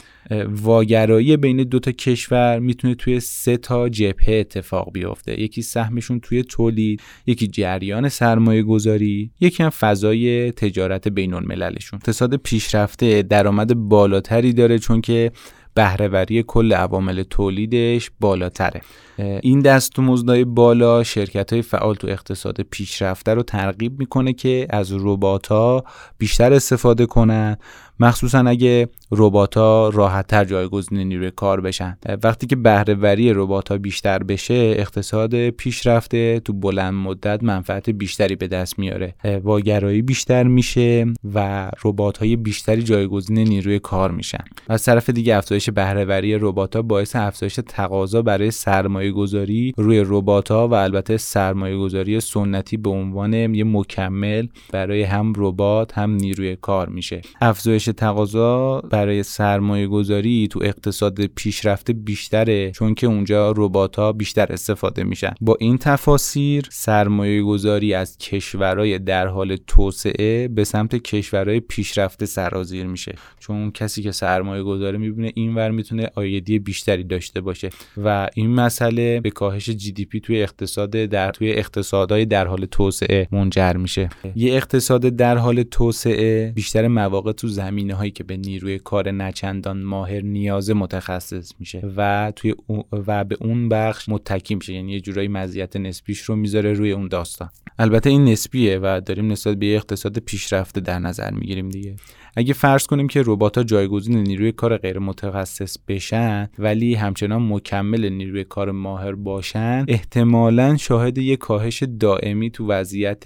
واگرایی 0.48 1.38
بین 1.38 1.58
دو 1.58 1.80
تا 1.80 1.92
کشور 1.92 2.60
می‌تونه 2.60 2.96
توی 2.96 3.20
سه 3.20 3.58
تا 3.58 3.90
جبهه 3.90 4.36
اتفاق 4.36 4.92
بیفته. 4.94 5.42
یکی 5.42 5.62
سهمشون 5.62 6.20
توی 6.20 6.44
تولید 6.44 7.02
یکی 7.26 7.48
جریان 7.48 8.10
سرمایه 8.10 8.64
گذاری 8.64 9.32
یکی 9.40 9.64
هم 9.64 9.70
فضای 9.70 10.52
تجارت 10.52 11.08
بین 11.08 11.34
المللشون 11.34 12.00
اقتصاد 12.00 12.36
پیشرفته 12.36 13.22
درآمد 13.22 13.74
بالاتری 13.74 14.54
داره 14.54 14.80
چون 14.80 15.02
که 15.02 15.32
بهرهوری 15.78 16.44
کل 16.44 16.74
عوامل 16.74 17.24
تولیدش 17.24 18.12
بالاتره. 18.20 18.82
این 19.18 19.60
دستمزدهای 19.60 20.46
بالا 20.46 21.04
شرکت 21.04 21.54
های 21.54 21.62
فعال 21.62 21.96
تو 21.96 22.08
اقتصاد 22.08 22.62
پیشرفته 22.62 23.34
رو 23.34 23.44
ترغیب 23.44 24.00
می‌کنه 24.00 24.34
که 24.34 24.68
از 24.70 24.94
ربات 24.94 25.48
ها 25.48 25.84
بیشتر 26.18 26.54
استفاده 26.54 27.06
کنن. 27.06 27.58
مخصوصا 28.00 28.40
اگه 28.40 28.90
ربات 29.12 29.58
ها 29.58 29.90
راحتتر 29.94 30.46
جایگزین 30.46 31.00
نیروی 31.00 31.32
کار 31.32 31.62
بشن. 31.62 31.98
وقتی 32.24 32.48
که 32.48 32.56
بهرهوری 32.56 33.34
ربات 33.34 33.70
ها 33.72 33.78
بیشتر 33.78 34.24
بشه 34.24 34.54
اقتصاد 34.78 35.50
پیشرفته 35.50 36.40
تو 36.40 36.54
بلند 36.54 36.94
مدت 36.94 37.44
منفعت 37.44 37.90
بیشتری 37.90 38.36
به 38.36 38.48
دست 38.48 38.80
میاره. 38.80 39.16
واگرایی 39.44 40.02
بیشتر 40.02 40.44
میشه 40.44 41.06
و 41.34 41.70
ربات 41.84 42.18
های 42.18 42.36
بیشتری 42.36 42.84
جایگزین 42.84 43.40
نیروی 43.40 43.80
کار 43.80 44.12
میشن. 44.12 44.44
از 44.70 44.84
طرف 44.84 45.10
دیگه 45.10 45.38
افزایش 45.38 45.70
بهرهوری 45.70 46.36
ربات 46.36 46.76
ها 46.76 46.82
باعث 46.82 47.16
افزایش 47.16 47.60
تقاضا 47.68 48.22
برای 48.22 48.52
سرمایه 48.52 49.12
گذاری 49.12 49.74
روی 49.78 50.04
ربات 50.06 50.52
ها 50.52 50.68
و 50.68 50.74
البته 50.74 51.18
سرمایه 51.18 51.78
گذاری 51.78 52.20
سنتی 52.20 52.78
به 52.78 52.90
عنوان 52.90 53.34
یه 53.34 53.64
مکمل 53.64 54.48
برای 54.72 55.04
هم 55.04 55.34
ربات 55.38 55.98
هم 55.98 56.12
نیروی 56.12 56.56
کار 56.56 56.90
میشه. 56.90 57.22
افزایش 57.42 57.86
تقاضا 57.86 58.82
برای 58.98 59.24
سرمایه 59.24 59.88
گذاری 59.88 60.48
تو 60.48 60.60
اقتصاد 60.64 61.26
پیشرفته 61.26 61.94
بیشتره 61.94 62.72
چون 62.72 62.96
که 62.96 63.08
اونجا 63.08 63.54
ربات 63.58 63.96
ها 63.96 64.14
بیشتر 64.14 64.48
استفاده 64.50 65.04
میشن. 65.04 65.34
با 65.42 65.58
این 65.60 65.78
تفاسیر 65.78 66.66
سرمایه 66.72 67.42
گذاری 67.42 67.94
از 67.94 68.18
کشورهای 68.18 69.00
در 69.00 69.28
حال 69.28 69.56
توسعه 69.68 70.48
به 70.48 70.64
سمت 70.64 70.96
کشورهای 70.96 71.60
پیشرفته 71.60 72.26
سرازیر 72.26 72.86
میشه. 72.86 73.16
چون 73.40 73.72
کسی 73.72 74.02
که 74.02 74.12
سرمایه 74.12 74.64
گذاری 74.64 74.98
می‌بینه 74.98 75.32
اینور 75.36 75.72
می‌تونه 75.72 76.10
آیدی 76.16 76.60
بیشتری 76.60 77.04
داشته 77.04 77.42
باشه. 77.42 77.70
و 78.04 78.30
این 78.34 78.50
مسئله 78.50 79.20
به 79.22 79.30
کاهش 79.30 79.70
جی 79.70 79.92
دی 79.92 80.06
پی 80.06 80.20
توی 80.20 80.42
اقتصاد 80.42 80.90
در 80.90 81.32
توی 81.32 81.52
اقتصادهای 81.52 82.26
در 82.26 82.48
حال 82.48 82.66
توسعه 82.66 83.28
منجر 83.32 83.74
میشه. 83.74 84.10
یه 84.36 84.54
اقتصاد 84.54 85.02
در 85.02 85.38
حال 85.38 85.64
توسعه 85.64 86.52
بیشتر 86.56 86.88
مواقع 86.88 87.32
تو 87.32 87.48
زمینه 87.48 87.94
هایی 87.94 88.12
که 88.12 88.24
به 88.24 88.38
نیروی 88.38 88.80
کار 88.88 89.12
نچندان 89.12 89.84
ماهر 89.84 90.22
نیاز 90.22 90.70
متخصص 90.70 91.54
میشه 91.60 91.82
و 91.98 92.34
توی 92.36 92.56
و 92.92 93.24
به 93.24 93.38
اون 93.42 93.70
بخش 93.70 94.10
متکی 94.10 94.56
میشه. 94.56 94.74
یعنی 94.74 94.94
یه 94.94 95.00
جورایی 95.00 95.28
مزیت 95.28 95.76
نسبیش 95.76 96.22
رو 96.22 96.36
می‌ذاره 96.36 96.74
روی 96.74 96.92
اون 96.92 97.08
داستان. 97.08 97.50
البته 97.80 98.10
این 98.10 98.26
نسبیه 98.26 98.80
و 98.82 99.02
داریم 99.06 99.32
نسبت 99.32 99.58
به 99.58 99.76
اقتصاد 99.76 100.20
پیشرفته 100.20 100.82
در 100.82 101.00
نظر 101.00 101.32
می‌گیریم 101.32 101.70
دیگه. 101.70 101.96
اگه 102.38 102.54
فرض 102.54 102.88
کنیم 102.88 103.08
که 103.08 103.24
ربات 103.26 103.58
ها 103.58 103.64
جایگزین 103.64 104.18
نیروی 104.18 104.52
کار 104.52 104.78
غیر 104.78 105.00
متخصص 105.00 105.78
بشن 105.88 106.50
ولی 106.60 106.96
همچنان 106.96 107.54
مکمل 107.54 108.10
نیروی 108.10 108.44
کار 108.44 108.72
ماهر 108.72 109.16
باشن 109.16 109.86
احتمالا 109.88 110.78
شاهد 110.78 111.18
یک 111.18 111.40
کاهش 111.40 111.84
دائمی 112.00 112.50
تو 112.50 112.68
وضعیت 112.68 113.24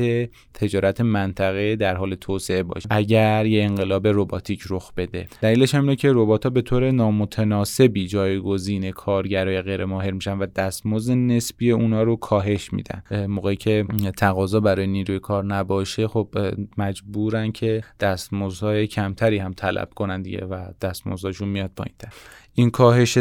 تجارت 0.53 1.01
منطقه 1.01 1.75
در 1.75 1.95
حال 1.95 2.15
توسعه 2.15 2.63
باشه. 2.63 2.87
اگر 2.91 3.45
یه 3.45 3.63
انقلاب 3.63 4.07
رباتیک 4.07 4.63
رخ 4.69 4.93
بده. 4.97 5.27
دلیلش 5.41 5.75
هم 5.75 5.81
اینه 5.81 5.95
که 5.95 6.11
ربات 6.13 6.43
ها 6.43 6.49
به 6.49 6.61
طور 6.61 6.91
نامتناسبی 6.91 8.07
جایگزین 8.07 8.91
کارگرای 8.91 9.61
غیر 9.61 9.85
ماهر 9.85 10.11
میشن 10.11 10.37
و 10.37 10.45
دستمزد 10.45 11.13
نسبی 11.13 11.71
اونا 11.71 12.03
رو 12.03 12.15
کاهش 12.15 12.73
میدن. 12.73 13.27
موقعی 13.27 13.55
که 13.55 13.85
تقاضا 14.17 14.59
برای 14.59 14.87
نیروی 14.87 15.19
کار 15.19 15.45
نباشه 15.45 16.07
خب 16.07 16.29
مجبورن 16.77 17.51
که 17.51 17.83
دستمزدهای 17.99 18.87
کمتری 19.01 19.37
هم 19.37 19.53
طلب 19.53 19.89
کنن 19.95 20.23
و 20.49 20.73
دستمزدشون 20.81 21.47
میاد 21.47 21.71
پایینتر 21.75 22.09
این 22.55 22.69
کاهش 22.69 23.17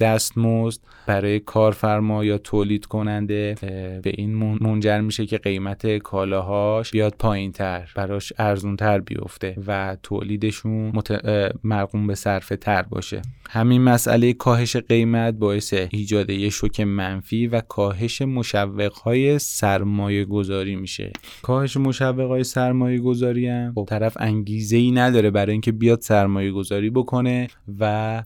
دستمزد 0.00 0.80
برای 1.06 1.40
کارفرما 1.40 2.24
یا 2.24 2.38
تولید 2.38 2.86
کننده 2.86 3.54
به 4.02 4.12
این 4.14 4.34
منجر 4.60 5.00
میشه 5.00 5.26
که 5.26 5.38
قیمت 5.38 5.98
کالاهاش 5.98 6.90
بیاد 6.90 7.14
پایین 7.18 7.52
تر 7.52 7.90
براش 7.96 8.32
ارزون 8.38 8.76
تر 8.76 8.98
بیفته 8.98 9.56
و 9.66 9.96
تولیدشون 10.02 10.92
مت... 10.94 11.24
مرقوم 11.64 12.06
به 12.06 12.14
صرفه 12.14 12.56
تر 12.56 12.82
باشه. 12.82 13.22
همین 13.50 13.82
مسئله 13.82 14.32
کاهش 14.32 14.76
قیمت 14.76 15.34
باعث 15.34 15.74
ایجاد 15.90 16.30
یه 16.30 16.50
شوک 16.50 16.80
منفی 16.80 17.46
و 17.46 17.60
کاهش 17.60 18.22
مشوق 18.22 18.92
های 18.92 19.38
سرمایه 19.38 20.24
گذاری 20.24 20.76
میشه. 20.76 21.12
کاهش 21.42 21.76
مشوق 21.76 22.28
های 22.28 22.44
سرمایه 22.44 22.98
گذاری 22.98 23.48
هم 23.48 23.72
خب 23.74 23.86
طرف 23.88 24.16
انگیزه 24.20 24.76
ای 24.76 24.90
برای 25.20 25.52
اینکه 25.52 25.72
بیاد 25.72 26.00
سرمایه 26.00 26.50
گذاری 26.50 26.90
بکنه 26.90 27.48
و 27.80 28.22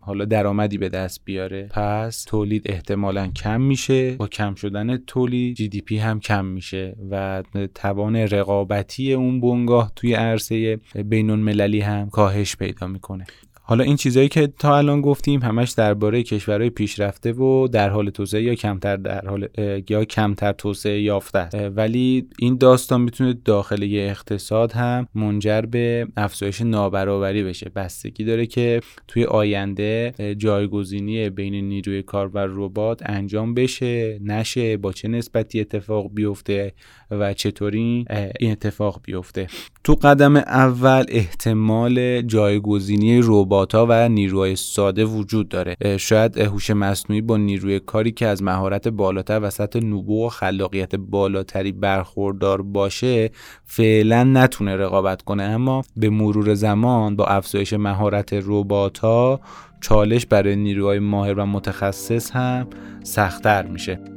حالا 0.00 0.24
درآمدی 0.24 0.78
به 0.78 0.88
دست 0.88 1.20
بیاره. 1.24 1.68
پس 1.70 2.24
تولید 2.24 2.62
احتمالا 2.66 3.26
کم 3.26 3.60
میشه. 3.60 4.16
با 4.16 4.28
کم 4.28 4.54
شدن 4.54 4.96
تولید 4.96 5.56
جی 5.56 5.68
دی 5.68 5.80
پی 5.80 5.98
هم 5.98 6.20
کم 6.20 6.44
میشه 6.44 6.96
و 7.10 7.42
توان 7.74 8.16
رقابتی 8.16 9.12
اون 9.12 9.40
بنگاه 9.40 9.92
توی 9.96 10.14
عرصه 10.14 10.80
بین 11.04 11.30
المللی 11.30 11.80
هم 11.80 12.10
کاهش 12.10 12.56
پیدا 12.56 12.86
می‌کنه. 12.86 13.26
حالا 13.72 13.84
این 13.84 13.96
چیزهایی 13.96 14.28
که 14.28 14.46
تا 14.46 14.76
الان 14.76 15.00
گفتیم 15.00 15.42
همش 15.42 15.70
درباره 15.70 16.22
کشورهای 16.22 16.70
پیشرفته 16.70 17.32
و 17.32 17.68
در 17.68 17.88
حال 17.88 18.10
توسعه 18.10 18.42
یا 18.42 18.54
کمتر 18.54 18.96
در 18.96 19.28
حال 19.28 19.48
یا 19.88 20.04
کمتر 20.04 20.52
توسعه 20.52 21.00
یافته 21.00 21.38
است. 21.38 21.54
ولی 21.54 22.26
این 22.38 22.56
داستان 22.56 23.00
می‌تونه 23.00 23.34
داخل 23.44 23.82
یه 23.82 24.02
اقتصاد 24.02 24.72
هم 24.72 25.08
منجر 25.14 25.60
به 25.60 26.06
افزایش 26.16 26.60
نابرابری 26.60 27.42
بشه. 27.42 27.70
بستگی 27.76 28.24
داره 28.24 28.46
که 28.46 28.80
توی 29.08 29.24
آینده 29.24 30.14
جایگزینی 30.38 31.30
بین 31.30 31.54
نیروی 31.54 32.02
کار 32.02 32.28
و 32.28 32.38
ربات 32.38 33.02
انجام 33.06 33.54
بشه 33.54 34.18
نشه 34.22 34.76
با 34.76 34.92
چه 34.92 35.08
نسبتی 35.08 35.60
اتفاق 35.60 36.10
بیفته 36.14 36.72
و 37.20 37.34
چطوری 37.34 38.04
این 38.40 38.52
اتفاق 38.52 39.00
بیفته. 39.02 39.46
تو 39.84 39.94
قدم 39.94 40.36
اول 40.36 41.04
احتمال 41.08 42.22
جایگزینی 42.22 43.20
ربات 43.22 43.74
ها 43.74 43.86
و 43.88 44.08
نیروهای 44.08 44.56
ساده 44.56 45.04
وجود 45.04 45.48
داره. 45.48 45.76
شاید 45.96 46.38
هوش 46.38 46.70
مصنوعی 46.70 47.22
با 47.22 47.36
نیروی 47.36 47.80
کاری 47.80 48.12
که 48.12 48.26
از 48.26 48.42
مهارت 48.42 48.88
بالاتر 48.88 49.40
و 49.42 49.50
سطح 49.50 49.78
نبوغ 49.78 50.08
و 50.08 50.28
خلاقیت 50.28 50.96
بالاتری 50.96 51.72
برخوردار 51.72 52.62
باشه 52.62 53.30
فعلا 53.64 54.24
نتونه 54.24 54.76
رقابت 54.76 55.22
کنه. 55.22 55.42
اما 55.42 55.82
به 55.96 56.10
مرور 56.10 56.54
زمان 56.54 57.16
با 57.16 57.26
افزایش 57.26 57.72
مهارت 57.72 58.30
ربات 58.32 58.98
ها 58.98 59.40
چالش 59.80 60.26
برای 60.26 60.56
نیروهای 60.56 60.98
ماهر 60.98 61.34
و 61.34 61.46
متخصص 61.46 62.30
هم 62.30 62.66
سختتر 63.02 63.66
میشه. 63.66 64.11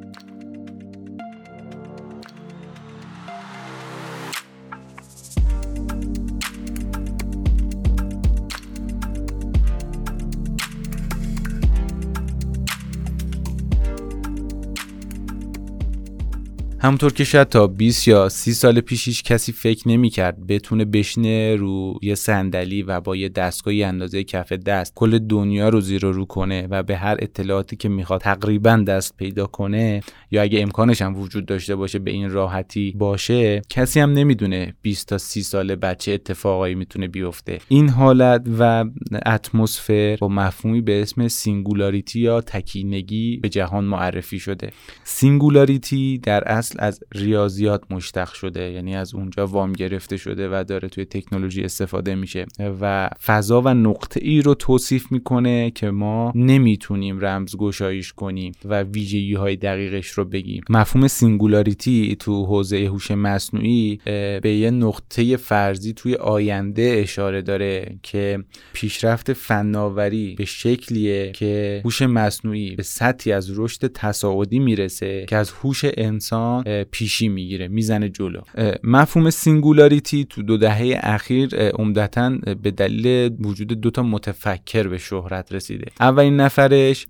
همونطور 16.85 17.13
که 17.13 17.23
شاید 17.23 17.49
تا 17.49 17.67
20 17.67 18.07
یا 18.07 18.29
30 18.29 18.53
سال 18.53 18.79
پیش 18.79 19.23
کسی 19.23 19.51
فکر 19.51 19.89
نمی‌کرد 19.89 20.47
بتونه 20.47 20.85
بشینه 20.85 21.55
رو 21.55 21.99
یه 22.01 22.15
صندلی 22.15 22.83
و 22.83 23.01
با 23.01 23.15
یه 23.15 23.29
دستگاهی 23.29 23.83
اندازه 23.83 24.23
کف 24.23 24.51
دست 24.51 24.93
کل 24.95 25.19
دنیا 25.19 25.69
رو 25.69 25.81
زیر 25.81 26.05
و 26.05 26.11
رو 26.11 26.25
کنه 26.25 26.67
و 26.69 26.83
به 26.83 26.97
هر 26.97 27.17
اطلاعاتی 27.19 27.75
که 27.75 27.89
می‌خواد 27.89 28.21
تقریبا 28.21 28.83
دست 28.87 29.17
پیدا 29.17 29.45
کنه 29.45 30.01
یا 30.31 30.41
اگه 30.41 30.61
امکانش 30.61 31.01
هم 31.01 31.19
وجود 31.19 31.45
داشته 31.45 31.75
باشه 31.75 31.99
به 31.99 32.11
این 32.11 32.31
راحتی 32.31 32.93
باشه 32.97 33.61
کسی 33.69 33.99
هم 33.99 34.13
نمی‌دونه 34.13 34.73
20 34.81 35.07
تا 35.07 35.17
30 35.17 35.43
سال 35.43 35.75
بعد 35.75 35.93
چه 35.93 36.11
اتفاقایی 36.11 36.75
می‌تونه 36.75 37.07
بیفته. 37.07 37.59
این 37.67 37.89
حالت 37.89 38.41
و 38.59 38.85
اتمسفر 39.25 40.17
با 40.19 40.27
مفهومی 40.27 40.81
به 40.81 41.01
اسم 41.01 41.27
singularity 41.27 42.19
یا 42.19 42.41
تکینگی 42.41 43.37
به 43.37 43.49
جهان 43.49 43.83
معرفی 43.83 44.39
شده. 44.39 44.71
singularity 45.03 46.17
در 46.17 46.43
اصل 46.43 46.74
از 46.79 46.99
ریاضیات 47.15 47.83
مشتق 47.89 48.33
شده 48.33 48.71
یعنی 48.71 48.95
از 48.95 49.15
اونجا 49.15 49.47
وام 49.47 49.73
گرفته 49.73 50.17
شده 50.17 50.49
و 50.49 50.63
داره 50.67 50.89
توی 50.89 51.05
تکنولوژی 51.05 51.61
استفاده 51.61 52.15
میشه 52.15 52.45
و 52.81 53.09
فضا 53.25 53.61
و 53.61 53.67
نقطه 53.67 54.19
ای 54.23 54.41
رو 54.41 54.53
توصیف 54.53 55.11
می‌کنه 55.11 55.71
که 55.71 55.91
ما 55.91 56.31
نمی‌تونیم 56.35 57.19
رمزگشاییش 57.19 58.13
کنیم 58.13 58.51
و 58.65 58.83
ویژگی 58.83 59.33
های 59.33 59.55
دقیقش 59.55 60.07
رو 60.07 60.25
بگیم. 60.25 60.63
مفهوم 60.69 61.07
singularity 61.07 62.15
تو 62.19 62.45
حوزه 62.45 62.77
هوش 62.77 63.11
مصنوعی 63.11 63.99
به 64.41 64.57
یه 64.61 64.71
نقطه 64.71 65.37
فرضی 65.37 65.93
توی 65.93 66.15
آینده 66.15 66.97
اشاره 67.03 67.41
داره 67.41 67.99
که 68.03 68.43
پیشرفت 68.73 69.33
فناوری 69.33 70.35
به 70.37 70.45
شکلیه 70.45 71.31
که 71.31 71.81
هوش 71.85 72.01
مصنوعی 72.01 72.75
به 72.75 72.83
سطحی 72.83 73.31
از 73.31 73.59
رشد 73.59 73.87
تصاعدی 73.87 74.59
می‌رسه 74.59 75.25
که 75.29 75.35
از 75.35 75.51
هوش 75.51 75.81
انسان 75.97 76.63
پیشی 76.91 77.27
می‌گیره 77.27 77.67
می‌زنه 77.67 78.09
جلو. 78.09 78.41
مفهوم 78.83 79.29
singularity 79.29 80.25
تو 80.25 80.43
دو 80.43 80.57
دهه 80.57 80.99
اخیر 81.03 81.55
عمدتا 81.55 82.37
به 82.63 82.71
دلیل 82.71 83.35
وجود 83.39 83.67
دو 83.67 83.91
تا 83.91 84.03
متفکر 84.03 84.87
به 84.87 84.97
شهرت 84.97 85.53
رسیده. 85.53 85.85
اولین 85.99 86.35
نفرش 86.35 87.05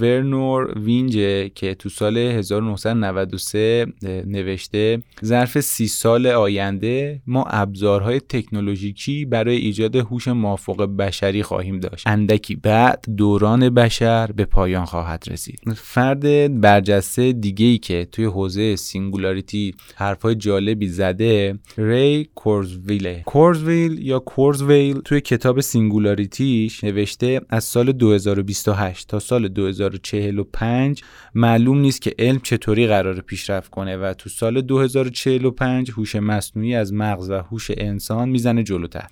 ورنور 0.00 0.78
وینجه 0.78 1.48
که 1.48 1.74
تو 1.74 1.88
سال 1.88 2.16
1993 2.18 3.86
نوشته 4.26 5.02
ظرف 5.24 5.60
سی 5.60 5.88
سال 5.88 6.26
آینده 6.26 7.22
ما 7.26 7.44
ابزارهای 7.44 8.20
تکنولوژیکی 8.20 9.24
برای 9.24 9.56
ایجاد 9.56 9.96
هوش 9.96 10.28
مافوق 10.28 10.82
بشری 10.82 11.42
خواهیم 11.42 11.80
داشت. 11.80 12.06
اندکی 12.06 12.56
بعد 12.56 13.04
دوران 13.16 13.70
بشر 13.70 14.32
به 14.32 14.44
پایان 14.44 14.84
خواهد 14.84 15.24
رسید. 15.30 15.60
فرد 15.76 16.60
برجسته 16.60 17.32
دیگه 17.32 17.66
ای 17.66 17.78
که 17.78 18.08
توی 18.12 18.24
حوزه 18.24 18.76
singularity 18.84 19.74
حرفای 19.94 20.34
جالبی 20.34 20.88
زده 20.88 21.58
ری 21.78 22.28
کورزویله 22.34 23.22
کورزویل 23.26 23.98
یا 23.98 24.18
کورزویل 24.18 25.00
توی 25.00 25.20
کتاب 25.20 25.60
singularity 25.60 26.65
ش 26.65 26.84
نوشته 26.84 27.40
از 27.48 27.64
سال 27.64 27.92
2028 27.92 29.08
تا 29.08 29.18
سال 29.18 29.48
2045 29.48 31.02
معلوم 31.34 31.78
نیست 31.78 32.02
که 32.02 32.14
علم 32.18 32.40
چطوری 32.40 32.86
قرار 32.86 33.20
پیشرفت 33.20 33.70
کنه 33.70 33.96
و 33.96 34.14
تو 34.14 34.28
سال 34.28 34.60
2045 34.60 35.90
هوش 35.90 36.16
مصنوعی 36.16 36.74
از 36.74 36.92
مغز 36.92 37.30
و 37.30 37.34
هوش 37.34 37.70
انسان 37.76 38.28
می‌زنه 38.28 38.62
جلوتر. 38.62 39.06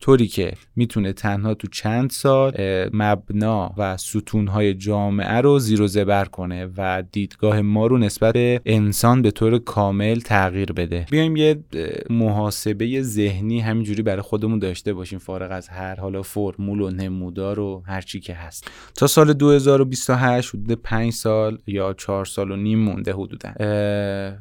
طوری 0.00 0.26
که 0.26 0.52
می‌تونه 0.76 1.12
تنها 1.12 1.54
تو 1.54 1.68
چند 1.68 2.10
سال 2.10 2.52
مبنا 2.92 3.74
و 3.76 3.96
ستونهای 3.96 4.74
جامعه 4.74 5.40
رو 5.40 5.58
زیر 5.58 5.82
و 5.82 5.86
زبر 5.86 6.24
کنه 6.24 6.68
و 6.76 7.02
دیدگاه 7.12 7.60
ما 7.62 7.86
رو 7.86 7.98
نسبت 7.98 8.34
به 8.34 8.60
انسان 8.66 9.22
به 9.22 9.30
طور 9.30 9.58
کامل 9.58 10.20
تغییر 10.20 10.72
بده. 10.72 11.06
بیایم 11.10 11.36
یه 11.36 11.64
محاسبه 12.10 13.02
ذهنی 13.02 13.60
همینجوری 13.60 14.02
برای 14.02 14.22
خودمون 14.22 14.58
داشته 14.58 14.92
باشیم. 14.92 15.18
فارغ 15.18 15.52
از 15.52 15.68
هر 15.68 16.00
حالا 16.00 16.22
فرمول 16.22 16.80
و 16.80 16.90
نمودار 16.90 17.60
و 17.60 17.82
هر 17.86 18.00
چی 18.00 18.20
که 18.20 18.34
هست. 18.34 18.70
تا 18.94 19.06
سال 19.06 19.32
2028 19.32 20.48
حدود 20.54 20.72
5 20.72 21.12
سال 21.12 21.58
یا 21.66 21.92
4 21.92 22.24
سال 22.24 22.50
و 22.50 22.56
نیم 22.56 22.78
مونده 22.78 23.12
حدودا. 23.12 23.52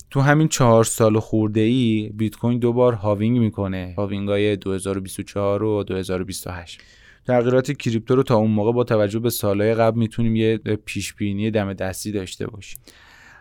تو 0.10 0.22
همین 0.22 0.48
4 0.48 0.84
سال 0.84 1.20
خورده 1.20 1.62
ای 1.62 2.12
بیت 2.14 2.36
کوین 2.36 2.60
دوبار 2.60 2.94
halving 2.94 3.40
می‌کنه. 3.40 3.94
halving 3.98 4.30
های 4.30 4.56
2024 4.56 5.47
و 5.56 5.84
2028 5.84 6.82
تغییرات 7.28 7.72
crypto 7.72 8.16
رو 8.16 8.24
تا 8.24 8.36
اون 8.36 8.52
موقع 8.52 8.72
با 8.72 8.84
توجه 8.84 9.20
به 9.20 9.30
سالهای 9.30 9.76
قبل 9.76 10.00
می‌تونیم 10.00 10.36
یه 10.36 10.58
پیش 10.58 11.14
بینی 11.14 11.52
دم 11.52 11.74
دستی 11.74 12.12
داشته 12.12 12.48
باشیم. 12.48 12.80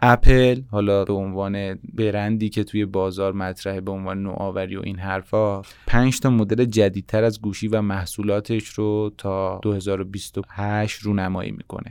اپل 0.03 0.63
حالا 0.71 1.05
به 1.05 1.13
عنوان 1.13 1.79
برندی 1.95 2.49
که 2.49 2.65
توی 2.65 2.85
بازار 2.85 3.33
مطرحه 3.33 3.81
به 3.81 3.91
عنوان 3.91 4.23
نوآوری 4.23 4.77
و 4.77 4.81
این 4.85 4.99
حرفا 4.99 5.63
5 5.87 6.21
تا 6.21 6.31
مدل 6.31 6.65
جدیدتر 6.65 7.25
از 7.25 7.41
گوشی 7.41 7.69
و 7.69 7.81
محصولاتش 7.83 8.69
رو 8.69 9.13
تا 9.19 9.61
2028 9.63 11.03
رونمایی 11.03 11.51
می‌کنه. 11.51 11.91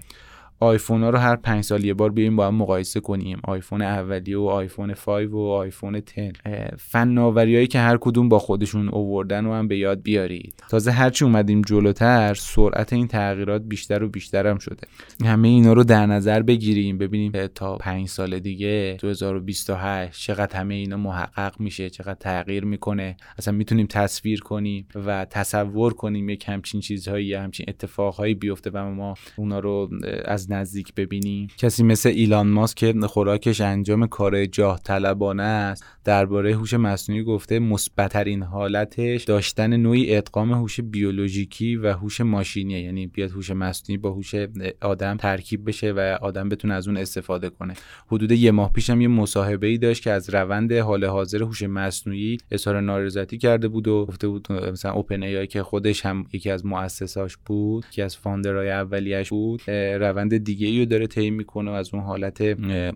آیفون 0.66 1.03
ها 1.03 1.09
رو 1.09 1.18
هر 1.18 1.36
پنج 1.36 1.63
سال 1.63 1.86
یه 1.86 1.93
بار 1.93 2.11
بیایم 2.11 2.36
با 2.36 2.47
هم 2.47 2.55
مقایسه 2.55 2.99
کنیم. 2.99 3.39
آیفون 3.43 3.82
اولیه 3.82 4.38
و 4.38 4.47
آیفون 4.47 4.93
5 4.93 5.30
و 5.32 5.39
آیفون 5.39 5.99
10 5.99 6.32
فناوریایی 6.78 7.68
که 7.68 7.80
هر 7.80 7.97
کدوم 7.97 8.30
با 8.30 8.39
خودشون 8.39 8.89
اووردن 8.89 9.45
و 9.45 9.53
هم 9.53 9.68
به 9.68 9.78
یاد 9.78 10.01
بیارید. 10.01 10.63
تازه 10.70 10.91
هرچی 10.91 11.26
اومدیم 11.26 11.61
جلوتر 11.61 12.34
سرعت 12.34 12.93
این 12.93 13.07
تغییرات 13.07 13.61
بیشتر 13.61 14.03
و 14.03 14.09
بیشتر 14.09 14.47
هم 14.47 14.57
شده. 14.57 14.88
همه 15.26 15.47
اینا 15.47 15.74
رو 15.74 15.84
در 15.84 16.05
نظر 16.05 16.41
بگیریم. 16.41 16.97
ببینیم 16.97 17.47
تا 17.47 17.78
پنج 17.78 18.07
سال 18.07 18.39
دیگه 18.39 18.97
2028 19.01 20.22
چقدر 20.22 20.59
همه 20.59 20.74
اینا 20.74 20.97
محقق 20.97 21.59
میشه 21.59 21.89
چقدر 21.89 22.13
تغییر 22.13 22.66
می‌کنه. 22.66 23.18
اصلا 23.38 23.53
می‌تونیم 23.53 23.88
تصویر 23.88 24.39
کنیم 24.39 24.88
و 24.95 25.26
تصور 25.26 25.93
کنیم 25.93 26.30
یک 26.30 26.49
همچین 26.49 26.82
چیزهایی 26.82 27.34
همچین 27.34 27.66
اتفاقهایی 27.70 28.34
بیفته 28.34 28.70
و 28.74 28.89
ما 28.89 29.13
اونا 29.38 29.59
رو 29.59 29.89
از 30.26 30.51
نزدیک 30.56 30.93
ببینیم 30.93 31.47
کسی 31.58 31.84
مثل 31.84 32.10
ایلان 32.10 32.47
ماسک 32.47 32.78
که 32.78 32.93
خوراکش 32.93 33.62
انجام 33.62 34.08
کار 34.08 34.45
جاه 34.45 34.80
طلبانه 34.84 35.43
است 35.43 35.84
درباره 36.03 36.56
هوش 36.56 36.74
مصنوعی 36.74 37.24
گفته 37.24 37.60
مثبتترین 37.60 38.43
حالتش 38.43 39.24
داشتن 39.24 39.78
نوعی 39.78 40.16
ادغام 40.16 40.51
هوش 40.53 40.82
بیولوژیکی 40.82 41.76
و 41.76 41.93
هوش 41.93 42.22
ماشینیه. 42.22 42.82
یعنی 42.82 43.08
بیاد 43.08 43.32
هوش 43.32 43.51
مصنوعی 43.51 43.97
با 43.97 44.12
هوش 44.12 44.36
آدم 44.82 45.18
ترکیب 45.18 45.68
بشه 45.68 45.91
و 45.91 46.18
آدم 46.22 46.49
بتونه 46.49 46.74
از 46.74 46.88
اون 46.88 46.97
استفاده 46.97 47.49
کنه. 47.49 47.74
حدود 48.08 48.32
یه 48.32 48.51
ماه 48.51 48.74
پیشم 48.74 49.01
یه 49.01 49.08
مصاحبه 49.08 49.68
ای 49.68 49.78
داشت 49.78 50.03
که 50.03 50.12
از 50.12 50.30
روند 50.30 50.74
حال 50.74 51.06
حاضر 51.06 51.43
هوش 51.43 51.64
مصنوعی 51.64 52.38
اظهار 52.51 52.82
نارضایتی 52.82 53.38
کرده 53.38 53.68
بود 53.68 53.88
و 53.88 54.06
گفته 54.06 54.28
بود 54.28 54.51
مثلا 54.51 54.91
اوپن 54.91 55.24
ای 55.24 55.47
که 55.47 55.64
خودش 55.64 56.06
هم 56.06 56.26
یکی 56.34 56.51
از 56.51 56.66
مؤسساش 56.66 57.38
بود 57.45 57.86
یکی 57.91 58.01
از 58.01 58.18
فاندرهای 58.18 58.72
اولیش 58.72 59.30
بود 59.30 59.62
روند 59.72 60.35
دیگه 60.38 60.68
ای 60.68 60.80
رو 60.80 60.86
داره 60.86 61.08
طی 61.08 61.30
می‌کنه 61.30 61.72
از 61.72 61.94
اون 61.94 62.04
حالت 62.04 62.42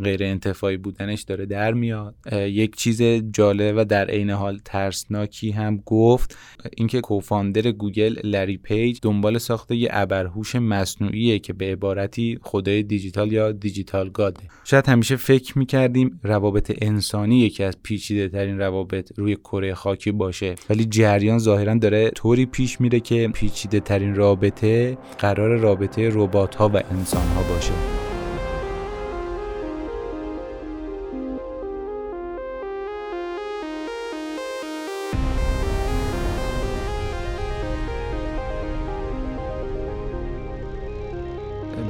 غیر 0.04 0.24
انتفاعی 0.24 0.78
بودنش 0.78 1.22
داره 1.22 1.46
در 1.46 1.74
میاد. 1.74 2.16
یک 2.34 2.76
چیز 2.76 3.02
جالب 3.34 3.76
و 3.78 3.86
در 3.86 4.10
عین 4.10 4.30
حال 4.30 4.60
ترسناکی 4.66 5.52
هم 5.52 5.78
گفت 5.86 6.38
اینکه 6.78 7.02
co-founder 7.02 7.72
گوگل 7.72 8.16
لری 8.24 8.58
پیج 8.58 9.00
دنبال 9.02 9.38
ساخت 9.38 9.76
یه 9.76 9.90
ابرهوش 9.92 10.56
مصنوعیه 10.56 11.40
که 11.40 11.54
به 11.54 11.66
عبارتی 11.66 12.40
خدای 12.42 12.84
دیجیتال 12.84 13.32
یا 13.32 13.52
digital 13.52 14.10
god 14.10 14.34
ه 14.34 14.41
شاید 14.64 14.90
همیشه 14.90 15.16
فکر 15.16 15.58
می‌کردیم 15.58 16.20
روابط 16.24 16.78
انسانی 16.82 17.40
یکی 17.40 17.64
از 17.64 17.78
پیچیده 17.84 18.30
ترین 18.30 18.60
روابط 18.60 19.12
روی 19.18 19.36
کره 19.36 19.74
خاکی 19.74 20.12
باشه. 20.12 20.56
ولی 20.70 20.86
جریان 20.86 21.38
ظاهرا 21.38 21.76
داره 21.76 22.10
طوری 22.10 22.46
پیش 22.46 22.82
میره 22.82 23.00
که 23.00 23.28
پیچیده 23.28 23.80
ترین 23.80 24.16
رابطه 24.16 24.98
قراره 25.20 25.58
رابطه 25.58 26.10
ربات 26.14 26.56
ها 26.56 26.70
و 26.70 26.78
انسان 26.92 27.29
ها 27.36 27.44
باشه. 27.44 27.99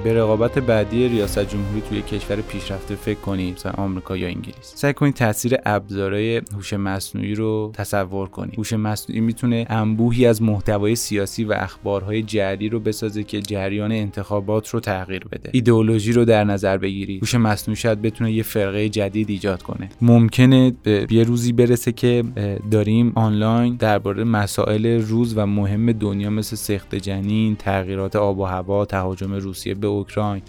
به 0.03 0.13
رقابت 0.13 0.59
بعدی 0.59 1.07
ریاست 1.07 1.39
جمهوری 1.39 1.81
توی 1.89 2.01
کشور 2.01 2.35
پیشرفته 2.35 2.95
فکر 2.95 3.19
کنید 3.19 3.55
مثلا 3.55 3.71
آمریکا 3.71 4.17
یا 4.17 4.27
انگلیس. 4.27 4.73
سعی 4.75 4.93
کنید 4.93 5.13
تاثیر 5.13 5.55
ابزارهای 5.65 6.41
هوش 6.55 6.73
مصنوعی 6.73 7.35
رو 7.35 7.71
تصور 7.73 8.29
کنید 8.29 8.55
هوش 8.57 8.73
مصنوعی 8.73 9.21
می‌تونه 9.21 9.65
انبوهی 9.69 10.25
از 10.25 10.41
محتوای 10.41 10.95
سیاسی 10.95 11.43
و 11.43 11.53
اخبارهای 11.57 12.23
جعلی 12.23 12.69
رو 12.69 12.79
بسازه 12.79 13.23
که 13.23 13.41
جریان 13.41 13.91
انتخابات 13.91 14.69
رو 14.69 14.79
تغییر 14.79 15.23
بده. 15.31 15.49
ایدئولوژی 15.53 16.11
رو 16.11 16.25
در 16.25 16.43
نظر 16.43 16.77
بگیرید 16.77 17.21
هوش 17.21 17.35
مصنوعی 17.35 17.75
شاید 17.75 18.01
بتونه 18.01 18.31
یه 18.31 18.43
فرقه 18.43 18.89
جدید 18.89 19.29
ایجاد 19.29 19.63
کنه. 19.63 19.89
ممکنه 20.01 20.73
به 20.83 21.07
یه 21.09 21.23
روزی 21.23 21.51
برسه 21.51 21.91
که 21.91 22.23
داریم 22.71 23.11
آنلاین 23.15 23.75
درباره 23.75 24.23
مسائل 24.23 24.85
روز 24.85 25.37
و 25.37 25.45
مهم 25.45 25.91
دنیا 25.91 26.29
مثل 26.29 26.55
سخت 26.55 26.95
جنین 26.95 27.55
تغییرات 27.55 28.15
آب 28.15 28.39
و 28.39 28.45
هوا 28.45 28.85
تهاجم 28.85 29.33
روسیه 29.33 29.75
به 29.79 29.87
اوکراین. 29.87 30.41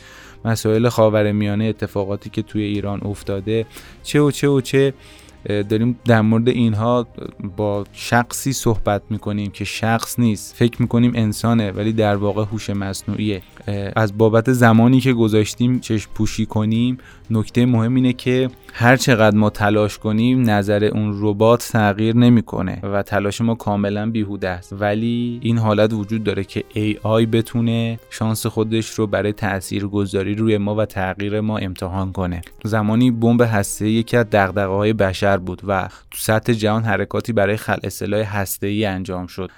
مسائل 0.44 0.88
خاورمیانه 0.88 1.64
اتفاقاتی 1.64 2.30
که 2.30 2.42
توی 2.42 2.62
ایران 2.62 3.00
افتاده 3.04 3.66
چه 4.02 4.20
و 4.20 4.30
چه 4.30 4.48
و 4.48 4.60
چه 4.60 4.94
داریم 5.44 5.98
در 6.04 6.20
مورد 6.20 6.48
اینها 6.48 7.06
با 7.56 7.84
شخصی 7.92 8.52
صحبت 8.52 9.02
می‌کنیم 9.10 9.50
که 9.50 9.64
شخص 9.64 10.18
نیست. 10.18 10.56
فکر 10.56 10.82
می‌کنیم 10.82 11.12
انسانه 11.14 11.70
ولی 11.70 11.92
در 11.92 12.16
واقع 12.16 12.44
هوش 12.44 12.70
مصنوعیه. 12.70 13.42
از 13.96 14.18
بابت 14.18 14.52
زمانی 14.52 15.00
که 15.00 15.12
گذاشتیم 15.12 15.80
چشم 15.80 16.10
پوشی 16.14 16.46
کنیم 16.46 16.98
نکته 17.30 17.66
مهم 17.66 17.94
اینه 17.94 18.12
که 18.12 18.50
هر 18.72 18.96
چقدر 18.96 19.36
ما 19.36 19.50
تلاش 19.50 19.98
کنیم 19.98 20.50
نظر 20.50 20.84
اون 20.84 21.18
ربات 21.20 21.68
تغییر 21.72 22.16
نمی‌کنه 22.16 22.80
و 22.82 23.02
تلاش 23.02 23.40
ما 23.40 23.54
کاملا 23.54 24.10
بیهوده 24.10 24.48
است. 24.48 24.74
ولی 24.80 25.40
این 25.42 25.58
حالت 25.58 25.92
وجود 25.92 26.24
داره 26.24 26.44
که 26.44 26.64
AI 26.74 27.26
بتونه 27.26 27.98
شانس 28.10 28.46
خودش 28.46 28.90
رو 28.90 29.06
برای 29.06 29.32
تأثیر 29.32 29.86
گذاری 29.86 30.34
روی 30.34 30.58
ما 30.58 30.74
و 30.74 30.84
تغییر 30.84 31.40
ما 31.40 31.58
امتحان 31.58 32.12
کنه. 32.12 32.40
زمانی 32.64 33.10
بمب 33.10 33.42
هسته 33.42 33.88
یکی 33.88 34.16
از 34.16 34.26
دغدغه‌های 34.32 34.92
بشر 34.92 35.36
بود 35.36 35.62
و 35.66 35.88
تو 36.10 36.18
سطح 36.18 36.52
جهان 36.52 36.84
حرکاتی 36.84 37.32
برای 37.32 37.56
خلع 37.56 37.88
سلاح 37.88 38.36
هسته‌ای 38.36 38.84
انجام 38.84 39.26
شد. 39.26 39.50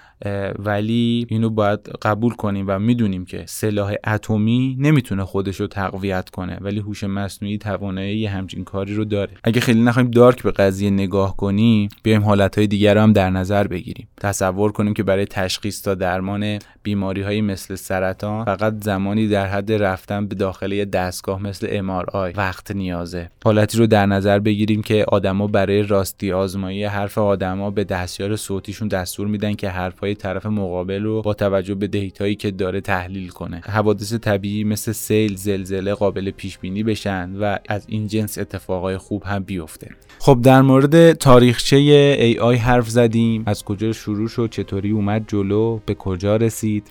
ولی 0.58 1.26
اینو 1.28 1.50
باید 1.50 1.80
قبول 2.02 2.32
کنیم 2.32 2.64
و 2.68 2.78
می‌دونیم 2.78 3.24
که 3.24 3.44
سلاح 3.46 3.94
اتمی 4.06 4.76
نمی‌تونه 4.78 5.24
خودش 5.24 5.60
رو 5.60 5.66
تقویت 5.66 6.30
کنه 6.30 6.58
ولی 6.60 6.80
هوش 6.80 7.04
مصنوعی 7.04 7.58
توانایی 7.58 8.26
همچین 8.26 8.64
کاری 8.64 8.94
رو 8.94 9.04
داره. 9.04 9.32
اگه 9.44 9.60
خیلی 9.60 9.80
نخوایم 9.80 10.10
دارک 10.10 10.42
به 10.42 10.50
قضیه 10.50 10.90
نگاه 10.90 11.36
کنیم 11.36 11.88
بیایم 12.02 12.22
حالتهای 12.22 12.66
دیگر 12.66 12.94
رو 12.94 13.00
هم 13.00 13.12
در 13.12 13.30
نظر 13.30 13.66
بگیریم. 13.66 14.08
تصور 14.20 14.72
کنیم 14.72 14.94
که 14.94 15.02
برای 15.02 15.26
تشخیص 15.26 15.82
تا 15.82 15.94
درمان 15.94 16.58
بیماری 16.82 17.22
های 17.22 17.40
مثل 17.40 17.74
سرطان 17.74 18.44
فقط 18.44 18.74
زمانی 18.80 19.28
در 19.28 19.46
حد 19.46 19.72
رفتن 19.72 20.26
به 20.26 20.34
داخل 20.34 20.72
یه 20.72 20.84
دستگاه 20.84 21.42
مثل 21.42 21.80
MRI 21.80 22.36
وقت 22.36 22.70
نیازه. 22.70 23.30
حالتی 23.44 23.78
رو 23.78 23.86
در 23.86 24.06
نظر 24.06 24.38
بگیریم 24.38 24.82
که 24.82 25.04
آدما 25.08 25.46
برای 25.46 25.82
راستی 25.82 26.32
آزمایی 26.32 26.84
حرف 26.84 27.18
آدما 27.18 27.70
به 27.70 27.84
دستیار 27.84 28.36
صوتیشون 28.36 28.88
دستور 28.88 29.26
میدن 29.26 29.54
که 29.54 29.68
حرفهای 29.68 30.11
طرف 30.14 30.46
مقابل 30.46 31.02
رو 31.02 31.22
با 31.22 31.34
توجه 31.34 31.74
به 31.74 31.86
دیتایی 31.86 32.34
که 32.34 32.50
داره 32.50 32.80
تحلیل 32.80 33.28
کنه. 33.28 33.60
حوادث 33.64 34.14
طبیعی 34.14 34.64
مثل 34.64 34.92
سیل 34.92 35.36
زلزله 35.36 35.94
قابل 35.94 36.30
پیش 36.30 36.58
بینی 36.58 36.82
بشن 36.82 37.30
و 37.40 37.58
از 37.68 37.84
این 37.88 38.06
جنس 38.06 38.38
اتفاقای 38.38 38.96
خوب 38.96 39.22
هم 39.24 39.44
بیفته. 39.44 39.90
خب 40.18 40.38
در 40.42 40.62
مورد 40.62 41.12
تاریخچه 41.12 42.34
AI 42.34 42.58
حرف 42.58 42.88
زدیم. 42.88 43.42
از 43.46 43.64
کجا 43.64 43.92
شروع 43.92 44.28
شد؟ 44.28 44.48
چطوری 44.50 44.90
اومد 44.90 45.24
جلو؟ 45.28 45.80
به 45.86 45.94
کجا 45.94 46.36
رسید؟ 46.36 46.90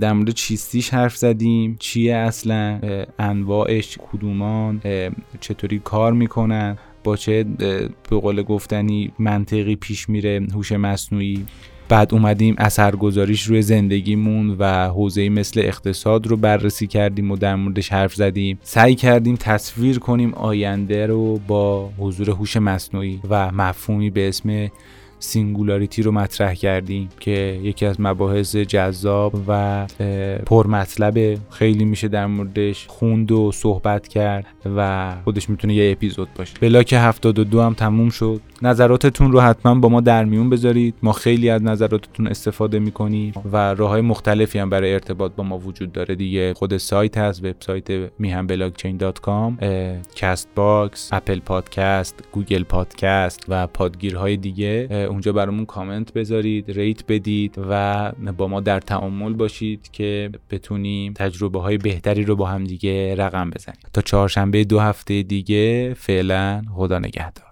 در 0.00 0.12
مورد 0.12 0.30
چیستیش 0.30 0.94
حرف 0.94 1.16
زدیم. 1.16 1.76
چیه 1.78 2.14
اصلا؟ 2.14 2.80
انواعش؟ 3.18 3.98
کدومان؟ 4.12 4.80
چطوری 5.40 5.78
کار 5.84 6.12
می‌کنن؟ 6.12 6.78
با 7.04 7.16
چه 7.16 7.44
به 8.10 8.16
قول 8.20 8.42
گفتنی 8.42 9.12
منطقی 9.18 9.76
پیش 9.76 10.08
میره؟ 10.08 10.46
هوش 10.54 10.72
مصنوعی؟ 10.72 11.46
بعد 11.90 12.14
اومدیم 12.14 12.54
اثرگذاریش 12.58 13.42
روی 13.42 13.62
زندگیمون 13.62 14.56
و 14.58 14.88
حوزه 14.88 15.28
مثل 15.28 15.60
اقتصاد 15.60 16.26
رو 16.26 16.36
بررسی 16.36 16.86
کردیم 16.86 17.30
و 17.30 17.36
در 17.36 17.54
موردش 17.54 17.92
حرف 17.92 18.14
زدیم. 18.14 18.58
سعی 18.62 18.94
کردیم 18.94 19.36
تصویر 19.36 19.98
کنیم 19.98 20.34
آینده 20.34 21.06
رو 21.06 21.40
با 21.46 21.90
حضور 21.98 22.30
هوش 22.30 22.56
مصنوعی 22.56 23.20
و 23.30 23.50
مفهومی 23.50 24.10
به 24.10 24.28
اسم 24.28 24.68
singularity 25.20 26.02
رو 26.02 26.12
مطرح 26.12 26.54
کردیم 26.54 27.08
که 27.20 27.60
یکی 27.62 27.86
از 27.86 28.00
مباحث 28.00 28.56
جذاب 28.56 29.34
و 29.48 29.86
پر 30.46 30.66
مطلب 30.66 31.38
خیلی 31.50 31.84
میشه 31.84 32.08
در 32.08 32.26
موردش 32.26 32.86
خوند 32.88 33.32
و 33.32 33.52
صحبت 33.52 34.08
کرد 34.08 34.46
و 34.76 35.12
خودش 35.24 35.50
می‌تونه 35.50 35.74
یه 35.74 35.92
اپیزود 35.92 36.28
باشه. 36.36 36.54
block 36.60 36.92
72 36.92 37.62
هم 37.62 37.74
تموم 37.74 38.08
شد. 38.08 38.40
نظراتتون 38.62 39.32
رو 39.32 39.40
حتما 39.40 39.74
با 39.74 39.88
ما 39.88 40.00
در 40.00 40.24
میون 40.24 40.50
بذارید. 40.50 40.94
ما 41.02 41.12
خیلی 41.12 41.50
از 41.50 41.62
نظراتتون 41.62 42.26
استفاده 42.26 42.78
می‌کنیم 42.78 43.32
و 43.52 43.74
راه 43.74 43.90
های 43.90 44.00
مختلفی 44.00 44.58
هم 44.58 44.70
برای 44.70 44.92
ارتباط 44.92 45.32
با 45.36 45.44
ما 45.44 45.58
وجود 45.58 45.92
داره 45.92 46.14
دیگه. 46.14 46.54
خود 46.54 46.76
سایت 46.76 47.18
هست 47.18 47.44
وبسایت 47.44 48.10
میهن 48.18 48.46
بلاکچین 48.46 48.96
dot 48.96 49.18
com 49.20 49.58
کست 50.16 50.48
باکس 50.54 51.08
اپل 51.12 51.40
پادکست 51.40 52.24
گوگل 52.32 52.62
پادکست 52.62 53.44
و 53.48 53.66
پادگیرهای 53.66 54.36
دیگه. 54.36 55.08
اونجا 55.10 55.32
برامون 55.32 55.66
کامنت 55.66 56.12
بذارید 56.12 56.70
rate 56.70 57.04
بدید 57.08 57.54
و 57.70 58.12
با 58.36 58.48
ما 58.48 58.60
در 58.60 58.80
تعامل 58.80 59.32
باشید 59.32 59.90
که 59.92 60.30
بتونیم 60.50 61.12
تجربه 61.12 61.60
های 61.60 61.78
بهتری 61.78 62.24
رو 62.24 62.36
با 62.36 62.46
هم 62.46 62.64
دیگه 62.64 63.14
رقم 63.14 63.50
بزنیم. 63.50 63.80
تا 63.92 64.02
چهارشنبه 64.02 64.64
دو 64.64 64.80
هفته 64.80 65.22
دیگه 65.22 65.94
فعلا 65.94 66.62
خدا 66.74 66.98
نگهدار. 66.98 67.49